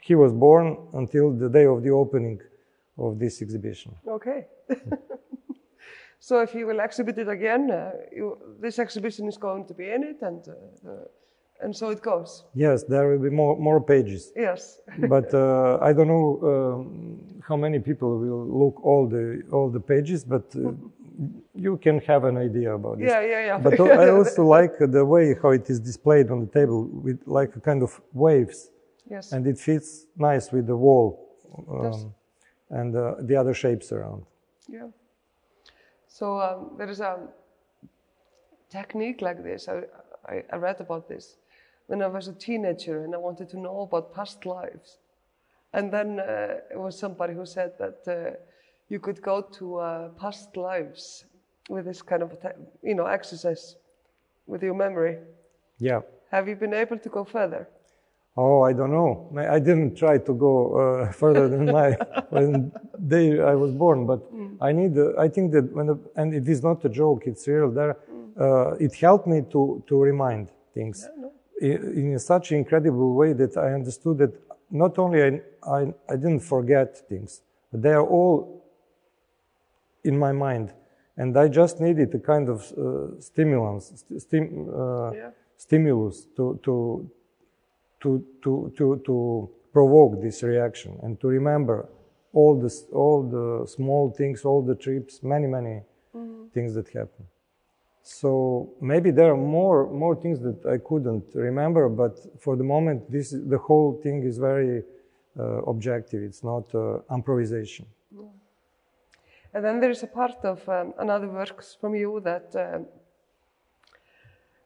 he 0.09 0.15
was 0.15 0.33
born 0.33 0.77
until 0.93 1.37
the 1.39 1.49
day 1.49 1.67
of 1.67 1.83
the 1.83 1.91
opening 1.91 2.41
of 2.97 3.19
this 3.19 3.43
exhibition. 3.43 3.93
Okay. 4.07 4.47
So 6.27 6.41
if 6.41 6.55
you 6.55 6.67
will 6.67 6.81
exhibit 6.81 7.19
it 7.19 7.29
again, 7.29 7.71
uh, 7.71 7.93
you, 8.11 8.37
this 8.61 8.81
exhibition 8.81 9.29
is 9.29 9.37
going 9.37 9.65
to 9.67 9.75
be 9.75 9.91
in 9.93 10.03
it, 10.03 10.23
and 10.23 10.43
uh, 10.49 10.91
and 11.61 11.75
so 11.75 11.91
it 11.91 12.03
goes. 12.03 12.45
Yes, 12.55 12.85
there 12.85 13.09
will 13.09 13.19
be 13.19 13.31
more 13.31 13.57
more 13.59 13.81
pages. 13.81 14.33
Yes. 14.37 14.81
but 15.09 15.33
uh, 15.35 15.79
I 15.81 15.93
don't 15.93 16.09
know 16.09 16.29
um, 16.53 17.41
how 17.49 17.57
many 17.57 17.79
people 17.79 18.19
will 18.19 18.47
look 18.47 18.85
all 18.85 19.09
the 19.09 19.43
all 19.53 19.71
the 19.71 19.81
pages, 19.81 20.25
but. 20.25 20.45
Uh, 20.55 20.73
you 21.55 21.79
can 21.79 21.99
have 22.01 22.25
an 22.25 22.37
idea 22.37 22.75
about 22.75 22.99
this. 22.99 23.09
Yeah, 23.09 23.21
yeah, 23.21 23.47
yeah. 23.47 23.59
But 23.59 23.81
I 24.05 24.11
also 24.11 24.45
like 24.45 24.75
the 24.79 25.05
way 25.05 25.35
how 25.43 25.51
it 25.51 25.71
is 25.71 25.81
displayed 25.81 26.31
on 26.31 26.41
the 26.41 26.47
table 26.47 26.85
with 26.85 27.19
like 27.25 27.57
a 27.57 27.61
kind 27.61 27.83
of 27.83 27.99
waves. 28.13 28.71
Yes. 29.11 29.33
And 29.33 29.47
it 29.47 29.59
fits 29.59 30.07
nice 30.17 30.53
with 30.53 30.67
the 30.67 30.77
wall 30.77 31.37
um, 31.71 32.15
and 32.71 32.95
uh, 32.95 33.15
the 33.21 33.37
other 33.37 33.55
shapes 33.55 33.93
around. 33.93 34.25
Yeah. 34.69 34.89
So 36.09 36.41
um, 36.41 36.73
there 36.77 36.89
is 36.89 37.01
a 37.01 37.19
technique 38.69 39.23
like 39.23 39.43
this. 39.43 39.69
I, 39.69 39.83
I, 40.29 40.45
I, 40.53 40.57
read 40.57 40.81
about 40.81 41.09
this 41.09 41.37
when 41.87 42.03
I 42.03 42.07
was 42.07 42.29
a 42.29 42.33
teenager 42.33 43.05
and 43.05 43.15
I 43.15 43.19
wanted 43.19 43.49
to 43.51 43.59
know 43.59 43.81
about 43.83 44.15
past 44.15 44.45
lives. 44.47 44.99
And 45.73 45.93
then 45.93 46.21
uh, 46.21 46.57
it 46.71 46.79
was 46.79 46.99
somebody 46.99 47.35
who 47.35 47.47
said 47.47 47.73
that 47.79 48.01
uh, 48.07 48.37
you 48.89 48.99
could 48.99 49.21
go 49.23 49.43
to 49.59 49.77
uh, 49.77 50.09
past 50.11 50.57
lives 50.57 51.25
with 51.69 51.85
this 51.85 52.03
kind 52.03 52.23
of 52.23 52.37
you 52.83 52.95
know 52.95 53.07
exercise 53.07 53.77
with 54.47 54.63
your 54.63 54.75
memory. 54.75 55.19
Yeah. 55.79 56.01
Have 56.31 56.49
you 56.49 56.57
been 56.57 56.75
able 56.75 56.99
to 56.99 57.09
go 57.09 57.25
further? 57.25 57.69
Oh, 58.39 58.63
I 58.63 58.75
don't 58.75 58.91
know. 58.91 59.31
I 59.37 59.59
didn't 59.59 59.97
try 59.97 60.19
to 60.19 60.35
go 60.35 60.55
uh, 60.77 61.13
further 61.23 61.49
than 61.49 61.67
my 61.67 61.93
when 62.31 62.71
day 63.07 63.41
I 63.41 63.55
was 63.55 63.73
born, 63.73 64.07
but 64.07 64.21
mm. 64.33 64.57
I 64.61 64.73
need. 64.73 64.97
Uh, 64.97 65.19
I 65.19 65.29
think 65.29 65.53
that 65.53 65.73
when 65.73 65.87
the, 65.87 65.99
and 66.17 66.35
it 66.35 66.47
is 66.49 66.63
not 66.63 66.85
a 66.85 66.89
joke; 66.89 67.23
it's 67.27 67.49
real. 67.49 67.71
There, 67.71 67.97
mm. 68.11 68.41
uh, 68.41 68.77
it 68.79 68.95
helped 68.95 69.27
me 69.27 69.43
to 69.53 69.83
to 69.87 69.95
remind 69.99 70.51
things 70.75 71.09
yeah. 71.09 71.16
In, 71.61 72.13
in, 72.13 72.19
such 72.19 72.53
an 72.53 72.59
incredible 72.59 73.15
way 73.15 73.33
that 73.33 73.57
I 73.57 73.73
understood 73.73 74.19
that 74.19 74.33
not 74.71 74.99
only 74.99 75.23
I, 75.23 75.41
I, 75.67 75.95
I 76.09 76.17
didn't 76.17 76.41
forget 76.41 77.09
things, 77.09 77.43
but 77.71 77.83
they 77.83 77.93
are 77.93 78.07
all 78.07 78.65
in 80.05 80.19
my 80.19 80.33
mind, 80.33 80.73
and 81.17 81.37
I 81.37 81.49
just 81.49 81.81
needed 81.81 82.15
a 82.15 82.19
kind 82.19 82.49
of 82.49 82.73
uh, 82.73 83.21
stimulus, 83.21 84.05
stim, 84.19 84.69
uh, 84.69 85.11
yeah. 85.13 85.31
stimulus 85.57 86.27
to 86.37 86.61
to 86.63 87.11
to, 88.01 88.25
to, 88.43 88.73
to, 88.77 89.03
to 89.05 89.51
provoke 89.73 90.23
this 90.23 90.43
reaction 90.43 90.99
and 91.03 91.21
to 91.21 91.29
remember 91.29 91.89
all 92.33 92.59
the, 92.59 92.73
all 92.93 93.23
the 93.23 93.67
small 93.67 94.11
things, 94.11 94.45
all 94.45 94.63
the 94.63 94.75
trips, 94.75 95.23
many, 95.23 95.47
many 95.47 95.83
mm-hmm. 96.15 96.47
things 96.55 96.75
that 96.75 96.89
happen. 96.89 97.27
So 98.07 98.71
maybe 98.81 99.11
there 99.11 99.33
are 99.33 99.37
more, 99.37 99.91
more 99.91 100.15
things 100.15 100.39
that 100.39 100.65
I 100.65 100.79
couldn't 100.79 101.25
remember, 101.35 101.89
but 101.89 102.41
for 102.41 102.55
the 102.55 102.63
moment, 102.63 103.11
this, 103.11 103.31
the 103.33 103.59
whole 103.59 103.99
thing 104.01 104.23
is 104.23 104.39
very 104.39 104.85
uh, 105.37 105.63
objective. 105.63 106.23
It's 106.23 106.45
not 106.45 106.73
uh, 106.73 107.01
improvisation. 107.13 107.85
Yeah. 108.17 108.23
And 109.55 109.65
then 109.65 109.81
there's 109.81 110.05
a 110.05 110.07
part 110.07 110.37
of 110.45 110.69
um, 110.69 110.95
another 111.01 111.27
works 111.27 111.77
from 111.81 111.97
you 111.97 112.21
that 112.21 112.55
um, 112.55 112.87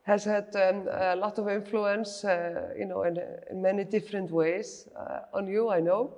has 0.03 0.23
had 0.25 0.55
um, 0.57 0.87
a 0.91 1.17
lot 1.17 1.39
of 1.39 1.49
influence, 1.49 2.23
uh, 2.27 2.75
you 2.79 2.85
know, 2.85 3.05
in, 3.05 3.17
in, 3.51 3.63
many 3.63 3.85
different 3.85 4.31
ways 4.31 4.87
uh, 4.95 5.21
on 5.33 5.49
you, 5.49 5.71
I 5.71 5.81
know. 5.81 6.13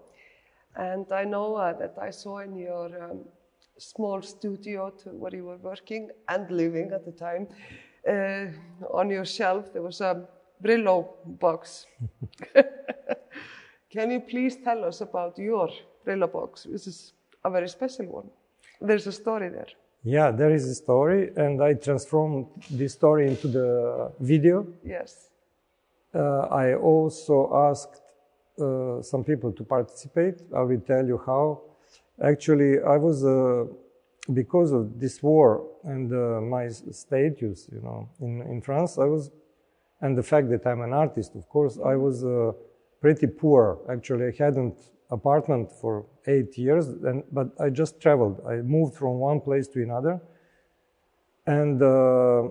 And 0.74 1.06
I 1.12 1.22
know 1.22 1.54
uh, 1.54 1.72
that 1.74 1.94
I 2.02 2.10
saw 2.10 2.40
in 2.40 2.56
your 2.56 2.86
um, 3.00 3.20
small 3.82 4.22
studio 4.22 4.90
to 4.90 5.10
where 5.10 5.34
you 5.34 5.44
were 5.44 5.58
working 5.58 6.10
and 6.28 6.50
living 6.50 6.92
at 6.92 7.04
the 7.04 7.12
time, 7.12 7.48
uh, 8.08 8.46
on 8.98 9.10
your 9.10 9.24
shelf 9.24 9.72
there 9.72 9.82
was 9.82 10.00
a 10.00 10.26
Brillo 10.62 11.08
box. 11.26 11.86
Can 13.90 14.10
you 14.10 14.20
please 14.20 14.56
tell 14.56 14.84
us 14.84 15.00
about 15.00 15.38
your 15.38 15.68
Brillo 16.06 16.32
box? 16.32 16.66
This 16.70 16.86
is 16.86 17.12
a 17.44 17.50
very 17.50 17.68
special 17.68 18.06
one. 18.06 18.30
There's 18.80 19.06
a 19.06 19.12
story 19.12 19.48
there. 19.48 19.66
Yeah, 20.04 20.30
there 20.32 20.52
is 20.52 20.68
a 20.68 20.74
story, 20.74 21.30
and 21.36 21.62
I 21.62 21.74
transformed 21.74 22.46
this 22.70 22.92
story 22.92 23.28
into 23.28 23.46
the 23.46 24.12
video. 24.18 24.66
Yes. 24.84 25.30
Uh, 26.14 26.40
I 26.50 26.74
also 26.74 27.50
asked 27.70 28.00
uh, 28.60 29.00
some 29.02 29.22
people 29.24 29.52
to 29.52 29.64
participate. 29.64 30.42
I 30.54 30.62
will 30.62 30.80
tell 30.80 31.06
you 31.06 31.20
how. 31.24 31.62
Actually, 32.20 32.80
I 32.82 32.96
was 32.96 33.24
uh, 33.24 33.64
because 34.32 34.72
of 34.72 35.00
this 35.00 35.22
war 35.22 35.66
and 35.84 36.12
uh, 36.12 36.40
my 36.40 36.68
status, 36.68 37.68
you 37.72 37.80
know, 37.80 38.08
in 38.20 38.42
in 38.42 38.60
France. 38.60 38.98
I 38.98 39.06
was, 39.06 39.30
and 40.00 40.16
the 40.16 40.22
fact 40.22 40.48
that 40.50 40.66
I'm 40.66 40.82
an 40.82 40.92
artist, 40.92 41.34
of 41.34 41.48
course, 41.48 41.78
I 41.84 41.96
was 41.96 42.24
uh, 42.24 42.52
pretty 43.00 43.26
poor. 43.26 43.78
Actually, 43.88 44.26
I 44.26 44.44
hadn't 44.44 44.78
apartment 45.12 45.70
for 45.80 46.06
eight 46.26 46.56
years, 46.56 46.88
and, 46.88 47.22
but 47.30 47.48
I 47.60 47.68
just 47.68 48.00
traveled. 48.00 48.40
I 48.48 48.56
moved 48.56 48.94
from 48.96 49.18
one 49.18 49.40
place 49.40 49.68
to 49.68 49.82
another. 49.82 50.20
And 51.46 51.82
uh, 51.82 52.48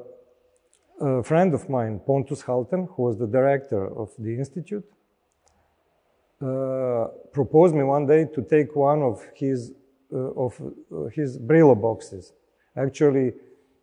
a 1.02 1.24
friend 1.24 1.54
of 1.54 1.70
mine, 1.70 2.00
Pontus 2.06 2.44
Hultén, 2.44 2.88
who 2.94 3.04
was 3.04 3.18
the 3.18 3.28
director 3.28 3.88
of 3.98 4.10
the 4.20 4.36
institute, 4.36 4.86
proposed 7.32 7.76
me 7.76 7.84
one 7.84 8.06
day 8.06 8.26
to 8.26 8.42
take 8.42 8.76
one 8.76 9.02
of 9.02 9.24
his 9.36 9.74
uh, 10.14 10.18
of 10.46 10.62
uh, 10.62 11.06
his 11.06 11.38
Brillo 11.38 11.80
boxes. 11.80 12.34
Actually, 12.76 13.34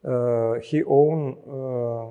uh, 0.05 0.55
he 0.61 0.83
owned 0.85 1.37
uh, 1.49 2.11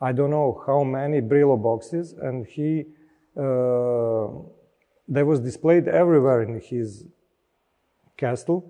I 0.00 0.12
don't 0.12 0.30
know 0.30 0.62
how 0.66 0.82
many 0.84 1.20
Brillo 1.20 1.56
boxes, 1.62 2.12
and 2.12 2.46
he 2.46 2.86
that 5.08 5.24
was 5.24 5.40
displayed 5.40 5.86
everywhere 5.88 6.42
in 6.42 6.60
his 6.60 7.04
castle 8.16 8.64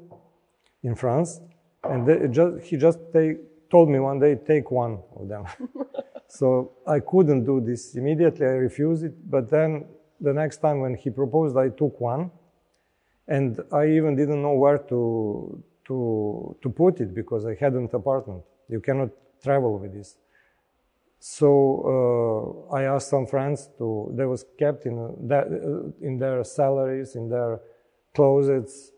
in 0.82 0.94
France. 0.94 1.40
And 1.84 2.34
just, 2.34 2.66
he 2.66 2.76
just 2.76 2.98
take, 3.12 3.38
told 3.70 3.88
me 3.88 3.98
one 3.98 4.18
day, 4.18 4.34
take 4.34 4.70
one 4.70 4.98
of 5.18 5.28
them. 5.28 5.46
so 6.28 6.72
I 6.86 7.00
couldn't 7.00 7.44
do 7.44 7.60
this 7.60 7.94
immediately. 7.94 8.46
I 8.46 8.58
refused 8.68 9.04
it. 9.04 9.30
But 9.30 9.48
then 9.50 9.86
the 10.20 10.32
next 10.32 10.58
time 10.58 10.80
when 10.80 10.94
he 10.94 11.10
proposed, 11.10 11.56
I 11.56 11.68
took 11.68 12.00
one. 12.00 12.30
And 13.28 13.60
I 13.72 13.86
even 13.88 14.14
didn't 14.14 14.40
know 14.40 14.54
where 14.54 14.78
to, 14.78 15.62
to, 15.86 16.56
to 16.62 16.68
put 16.68 17.00
it 17.00 17.14
because 17.14 17.44
I 17.44 17.54
had 17.54 17.72
an 17.72 17.88
apartment. 17.92 18.42
You 18.68 18.80
cannot 18.80 19.10
travel 19.42 19.78
with 19.78 19.92
this. 19.92 20.16
So 21.18 22.68
uh, 22.70 22.74
I 22.74 22.82
asked 22.84 23.08
some 23.08 23.26
friends 23.26 23.68
to. 23.78 24.12
They 24.14 24.26
was 24.26 24.44
kept 24.58 24.86
in 24.86 24.94
that, 25.28 25.46
in 26.00 26.18
their 26.18 26.44
salaries, 26.44 27.16
in 27.16 27.28
their 27.28 27.60
closets, 28.14 28.92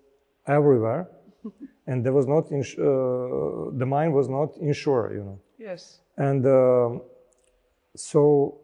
everywhere, 0.46 1.08
and 1.86 2.04
there 2.04 2.12
was 2.12 2.26
not. 2.26 2.44
Uh, 2.52 3.70
the 3.78 3.86
mine 3.86 4.12
was 4.12 4.28
not 4.28 4.56
insured, 4.58 5.12
you 5.14 5.24
know. 5.24 5.38
Yes. 5.58 6.00
And 6.16 6.44
uh, 6.44 6.98
so, 7.94 8.58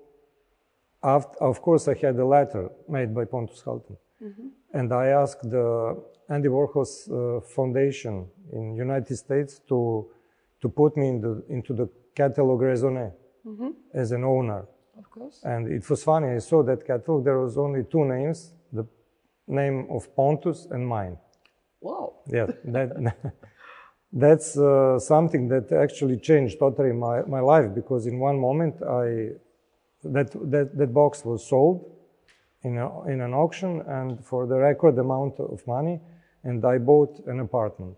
after, 1.04 1.36
of 1.42 1.60
course, 1.62 1.88
I 1.88 1.94
had 1.94 2.16
a 2.18 2.26
letter 2.26 2.70
made 2.88 3.14
by 3.14 3.24
Pontus 3.24 3.62
Hultén, 3.62 3.96
mm-hmm. 4.22 4.48
and 4.72 4.92
I 4.92 5.06
asked 5.08 5.48
the 5.50 6.02
Andy 6.28 6.48
Warhol's 6.48 7.08
uh, 7.10 7.40
Foundation 7.54 8.26
in 8.52 8.74
United 8.74 9.16
States 9.16 9.60
to 9.68 10.10
to 10.64 10.68
put 10.70 10.96
me 10.96 11.08
in 11.08 11.20
the, 11.20 11.44
into 11.50 11.74
the 11.74 11.86
catalog 12.14 12.60
raisonné 12.62 13.12
mm-hmm. 13.46 13.70
as 13.92 14.12
an 14.12 14.24
owner. 14.24 14.66
Of 14.98 15.10
course. 15.10 15.40
And 15.44 15.70
it 15.70 15.88
was 15.90 16.02
funny, 16.02 16.28
I 16.28 16.38
saw 16.38 16.62
that 16.62 16.86
catalog, 16.86 17.24
there 17.24 17.38
was 17.38 17.58
only 17.58 17.84
two 17.84 18.04
names, 18.06 18.54
the 18.72 18.86
name 19.46 19.86
of 19.90 20.02
Pontus 20.16 20.66
and 20.70 20.88
mine. 20.88 21.18
Wow. 21.82 22.14
Yeah, 22.26 22.46
that, 22.64 22.88
that's 24.12 24.56
uh, 24.56 24.98
something 24.98 25.48
that 25.48 25.70
actually 25.70 26.16
changed 26.16 26.58
totally 26.58 26.92
my, 26.92 27.22
my 27.22 27.40
life 27.40 27.74
because 27.74 28.06
in 28.06 28.18
one 28.18 28.38
moment 28.40 28.76
I, 28.82 29.32
that, 30.04 30.30
that, 30.50 30.76
that 30.76 30.92
box 30.92 31.24
was 31.24 31.46
sold 31.46 31.90
in, 32.62 32.78
a, 32.78 33.04
in 33.04 33.20
an 33.20 33.34
auction 33.34 33.82
and 33.86 34.24
for 34.24 34.46
the 34.46 34.56
record 34.56 34.98
amount 34.98 35.38
of 35.40 35.66
money 35.66 36.00
and 36.44 36.64
I 36.64 36.78
bought 36.78 37.20
an 37.26 37.40
apartment. 37.40 37.96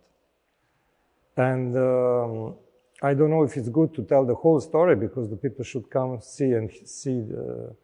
And 1.36 1.76
um, 1.76 2.54
I 3.02 3.12
don't 3.12 3.30
know 3.30 3.42
if 3.42 3.56
it's 3.56 3.68
good 3.68 3.94
to 3.94 4.02
tell 4.02 4.24
the 4.24 4.34
whole 4.34 4.60
story 4.60 4.96
because 4.96 5.28
the 5.28 5.36
people 5.36 5.64
should 5.64 5.90
come 5.90 6.20
see 6.22 6.52
and 6.52 6.70
see 6.86 7.20
the, 7.20 7.74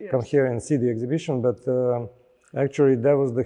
yes. 0.00 0.10
come 0.10 0.22
here 0.22 0.46
and 0.46 0.62
see 0.62 0.76
the 0.76 0.88
exhibition. 0.88 1.42
But 1.42 1.66
uh, 1.68 2.06
actually, 2.56 2.96
that 2.96 3.16
was 3.16 3.34
the 3.34 3.44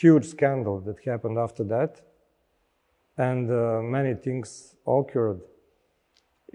huge 0.00 0.26
scandal 0.26 0.80
that 0.82 0.96
happened 1.04 1.38
after 1.38 1.64
that, 1.64 2.02
and 3.16 3.50
uh, 3.50 3.80
many 3.82 4.14
things 4.14 4.76
occurred. 4.86 5.40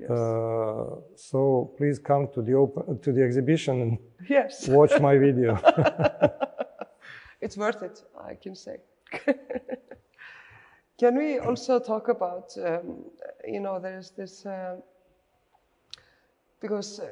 Yes. 0.04 0.12
Uh, 0.12 0.96
so 1.16 1.74
please 1.78 1.98
come 1.98 2.28
to 2.34 2.42
the 2.42 2.54
open 2.54 3.00
to 3.00 3.14
the 3.14 3.24
exhibition 3.24 3.82
and 3.82 3.98
yes. 4.30 4.68
watch 4.78 5.00
my 5.00 5.18
video. 5.18 5.56
it's 7.42 7.58
worth 7.58 7.82
it, 7.84 8.04
I 8.22 8.36
can 8.36 8.56
say. 8.56 8.78
Can 11.00 11.18
we 11.18 11.40
also 11.40 11.80
talk 11.80 12.10
about, 12.10 12.56
um, 12.58 13.06
you 13.48 13.60
know, 13.60 13.80
there's 13.80 14.12
this, 14.12 14.46
uh, 14.46 14.76
because, 16.60 17.00
uh, 17.00 17.10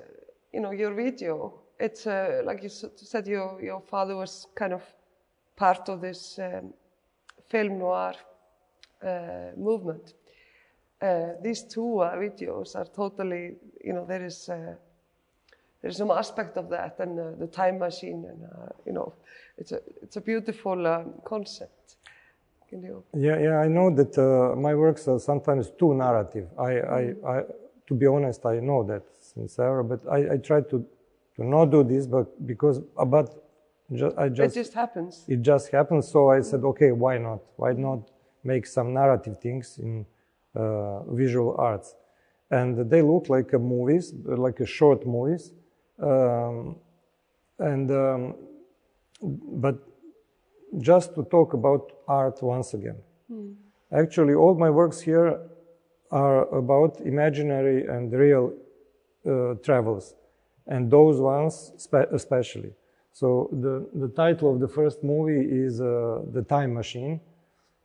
you 0.54 0.60
know, 0.60 0.72
your 0.72 0.94
video, 0.94 1.54
it's 1.80 2.06
uh, 2.08 2.42
like 2.46 2.62
you 2.64 2.70
said, 2.70 3.28
your, 3.28 3.60
your 3.62 3.82
father 3.82 4.16
was 4.16 4.48
kind 4.56 4.74
of 4.74 4.84
part 5.56 5.90
of 5.90 6.02
this 6.02 6.40
um, 6.40 6.74
film 7.50 7.80
noir 7.80 8.14
uh, 9.04 9.52
movement. 9.58 10.14
Uh, 11.02 11.34
these 11.42 11.64
two 11.64 12.00
uh, 12.00 12.16
videos 12.16 12.76
are 12.76 12.86
totally, 12.86 13.56
you 13.84 13.94
know, 13.94 14.06
there 14.06 14.24
is 14.24 14.50
there's 15.82 15.98
some 15.98 16.12
aspect 16.12 16.58
of 16.58 16.70
that 16.70 17.00
and 17.00 17.20
uh, 17.20 17.32
the 17.40 17.48
time 17.48 17.80
machine 17.80 18.24
and 18.30 18.44
uh, 18.44 18.70
you 18.86 18.94
know 18.94 19.14
it's 19.58 19.72
a 19.72 19.80
it's 20.04 20.16
a 20.16 20.22
beautiful 20.22 20.86
um, 20.86 21.14
concept 21.26 21.82
yeah, 22.72 23.40
yeah, 23.40 23.58
I 23.58 23.68
know 23.68 23.94
that 23.94 24.18
uh, 24.18 24.56
my 24.56 24.74
works 24.76 25.08
are 25.08 25.20
sometimes 25.20 25.72
too 25.78 25.94
narrative. 25.94 26.48
I, 26.58 26.72
mm. 26.72 27.26
I, 27.26 27.40
I, 27.40 27.44
to 27.88 27.94
be 27.94 28.08
honest, 28.08 28.46
I 28.46 28.60
know 28.60 28.84
that 28.84 29.04
since 29.20 29.60
ever, 29.60 29.84
but 29.84 30.02
I, 30.10 30.34
I 30.34 30.38
try 30.38 30.62
to, 30.62 30.86
to 31.36 31.44
not 31.44 31.66
do 31.66 31.84
this, 31.84 32.08
but 32.08 32.48
because, 32.48 32.80
uh, 32.98 33.04
but 33.04 33.44
ju- 33.94 34.14
I 34.18 34.30
just. 34.30 34.56
It 34.56 34.60
just 34.62 34.74
happens. 34.74 35.26
It 35.28 35.42
just 35.42 35.72
happens. 35.72 36.08
So 36.08 36.30
I 36.30 36.42
said, 36.42 36.64
okay, 36.64 36.92
why 36.92 37.18
not? 37.18 37.42
Why 37.58 37.74
not 37.74 38.10
make 38.44 38.66
some 38.66 38.94
narrative 38.94 39.40
things 39.42 39.78
in 39.78 40.02
uh, 40.02 40.04
visual 40.54 41.56
arts? 41.58 41.96
And 42.50 42.90
they 42.90 43.02
look 43.02 43.30
like 43.30 43.54
movies, 43.54 44.14
like 44.26 44.60
a 44.60 44.66
short 44.66 45.06
movies. 45.06 45.54
Um, 46.02 46.76
and, 47.60 47.92
um, 47.92 48.36
but 49.22 49.78
just 50.80 51.16
to 51.16 51.24
talk 51.24 51.54
about 51.54 51.92
art 52.08 52.42
once 52.42 52.74
again. 52.74 52.98
Mm. 53.32 53.56
Actually, 53.92 54.34
all 54.34 54.56
my 54.56 54.70
works 54.70 55.02
here 55.02 55.40
are 56.12 56.48
about 56.56 57.00
imaginary 57.02 57.86
and 57.88 58.12
real 58.12 58.54
uh, 59.26 59.54
travels, 59.64 60.16
and 60.68 60.90
those 60.90 61.20
ones 61.20 61.74
especially. 62.12 62.74
So 63.14 63.50
the, 63.52 63.88
the 63.94 64.08
title 64.08 64.54
of 64.54 64.60
the 64.60 64.68
first 64.68 65.04
movie 65.04 65.46
is 65.66 65.82
uh, 65.82 66.22
The 66.32 66.42
Time 66.42 66.74
Machine, 66.74 67.20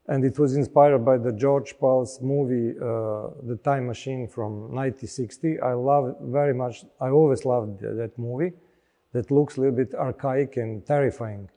and 0.08 0.24
it 0.24 0.38
was 0.38 0.56
inspired 0.56 1.04
by 1.04 1.18
the 1.18 1.32
George 1.32 1.78
Pal's 1.78 2.20
movie 2.20 2.70
uh, 2.78 3.30
The 3.42 3.58
Time 3.62 3.86
Machine 3.86 4.28
from 4.28 4.52
1960. 4.74 5.60
I 5.60 5.72
love 5.72 6.16
very 6.20 6.54
much, 6.54 6.84
I 7.00 7.08
always 7.08 7.44
loved 7.44 7.80
that 7.80 8.12
movie 8.18 8.52
that 9.12 9.30
looks 9.30 9.56
a 9.56 9.60
little 9.60 9.76
bit 9.76 9.94
archaic 9.94 10.56
and 10.56 10.86
terrifying 10.86 11.48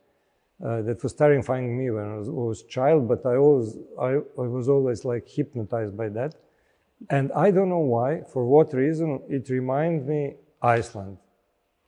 uh, 0.65 0.81
that 0.81 1.01
was 1.03 1.13
terrifying 1.13 1.77
me 1.77 1.89
when 1.89 2.05
I 2.05 2.17
was, 2.17 2.29
was 2.29 2.63
child, 2.63 3.07
but 3.07 3.25
I 3.25 3.35
always, 3.37 3.77
I, 3.99 4.15
I 4.15 4.47
was 4.57 4.67
always 4.67 5.05
like 5.05 5.27
hypnotized 5.27 5.95
by 5.95 6.09
that. 6.09 6.35
And 7.09 7.31
I 7.31 7.51
don't 7.51 7.69
know 7.69 7.79
why, 7.79 8.23
for 8.33 8.45
what 8.45 8.73
reason, 8.73 9.21
it 9.29 9.49
reminds 9.49 10.05
me 10.05 10.35
Iceland. 10.61 11.17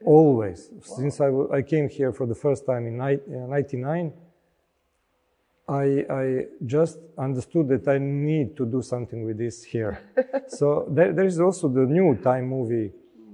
Always. 0.06 0.70
Wow. 0.72 0.96
Since 0.98 1.20
I, 1.20 1.62
came 1.64 1.90
here 1.90 2.14
for 2.14 2.26
the 2.26 2.36
first 2.36 2.66
time 2.66 2.88
in 2.88 2.98
99, 2.98 4.14
I, 5.72 6.06
I 6.10 6.46
just 6.66 7.00
understood 7.18 7.70
that 7.70 7.88
I 7.88 7.98
need 7.98 8.58
to 8.58 8.66
do 8.66 8.82
something 8.82 9.24
with 9.24 9.38
this 9.38 9.64
here. 9.64 10.02
so 10.48 10.86
there, 10.90 11.14
there 11.14 11.26
is 11.26 11.40
also 11.40 11.70
the 11.70 11.86
new 11.86 12.18
time 12.22 12.48
movie, 12.50 12.92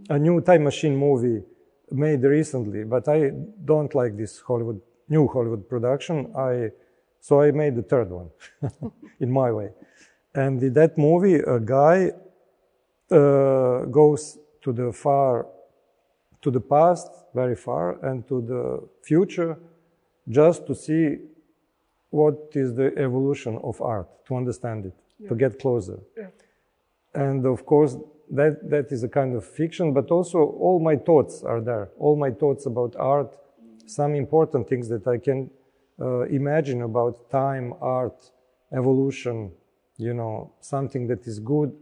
a 0.09 0.19
new 0.19 0.39
time 0.41 0.63
machine 0.63 0.95
movie 0.95 1.43
made 1.89 2.21
recently, 2.21 2.83
but 2.83 3.07
I 3.07 3.31
don't 3.65 3.93
like 3.95 4.15
this 4.15 4.39
Hollywood 4.39 4.79
new 5.09 5.27
Hollywood 5.27 5.67
production, 5.67 6.31
I 6.35 6.69
so 7.19 7.41
I 7.41 7.51
made 7.51 7.75
the 7.75 7.81
third 7.81 8.09
one 8.09 8.29
in 9.19 9.31
my 9.31 9.51
way. 9.51 9.69
And 10.35 10.61
in 10.61 10.73
that 10.73 10.97
movie, 10.97 11.35
a 11.35 11.59
guy 11.59 12.11
uh, 13.09 13.85
goes 13.85 14.37
to 14.61 14.71
the 14.71 14.91
far, 14.91 15.47
to 16.41 16.51
the 16.51 16.61
past, 16.61 17.09
very 17.33 17.55
far, 17.55 18.03
and 18.05 18.27
to 18.27 18.41
the 18.41 18.87
future, 19.01 19.57
just 20.29 20.67
to 20.67 20.75
see 20.75 21.17
what 22.09 22.51
is 22.53 22.75
the 22.75 22.95
evolution 22.97 23.59
of 23.63 23.81
art, 23.81 24.07
to 24.25 24.35
understand 24.35 24.85
it, 24.85 24.93
yeah. 25.19 25.29
to 25.29 25.35
get 25.35 25.59
closer. 25.59 25.99
Yeah. 26.17 26.27
And 27.13 27.45
of 27.45 27.65
course, 27.65 27.97
that, 28.31 28.69
that 28.69 28.91
is 28.91 29.03
a 29.03 29.09
kind 29.09 29.35
of 29.35 29.45
fiction, 29.45 29.93
but 29.93 30.11
also 30.11 30.39
all 30.39 30.79
my 30.79 30.95
thoughts 30.95 31.43
are 31.43 31.61
there. 31.61 31.89
All 31.97 32.15
my 32.15 32.31
thoughts 32.31 32.65
about 32.65 32.95
art, 32.97 33.35
some 33.85 34.15
important 34.15 34.67
things 34.67 34.89
that 34.89 35.07
I 35.07 35.17
can 35.17 35.49
uh, 35.99 36.21
imagine 36.23 36.81
about 36.81 37.29
time, 37.29 37.73
art, 37.81 38.31
evolution, 38.73 39.51
you 39.97 40.13
know, 40.13 40.53
something 40.59 41.07
that 41.07 41.25
is 41.25 41.39
good 41.39 41.73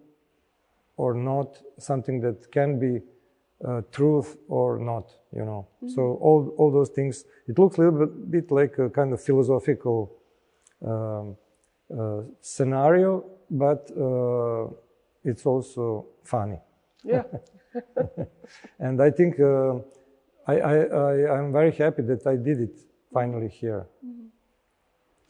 or 0.97 1.13
not, 1.13 1.61
something 1.77 2.21
that 2.21 2.51
can 2.51 2.79
be 2.79 3.01
uh, 3.67 3.81
truth 3.91 4.37
or 4.47 4.79
not, 4.79 5.11
you 5.33 5.43
know. 5.43 5.67
Mm-hmm. 5.77 5.89
So 5.89 6.01
all, 6.21 6.53
all 6.57 6.71
those 6.71 6.89
things, 6.89 7.25
it 7.47 7.57
looks 7.57 7.77
a 7.77 7.81
little 7.81 8.05
bit, 8.05 8.31
bit 8.31 8.51
like 8.51 8.77
a 8.77 8.89
kind 8.89 9.13
of 9.13 9.21
philosophical 9.21 10.13
um, 10.85 11.35
uh, 11.97 12.21
scenario, 12.41 13.23
but 13.49 13.89
uh, 13.97 14.67
it's 15.23 15.45
also 15.45 16.07
funny. 16.23 16.59
Yeah. 17.03 17.23
and 18.79 19.01
I 19.01 19.11
think 19.11 19.39
uh, 19.39 19.75
I, 20.47 20.59
I, 20.59 20.75
I, 20.75 21.37
am 21.39 21.51
very 21.51 21.71
happy 21.71 22.01
that 22.03 22.25
I 22.25 22.35
did 22.35 22.61
it 22.61 22.79
finally 23.13 23.49
here. 23.49 23.87
Mm-hmm. 24.05 24.27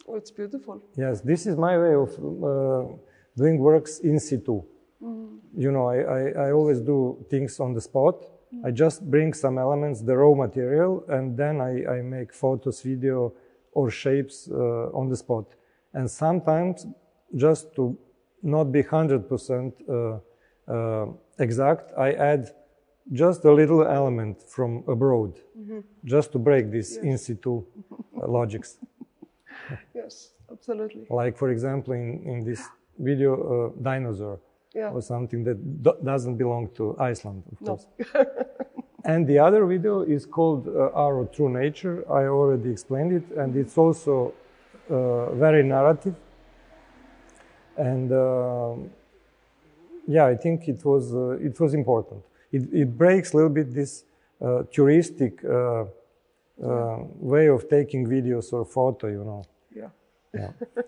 Oh, 0.08 0.14
it's 0.16 0.30
beautiful. 0.30 0.82
Yes, 0.96 1.20
this 1.20 1.46
is 1.46 1.56
my 1.56 1.76
way 1.78 1.94
of 1.94 2.10
uh, 2.18 2.92
doing 3.36 3.58
works 3.58 3.98
in 3.98 4.20
situ. 4.20 4.62
Mm-hmm. 5.02 5.60
You 5.60 5.72
know, 5.72 5.86
I, 5.88 5.98
I, 5.98 6.46
I, 6.46 6.52
always 6.52 6.80
do 6.80 7.24
things 7.28 7.60
on 7.60 7.74
the 7.74 7.80
spot. 7.80 8.22
Mm-hmm. 8.22 8.66
I 8.66 8.70
just 8.70 9.08
bring 9.10 9.34
some 9.34 9.58
elements, 9.58 10.00
the 10.00 10.16
raw 10.16 10.34
material, 10.34 11.04
and 11.08 11.36
then 11.36 11.60
I, 11.60 11.84
I 11.86 12.02
make 12.02 12.32
photos, 12.32 12.80
video, 12.80 13.34
or 13.72 13.90
shapes 13.90 14.48
uh, 14.50 14.90
on 14.94 15.08
the 15.10 15.16
spot. 15.16 15.54
And 15.92 16.10
sometimes, 16.10 16.86
just 17.34 17.74
to 17.74 17.96
not 18.42 18.72
be 18.72 18.82
100% 18.82 19.72
uh, 19.88 20.72
uh, 20.72 21.06
exact, 21.38 21.92
I 21.98 22.12
add 22.12 22.50
just 23.12 23.44
a 23.44 23.52
little 23.52 23.86
element 23.86 24.42
from 24.42 24.82
abroad, 24.88 25.38
mm-hmm. 25.58 25.80
just 26.04 26.32
to 26.32 26.38
break 26.38 26.70
this 26.70 26.94
yes. 26.96 27.04
in 27.04 27.18
situ 27.18 27.62
uh, 28.16 28.26
logics. 28.26 28.78
yes, 29.94 30.30
absolutely. 30.50 31.06
Like, 31.10 31.36
for 31.36 31.50
example, 31.50 31.92
in, 31.92 32.22
in 32.24 32.44
this 32.44 32.62
video, 32.98 33.74
uh, 33.76 33.82
dinosaur 33.82 34.40
yeah. 34.76 34.90
or 34.90 35.00
something 35.00 35.42
that 35.44 35.82
do- 35.82 35.96
doesn't 36.04 36.36
belong 36.36 36.68
to 36.74 36.96
Iceland, 36.98 37.42
of 37.50 37.60
no. 37.60 37.66
course. 37.66 37.86
and 39.04 39.26
the 39.26 39.38
other 39.38 39.64
video 39.64 40.02
is 40.02 40.26
called 40.26 40.68
uh, 40.68 40.90
Our 40.94 41.24
True 41.26 41.48
Nature. 41.48 42.04
I 42.10 42.26
already 42.26 42.70
explained 42.70 43.12
it, 43.12 43.36
and 43.36 43.56
it's 43.56 43.78
also 43.78 44.34
uh, 44.90 45.32
very 45.34 45.62
narrative. 45.62 46.14
And 47.76 48.12
uh, 48.12 48.74
yeah, 50.06 50.26
I 50.26 50.36
think 50.36 50.68
it 50.68 50.84
was 50.84 51.14
uh, 51.14 51.48
it 51.48 51.58
was 51.58 51.74
important. 51.74 52.22
It, 52.52 52.62
it, 52.72 52.96
breaks 52.96 53.32
a 53.32 53.36
little 53.36 53.50
bit 53.50 53.74
this 53.74 54.04
uh, 54.40 54.62
touristic 54.74 55.44
uh, 55.44 55.86
way 57.18 57.48
of 57.48 57.68
taking 57.68 58.06
videos 58.06 58.52
or 58.52 58.64
photo, 58.64 59.08
you 59.08 59.24
know. 59.24 59.44
Yeah. 59.74 59.90
Yeah. 60.32 60.52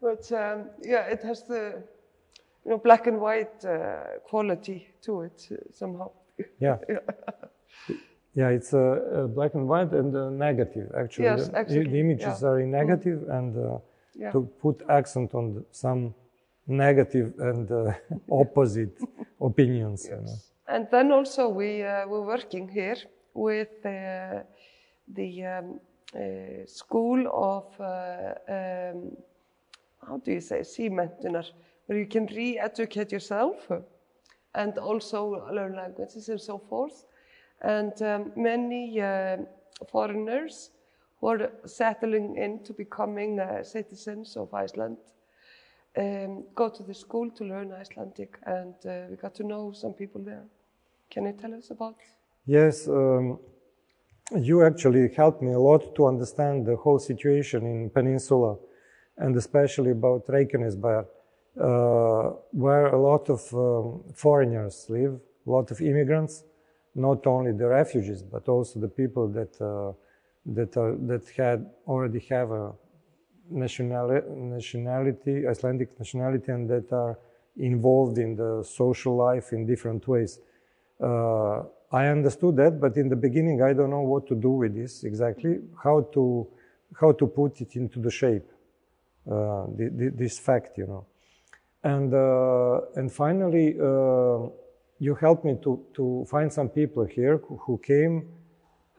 but 0.00 0.32
um, 0.32 0.70
yeah, 0.82 1.02
it 1.02 1.22
has 1.22 1.42
the 1.44 1.82
you 2.66 2.70
know 2.72 2.78
black 2.78 3.06
and 3.06 3.20
white 3.20 3.64
quality 4.28 4.88
to 5.02 5.22
it 5.22 5.48
somehow. 5.70 6.10
Yeah. 6.60 6.78
yeah. 6.88 6.98
Yeah, 8.36 8.50
it's 8.50 8.74
uh, 8.74 8.78
uh, 8.78 9.26
black 9.28 9.54
and 9.54 9.66
white 9.66 9.92
and 9.92 10.14
uh, 10.14 10.28
negative, 10.28 10.92
actually. 10.94 11.24
Yes, 11.24 11.50
actually. 11.54 11.84
The, 11.84 11.90
the 11.90 12.00
images 12.00 12.42
yeah. 12.42 12.48
are 12.48 12.60
in 12.60 12.70
negative 12.70 13.20
mm. 13.20 13.38
and 13.38 13.56
uh, 13.56 13.78
yeah. 14.14 14.30
to 14.32 14.42
put 14.60 14.82
accent 14.90 15.34
on 15.34 15.64
some 15.70 16.14
negative 16.66 17.32
and 17.38 17.70
uh, 17.72 17.94
opposite 18.30 18.94
opinions. 19.40 20.04
Yes. 20.04 20.10
You 20.10 20.26
know. 20.26 20.36
And 20.68 20.86
then 20.90 21.12
also 21.12 21.48
we 21.48 21.82
uh, 21.82 22.06
were 22.06 22.26
working 22.26 22.68
here 22.68 22.98
with 23.32 23.82
the 23.82 24.44
um, 25.46 25.80
School 26.66 27.26
of, 27.32 27.64
um, 27.80 29.16
how 30.06 30.18
do 30.18 30.32
you 30.32 30.40
say, 30.40 30.60
símenntunar, 30.60 31.44
where 31.86 31.98
you 31.98 32.06
can 32.06 32.26
re-educate 32.26 33.12
yourself 33.12 33.70
and 34.54 34.78
also 34.78 35.46
learn 35.52 35.76
languages 35.76 36.28
and 36.28 36.40
so 36.40 36.58
forth 36.58 37.04
and 37.62 38.00
um, 38.02 38.32
many 38.36 39.00
uh, 39.00 39.36
foreigners 39.90 40.70
who 41.20 41.28
are 41.28 41.50
settling 41.64 42.36
into 42.36 42.72
becoming 42.72 43.40
uh, 43.40 43.62
citizens 43.62 44.36
of 44.36 44.52
Iceland 44.52 44.98
um, 45.96 46.44
go 46.54 46.68
to 46.68 46.82
the 46.82 46.94
school 46.94 47.30
to 47.30 47.44
learn 47.44 47.72
Icelandic, 47.72 48.38
and 48.44 48.74
uh, 48.86 49.06
we 49.08 49.16
got 49.16 49.34
to 49.36 49.44
know 49.44 49.72
some 49.72 49.94
people 49.94 50.20
there. 50.20 50.44
Can 51.10 51.24
you 51.24 51.32
tell 51.32 51.54
us 51.54 51.70
about? 51.70 51.96
Yes, 52.44 52.86
um, 52.86 53.38
you 54.36 54.62
actually 54.62 55.08
helped 55.16 55.40
me 55.40 55.52
a 55.52 55.58
lot 55.58 55.94
to 55.94 56.06
understand 56.06 56.66
the 56.66 56.76
whole 56.76 56.98
situation 56.98 57.64
in 57.64 57.90
Peninsula, 57.90 58.56
and 59.16 59.34
especially 59.36 59.92
about 59.92 60.26
Reykjanesbær, 60.26 61.06
where 61.56 62.86
a 62.86 63.00
lot 63.00 63.30
of 63.30 63.40
um, 63.54 64.02
foreigners 64.14 64.86
live, 64.88 65.18
a 65.46 65.50
lot 65.50 65.70
of 65.70 65.80
immigrants 65.80 66.44
not 66.94 67.26
only 67.26 67.52
the 67.52 67.66
refugees, 67.66 68.22
but 68.22 68.48
also 68.48 68.80
the 68.80 68.88
people 68.88 69.28
that 69.28 69.60
uh, 69.60 69.92
that 70.46 70.76
are, 70.76 70.94
that 71.06 71.28
had 71.36 71.68
already 71.86 72.20
have 72.20 72.50
a 72.50 72.72
nationality, 73.50 74.26
nationality, 74.30 75.46
Icelandic 75.46 75.98
nationality, 75.98 76.52
and 76.52 76.68
that 76.70 76.92
are 76.92 77.18
involved 77.56 78.18
in 78.18 78.36
the 78.36 78.62
social 78.64 79.16
life 79.16 79.52
in 79.52 79.66
different 79.66 80.06
ways. 80.06 80.38
Uh, 81.02 81.62
I 81.92 82.06
understood 82.06 82.56
that, 82.56 82.80
but 82.80 82.96
in 82.96 83.08
the 83.08 83.16
beginning, 83.16 83.62
I 83.62 83.72
don't 83.72 83.90
know 83.90 84.02
what 84.02 84.26
to 84.28 84.34
do 84.34 84.50
with 84.50 84.74
this 84.74 85.04
exactly. 85.04 85.60
How 85.82 86.02
to 86.14 86.46
how 87.00 87.12
to 87.12 87.26
put 87.26 87.60
it 87.60 87.76
into 87.76 87.98
the 88.00 88.10
shape, 88.10 88.48
uh, 89.30 89.66
the, 89.76 89.90
the, 89.94 90.12
this 90.14 90.38
fact, 90.38 90.78
you 90.78 90.86
know, 90.86 91.04
and 91.84 92.12
uh, 92.14 92.80
and 92.96 93.12
finally 93.12 93.76
uh, 93.80 94.48
you 94.98 95.14
helped 95.14 95.44
me 95.44 95.56
to, 95.62 95.84
to 95.94 96.26
find 96.28 96.52
some 96.52 96.68
people 96.68 97.04
here 97.04 97.38
who, 97.38 97.56
who 97.58 97.78
came 97.78 98.28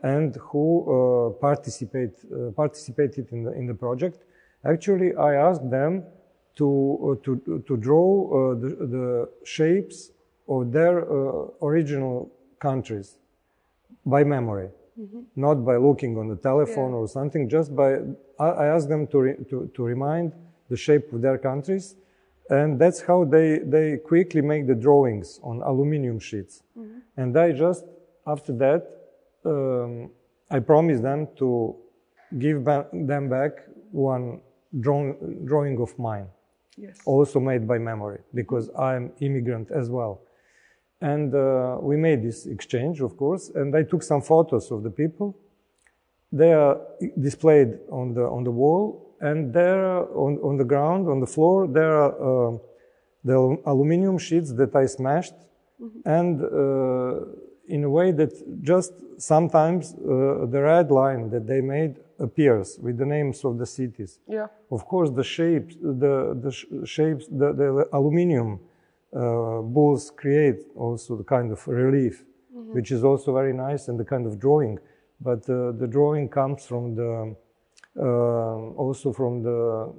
and 0.03 0.35
who 0.35 0.65
uh, 0.85 1.29
participate, 1.39 2.13
uh, 2.31 2.51
participated 2.51 3.27
in 3.31 3.43
the, 3.43 3.51
in 3.53 3.65
the 3.65 3.73
project. 3.73 4.23
Actually, 4.63 5.15
I 5.15 5.35
asked 5.35 5.69
them 5.69 6.03
to, 6.55 7.17
uh, 7.19 7.25
to, 7.25 7.63
to 7.67 7.77
draw 7.77 8.51
uh, 8.51 8.55
the, 8.55 8.69
the, 8.69 9.29
shapes 9.43 10.11
of 10.47 10.71
their 10.71 11.01
uh, 11.01 11.47
original 11.61 12.31
countries 12.59 13.17
by 14.05 14.23
memory, 14.23 14.69
mm-hmm. 14.99 15.21
not 15.35 15.65
by 15.65 15.77
looking 15.77 16.17
on 16.17 16.27
the 16.27 16.35
telephone 16.35 16.91
yeah. 16.91 16.97
or 16.97 17.07
something, 17.07 17.49
just 17.49 17.75
by, 17.75 17.97
I, 18.39 18.45
I 18.45 18.65
asked 18.67 18.89
them 18.89 19.07
to, 19.07 19.19
re, 19.19 19.35
to, 19.49 19.69
to 19.73 19.83
remind 19.83 20.33
the 20.69 20.77
shape 20.77 21.11
of 21.13 21.21
their 21.21 21.37
countries 21.37 21.95
and 22.49 22.79
that's 22.79 23.01
how 23.01 23.25
they, 23.25 23.59
they 23.59 23.97
quickly 23.97 24.41
make 24.41 24.67
the 24.67 24.75
drawings 24.75 25.39
on 25.43 25.61
aluminum 25.61 26.19
sheets. 26.19 26.63
Mm-hmm. 26.77 26.99
And 27.17 27.37
I 27.37 27.51
just, 27.51 27.85
after 28.25 28.53
that, 28.53 28.87
um, 29.45 30.11
I 30.49 30.59
promised 30.59 31.03
them 31.03 31.27
to 31.37 31.75
give 32.39 32.63
ba- 32.63 32.87
them 32.93 33.29
back 33.29 33.51
one 33.91 34.41
draw- 34.79 35.15
drawing 35.45 35.79
of 35.81 35.97
mine, 35.99 36.27
yes. 36.77 36.99
also 37.05 37.39
made 37.39 37.67
by 37.67 37.77
memory, 37.77 38.19
because 38.33 38.69
I'm 38.77 39.11
immigrant 39.19 39.71
as 39.71 39.89
well. 39.89 40.21
And 41.01 41.33
uh, 41.35 41.77
we 41.79 41.95
made 41.95 42.23
this 42.23 42.45
exchange, 42.45 43.01
of 43.01 43.17
course, 43.17 43.49
and 43.53 43.75
I 43.75 43.83
took 43.83 44.03
some 44.03 44.21
photos 44.21 44.71
of 44.71 44.83
the 44.83 44.89
people. 44.89 45.37
They 46.31 46.53
are 46.53 46.79
displayed 47.19 47.79
on 47.91 48.13
the, 48.13 48.23
on 48.23 48.43
the 48.43 48.51
wall 48.51 49.06
and 49.21 49.53
there 49.53 49.99
on, 50.15 50.37
on 50.43 50.57
the 50.57 50.63
ground, 50.63 51.07
on 51.07 51.19
the 51.19 51.27
floor, 51.27 51.67
there 51.67 51.91
are 51.91 52.53
uh, 52.53 52.57
the 53.23 53.57
aluminum 53.65 54.17
sheets 54.17 54.53
that 54.53 54.75
I 54.75 54.85
smashed, 54.85 55.33
mm-hmm. 55.81 55.99
and 56.05 56.41
uh, 56.41 57.25
in 57.67 57.83
a 57.83 57.89
way 57.89 58.11
that 58.11 58.31
just 58.61 58.93
sometimes 59.17 59.93
uh, 59.93 60.45
the 60.45 60.61
red 60.61 60.91
line 60.91 61.29
that 61.31 61.45
they 61.47 61.61
made 61.61 61.95
appears 62.19 62.79
with 62.81 62.97
the 62.97 63.05
names 63.05 63.43
of 63.43 63.57
the 63.57 63.65
cities. 63.65 64.19
Yeah. 64.27 64.47
Of 64.71 64.85
course, 64.85 65.09
the 65.11 65.23
shapes, 65.23 65.75
the 65.75 66.37
the 66.41 66.51
sh- 66.51 66.65
shapes, 66.85 67.27
the, 67.27 67.53
the 67.53 67.87
aluminum 67.93 68.59
uh, 69.13 69.61
balls 69.61 70.11
create 70.15 70.59
also 70.75 71.15
the 71.15 71.23
kind 71.23 71.51
of 71.51 71.67
relief, 71.67 72.23
mm-hmm. 72.55 72.73
which 72.73 72.91
is 72.91 73.03
also 73.03 73.33
very 73.33 73.53
nice 73.53 73.87
and 73.87 73.99
the 73.99 74.05
kind 74.05 74.25
of 74.25 74.39
drawing. 74.39 74.79
But 75.19 75.49
uh, 75.49 75.71
the 75.71 75.87
drawing 75.87 76.29
comes 76.29 76.65
from 76.65 76.95
the 76.95 77.35
also 77.97 79.11
from 79.13 79.43
the 79.43 79.91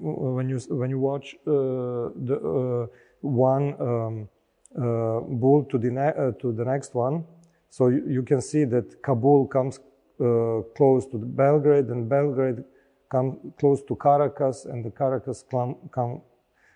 when 0.00 0.48
you 0.48 0.58
when 0.70 0.90
you 0.90 0.98
watch 0.98 1.36
uh, 1.46 1.50
the 1.50 2.36
uh, 2.42 2.86
one 3.20 3.74
um, 3.80 4.28
uh, 4.76 5.20
bull 5.20 5.64
to 5.70 5.78
the, 5.78 5.90
uh, 6.00 6.32
to 6.40 6.52
the 6.52 6.64
next 6.64 6.94
one. 6.94 7.24
So 7.68 7.88
you, 7.88 8.02
you 8.08 8.22
can 8.22 8.40
see 8.40 8.64
that 8.64 9.02
Kabul 9.02 9.46
comes 9.46 9.78
uh, 10.20 10.62
close 10.76 11.06
to 11.06 11.18
Belgrade 11.18 11.86
and 11.86 12.08
Belgrade 12.08 12.64
come 13.10 13.52
close 13.58 13.82
to 13.82 13.96
Caracas 13.96 14.64
and 14.66 14.84
the 14.84 14.90
Caracas 14.90 15.44
come, 15.50 15.76
come, 15.90 16.22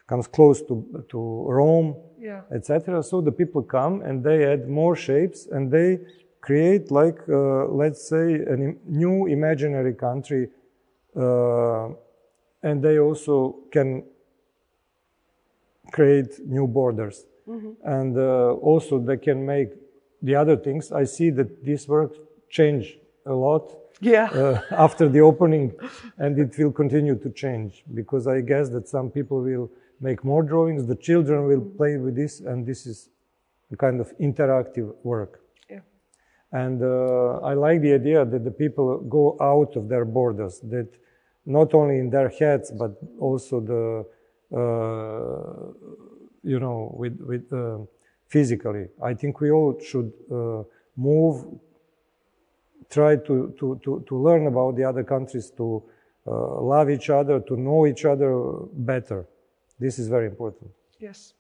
comes 0.07 0.27
close 0.27 0.61
to, 0.63 1.05
to 1.09 1.19
Rome, 1.49 1.95
Yeah. 2.19 2.43
etc. 2.53 3.03
So 3.03 3.21
the 3.21 3.33
people 3.33 3.63
come 3.63 4.03
and 4.03 4.23
they 4.25 4.45
add 4.45 4.69
more 4.69 4.97
shapes 4.97 5.47
and 5.47 5.71
they 5.71 6.01
create 6.47 6.91
like, 6.91 7.19
uh, 7.29 7.67
let's 7.83 8.03
say, 8.09 8.27
a 8.35 8.55
im- 8.55 8.79
new 8.87 9.27
imaginary 9.27 9.95
country. 9.95 10.45
Uh, 11.17 11.89
and 12.63 12.83
they 12.83 12.99
also 12.99 13.37
can 13.71 14.05
create 15.93 16.31
new 16.47 16.67
borders. 16.67 17.27
And 17.85 18.17
uh, 18.17 18.53
also 18.71 18.99
they 18.99 19.19
can 19.19 19.45
make 19.45 19.71
the 20.23 20.35
other 20.35 20.57
things. 20.57 20.91
I 20.93 21.05
see 21.05 21.29
that 21.31 21.63
this 21.65 21.87
work 21.87 22.13
change 22.49 22.99
a 23.27 23.35
lot 23.35 23.65
Yeah. 24.01 24.29
uh, 24.33 24.61
after 24.87 25.09
the 25.11 25.21
opening, 25.21 25.73
and 26.19 26.39
it 26.39 26.57
will 26.59 26.73
continue 26.73 27.17
to 27.17 27.31
change 27.31 27.85
because 27.93 28.27
I 28.27 28.41
guess 28.41 28.71
that 28.71 28.89
some 28.89 29.11
people 29.11 29.39
will 29.43 29.71
make 30.01 30.25
more 30.25 30.43
drawings, 30.43 30.87
the 30.87 30.97
children 30.97 31.39
will 31.51 31.61
play 31.79 31.99
with 31.99 32.15
this, 32.17 32.41
and 32.41 32.67
this 32.67 32.87
is 32.87 33.11
a 33.73 33.77
kind 33.77 34.01
of 34.01 34.09
interactive 34.19 34.95
work. 35.05 35.44
And 36.55 36.81
uh, 36.85 37.41
I 37.43 37.55
like 37.55 37.81
the 37.81 37.95
idea 37.95 38.25
that 38.25 38.45
the 38.45 38.51
people 38.53 38.99
go 39.01 39.37
out 39.41 39.75
of 39.75 39.89
their 39.89 40.05
borders, 40.05 40.61
that 40.61 40.89
not 41.45 41.75
only 41.75 41.99
in 41.99 42.11
their 42.11 42.29
heads, 42.29 42.71
but 42.71 42.93
also 43.19 43.59
the, 43.61 44.07
uh, 44.57 45.89
you 46.45 46.61
know, 46.61 46.95
with, 46.97 47.21
with 47.21 47.53
uh, 47.53 47.79
physically. 48.29 48.87
I 49.03 49.15
think 49.15 49.41
we 49.41 49.51
all 49.51 49.77
should 49.81 50.13
uh, 50.31 50.63
move, 50.97 51.45
try 52.89 53.17
to, 53.17 53.53
to, 53.59 53.81
to, 53.83 54.05
to 54.07 54.17
learn 54.17 54.47
about 54.47 54.77
the 54.77 54.85
other 54.85 55.03
countries, 55.03 55.51
to 55.57 55.83
uh, 56.25 56.61
love 56.61 56.89
each 56.89 57.11
other, 57.11 57.41
to 57.41 57.57
know 57.57 57.85
each 57.85 58.05
other 58.05 58.33
better. 58.75 59.27
This 59.81 59.99
is 59.99 60.07
very 60.07 60.27
important. 60.27 60.71
Yes, 61.01 61.35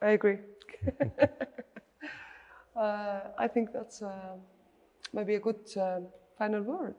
I 0.00 0.10
agree. 0.10 0.38
uh, 2.76 3.20
I 3.38 3.48
think 3.48 3.72
that's 3.72 4.02
uh, 4.02 4.36
maybe 5.12 5.34
a 5.34 5.40
good 5.40 5.60
um 5.76 6.06
final 6.38 6.62
word. 6.62 6.96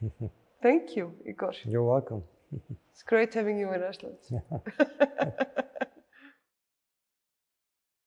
Thank 0.62 0.96
you, 0.96 1.14
Igor. 1.26 1.52
You're 1.64 1.84
welcome. 1.84 2.22
It's 2.92 3.02
great 3.02 3.34
having 3.34 3.58
you 3.58 3.72
in 3.72 3.82
Iceland. 3.82 4.18